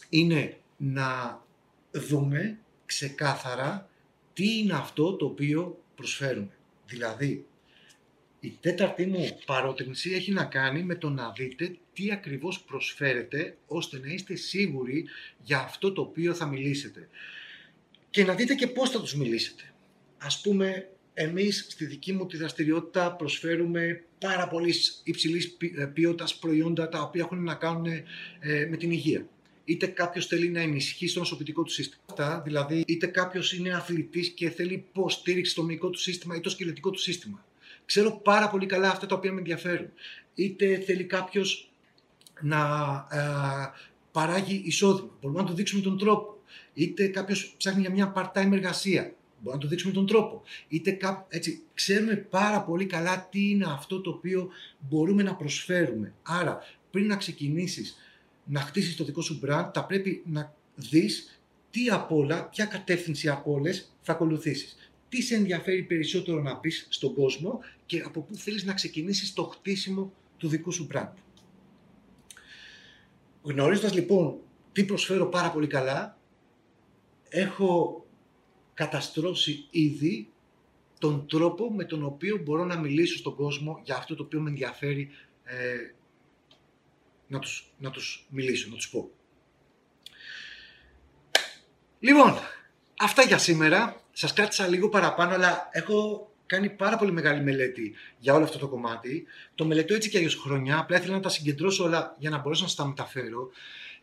είναι 0.08 0.56
να 0.76 1.42
δούμε 1.90 2.58
ξεκάθαρα 2.86 3.88
τι 4.32 4.58
είναι 4.58 4.72
αυτό 4.72 5.12
το 5.16 5.26
οποίο 5.26 5.82
προσφέρουμε. 5.94 6.56
Δηλαδή, 6.86 7.46
η 8.40 8.56
τέταρτη 8.60 9.06
μου 9.06 9.38
παρότρινση 9.46 10.10
έχει 10.10 10.32
να 10.32 10.44
κάνει 10.44 10.82
με 10.82 10.94
το 10.94 11.08
να 11.08 11.30
δείτε 11.30 11.76
τι 11.92 12.12
ακριβώς 12.12 12.60
προσφέρετε 12.60 13.56
ώστε 13.66 13.98
να 13.98 14.12
είστε 14.12 14.34
σίγουροι 14.34 15.08
για 15.42 15.58
αυτό 15.58 15.92
το 15.92 16.00
οποίο 16.00 16.34
θα 16.34 16.46
μιλήσετε. 16.46 17.08
Και 18.10 18.24
να 18.24 18.34
δείτε 18.34 18.54
και 18.54 18.66
πώς 18.66 18.90
θα 18.90 19.00
τους 19.00 19.14
μιλήσετε. 19.14 19.62
Ας 20.18 20.40
πούμε, 20.40 20.88
εμείς 21.14 21.66
στη 21.68 21.84
δική 21.84 22.12
μου 22.12 22.26
τη 22.26 22.36
δραστηριότητα 22.36 23.12
προσφέρουμε 23.12 24.04
πάρα 24.18 24.48
πολύ 24.48 24.74
υψηλής 25.02 25.56
ε, 25.76 25.84
ποιότητας 25.84 26.38
προϊόντα 26.38 26.88
τα 26.88 27.00
οποία 27.00 27.22
έχουν 27.24 27.44
να 27.44 27.54
κάνουν 27.54 27.86
ε, 27.86 28.04
με 28.70 28.76
την 28.76 28.90
υγεία. 28.90 29.28
Είτε 29.64 29.86
κάποιος 29.86 30.26
θέλει 30.26 30.48
να 30.48 30.60
ενισχύσει 30.60 31.14
το 31.14 31.20
νοσοποιητικό 31.20 31.62
του 31.62 31.70
σύστημα. 31.70 32.40
Δηλαδή, 32.44 32.84
είτε 32.86 33.06
κάποιος 33.06 33.52
είναι 33.52 33.74
αθλητής 33.74 34.28
και 34.28 34.50
θέλει 34.50 34.72
υποστήριξη 34.72 35.52
στο 35.52 35.62
μυϊκό 35.62 35.90
του 35.90 35.98
σύστημα 35.98 36.36
ή 36.36 36.40
το 36.40 36.50
σκελετικό 36.50 36.90
του 36.90 36.98
σύστημα. 36.98 37.44
Ξέρω 37.84 38.20
πάρα 38.24 38.48
πολύ 38.48 38.66
καλά 38.66 38.90
αυτά 38.90 39.06
τα 39.06 39.14
οποία 39.14 39.32
με 39.32 39.38
ενδιαφέρουν. 39.38 39.90
Είτε 40.34 40.78
θέλει 40.78 41.04
κάποιος 41.04 41.72
να 42.40 42.58
ε, 43.10 43.18
παράγει 44.12 44.62
εισόδημα. 44.64 45.10
Μπορούμε 45.20 45.40
να 45.40 45.46
του 45.46 45.54
δείξουμε 45.54 45.82
τον 45.82 45.98
τρόπο. 45.98 46.39
Είτε 46.80 47.06
κάποιος 47.06 47.54
ψάχνει 47.56 47.80
για 47.80 47.90
μια 47.90 48.12
part-time 48.16 48.52
εργασία. 48.52 49.14
Μπορούμε 49.38 49.52
να 49.54 49.58
του 49.58 49.68
δείξουμε 49.68 49.92
τον 49.92 50.06
τρόπο. 50.06 50.42
Είτε 50.68 50.90
κά... 50.90 51.26
έτσι, 51.28 51.62
ξέρουμε 51.74 52.16
πάρα 52.16 52.62
πολύ 52.62 52.86
καλά 52.86 53.28
τι 53.30 53.50
είναι 53.50 53.66
αυτό 53.68 54.00
το 54.00 54.10
οποίο 54.10 54.48
μπορούμε 54.88 55.22
να 55.22 55.34
προσφέρουμε. 55.34 56.14
Άρα, 56.22 56.58
πριν 56.90 57.06
να 57.06 57.16
ξεκινήσεις 57.16 57.96
να 58.44 58.60
χτίσεις 58.60 58.96
το 58.96 59.04
δικό 59.04 59.22
σου 59.22 59.40
brand, 59.44 59.70
θα 59.74 59.84
πρέπει 59.84 60.22
να 60.26 60.54
δεις 60.74 61.40
τι 61.70 61.88
απ' 61.88 62.12
όλα, 62.12 62.48
ποια 62.48 62.64
κατεύθυνση 62.64 63.28
από 63.28 63.52
όλες 63.52 63.92
θα 64.00 64.12
ακολουθήσεις 64.12 64.76
τι 65.08 65.22
σε 65.22 65.34
ενδιαφέρει 65.34 65.82
περισσότερο 65.82 66.40
να 66.42 66.56
πεις 66.56 66.86
στον 66.90 67.14
κόσμο 67.14 67.60
και 67.86 68.00
από 68.00 68.20
πού 68.20 68.34
θέλεις 68.34 68.64
να 68.64 68.72
ξεκινήσεις 68.72 69.32
το 69.32 69.44
χτίσιμο 69.44 70.12
του 70.36 70.48
δικού 70.48 70.72
σου 70.72 70.86
brand. 70.92 71.12
Γνωρίζοντας 73.42 73.94
λοιπόν 73.94 74.36
τι 74.72 74.84
προσφέρω 74.84 75.26
πάρα 75.26 75.50
πολύ 75.50 75.66
καλά, 75.66 76.18
έχω 77.30 78.04
καταστρώσει 78.74 79.66
ήδη 79.70 80.28
τον 80.98 81.26
τρόπο 81.28 81.72
με 81.72 81.84
τον 81.84 82.04
οποίο 82.04 82.36
μπορώ 82.36 82.64
να 82.64 82.78
μιλήσω 82.78 83.16
στον 83.16 83.34
κόσμο 83.34 83.80
για 83.84 83.96
αυτό 83.96 84.14
το 84.14 84.22
οποίο 84.22 84.40
με 84.40 84.48
ενδιαφέρει 84.48 85.10
ε, 85.44 85.94
να, 87.26 87.38
τους, 87.38 87.72
να 87.78 87.90
τους 87.90 88.26
μιλήσω, 88.30 88.68
να 88.70 88.76
τους 88.76 88.90
πω. 88.90 89.10
Λοιπόν, 92.00 92.38
αυτά 92.98 93.22
για 93.22 93.38
σήμερα. 93.38 94.02
Σας 94.12 94.32
κράτησα 94.32 94.66
λίγο 94.68 94.88
παραπάνω, 94.88 95.34
αλλά 95.34 95.68
έχω 95.72 96.30
κάνει 96.46 96.70
πάρα 96.70 96.96
πολύ 96.96 97.12
μεγάλη 97.12 97.42
μελέτη 97.42 97.94
για 98.18 98.34
όλο 98.34 98.44
αυτό 98.44 98.58
το 98.58 98.68
κομμάτι. 98.68 99.26
Το 99.54 99.64
μελετώ 99.64 99.94
έτσι 99.94 100.08
και 100.08 100.18
αλλιώς 100.18 100.34
χρόνια. 100.34 100.78
Απλά 100.78 100.96
ήθελα 100.96 101.14
να 101.14 101.20
τα 101.20 101.28
συγκεντρώσω 101.28 101.84
όλα 101.84 102.16
για 102.18 102.30
να 102.30 102.38
μπορέσω 102.38 102.62
να 102.62 102.68
σας 102.68 102.76
τα 102.76 102.86
μεταφέρω. 102.86 103.50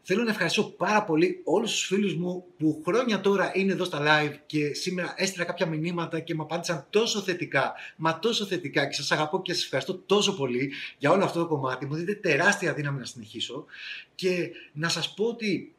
Θέλω 0.09 0.23
να 0.23 0.29
ευχαριστώ 0.29 0.63
πάρα 0.63 1.03
πολύ 1.03 1.41
όλους 1.43 1.71
τους 1.71 1.85
φίλους 1.85 2.15
μου 2.15 2.45
που 2.57 2.81
χρόνια 2.85 3.21
τώρα 3.21 3.51
είναι 3.53 3.71
εδώ 3.71 3.83
στα 3.83 3.99
live 4.01 4.35
και 4.45 4.73
σήμερα 4.73 5.13
έστειλα 5.17 5.45
κάποια 5.45 5.65
μηνύματα 5.65 6.19
και 6.19 6.35
μου 6.35 6.41
απάντησαν 6.41 6.87
τόσο 6.89 7.21
θετικά, 7.21 7.73
μα 7.95 8.19
τόσο 8.19 8.45
θετικά 8.45 8.85
και 8.85 8.93
σας 8.93 9.11
αγαπώ 9.11 9.41
και 9.41 9.53
σας 9.53 9.63
ευχαριστώ 9.63 9.95
τόσο 9.95 10.35
πολύ 10.35 10.71
για 10.97 11.11
όλο 11.11 11.23
αυτό 11.23 11.39
το 11.39 11.47
κομμάτι. 11.47 11.85
Μου 11.85 11.95
δείτε 11.95 12.13
τεράστια 12.13 12.73
δύναμη 12.73 12.99
να 12.99 13.05
συνεχίσω 13.05 13.65
και 14.15 14.49
να 14.73 14.89
σας 14.89 15.13
πω 15.13 15.25
ότι 15.25 15.75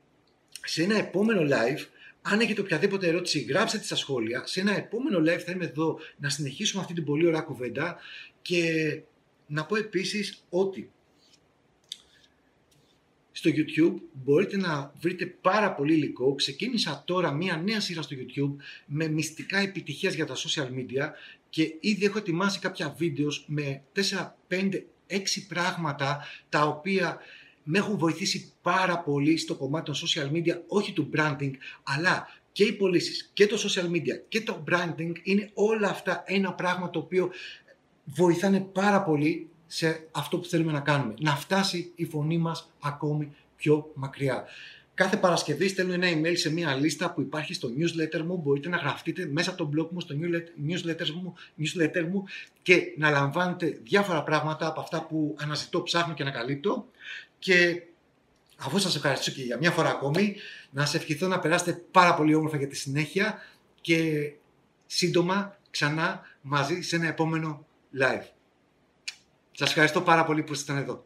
σε 0.65 0.83
ένα 0.83 0.99
επόμενο 0.99 1.41
live 1.43 1.87
αν 2.23 2.41
έχετε 2.41 2.61
οποιαδήποτε 2.61 3.07
ερώτηση, 3.07 3.41
γράψτε 3.41 3.79
τη 3.79 3.85
στα 3.85 3.97
σχόλια. 3.97 4.47
Σε 4.47 4.61
ένα 4.61 4.77
επόμενο 4.77 5.19
live 5.19 5.43
θα 5.47 5.53
είμαι 5.53 5.65
εδώ 5.65 5.99
να 6.17 6.29
συνεχίσουμε 6.29 6.83
αυτή 6.83 6.95
την 6.95 7.05
πολύ 7.05 7.27
ωραία 7.27 7.41
κουβέντα 7.41 7.97
και 8.43 8.63
να 9.47 9.65
πω 9.65 9.77
επίσης 9.77 10.45
ότι 10.49 10.91
στο 13.39 13.51
YouTube 13.55 14.01
μπορείτε 14.13 14.57
να 14.57 14.93
βρείτε 15.01 15.27
πάρα 15.27 15.73
πολύ 15.73 15.95
υλικό. 15.95 16.35
Ξεκίνησα 16.35 17.03
τώρα 17.07 17.33
μία 17.33 17.57
νέα 17.57 17.81
σειρά 17.81 18.03
στο 18.03 18.17
YouTube 18.19 18.63
με 18.87 19.09
μυστικά 19.09 19.59
επιτυχίας 19.59 20.15
για 20.15 20.27
τα 20.27 20.35
social 20.35 20.67
media 20.67 21.09
και 21.51 21.75
ήδη 21.81 22.05
έχω 22.05 22.19
ετοιμάσει 22.19 22.59
κάποια 22.59 22.95
βίντεος 22.99 23.45
με 23.49 23.83
4, 23.95 24.01
5, 24.49 24.83
6 25.09 25.17
πράγματα 25.49 26.25
τα 26.49 26.67
οποία 26.67 27.19
με 27.63 27.79
έχουν 27.79 27.99
βοηθήσει 27.99 28.53
πάρα 28.63 28.99
πολύ 28.99 29.37
στο 29.37 29.55
κομμάτι 29.55 29.85
των 29.85 29.95
social 29.95 30.33
media, 30.33 30.61
όχι 30.67 30.93
του 30.93 31.11
branding, 31.17 31.53
αλλά 31.83 32.29
και 32.53 32.65
οι 32.65 32.73
πωλήσεις 32.73 33.31
και 33.33 33.47
το 33.47 33.57
social 33.57 33.91
media 33.91 34.21
και 34.29 34.41
το 34.41 34.65
branding 34.71 35.13
είναι 35.23 35.51
όλα 35.55 35.89
αυτά 35.89 36.23
ένα 36.27 36.53
πράγμα 36.53 36.91
το 36.91 36.99
οποίο 36.99 37.31
βοηθάνε 38.05 38.61
πάρα 38.61 39.03
πολύ 39.03 39.49
σε 39.69 40.09
αυτό 40.13 40.39
που 40.39 40.45
θέλουμε 40.45 40.73
να 40.73 40.81
κάνουμε. 40.81 41.15
Να 41.21 41.37
φτάσει 41.37 41.93
η 41.95 42.05
φωνή 42.05 42.39
μας 42.39 42.71
ακόμη 42.81 43.33
πιο 43.57 43.91
μακριά. 43.95 44.45
Κάθε 44.95 45.17
Παρασκευή 45.17 45.69
στέλνω 45.69 45.93
ένα 45.93 46.07
email 46.09 46.37
σε 46.37 46.53
μια 46.53 46.75
λίστα 46.75 47.13
που 47.13 47.21
υπάρχει 47.21 47.55
στο 47.55 47.69
newsletter 47.79 48.23
μου. 48.23 48.37
Μπορείτε 48.37 48.69
να 48.69 48.77
γραφτείτε 48.77 49.27
μέσα 49.33 49.51
από 49.51 49.65
το 49.65 49.71
blog 49.75 49.89
μου, 49.91 50.01
στο 50.01 50.15
newsletter 50.69 51.11
μου, 51.11 51.35
newsletter 51.59 52.07
μου 52.11 52.25
και 52.63 52.83
να 52.97 53.11
λαμβάνετε 53.11 53.81
διάφορα 53.83 54.23
πράγματα 54.23 54.67
από 54.67 54.81
αυτά 54.81 55.07
που 55.07 55.37
αναζητώ, 55.39 55.83
ψάχνω 55.83 56.15
και 56.15 56.23
ανακαλύπτω. 56.23 56.87
Και 57.39 57.83
αφού 58.57 58.79
σας 58.79 58.97
ευχαριστήσω 58.97 59.37
και 59.37 59.43
για 59.43 59.59
μια 59.59 59.71
φορά 59.71 59.89
ακόμη, 59.89 60.37
να 60.71 60.85
σας 60.85 60.95
ευχηθώ 60.95 61.27
να 61.27 61.39
περάσετε 61.39 61.83
πάρα 61.91 62.15
πολύ 62.15 62.35
όμορφα 62.35 62.57
για 62.57 62.69
τη 62.69 62.77
συνέχεια 62.77 63.39
και 63.81 64.33
σύντομα 64.87 65.59
ξανά 65.71 66.21
μαζί 66.41 66.81
σε 66.81 66.97
ένα 66.97 67.09
επόμενο 67.09 67.67
live. 68.01 68.38
Σας 69.59 69.69
ευχαριστώ 69.69 70.01
πάρα 70.01 70.25
πολύ 70.25 70.43
που 70.43 70.53
ήσασταν 70.53 70.77
εδώ. 70.77 71.05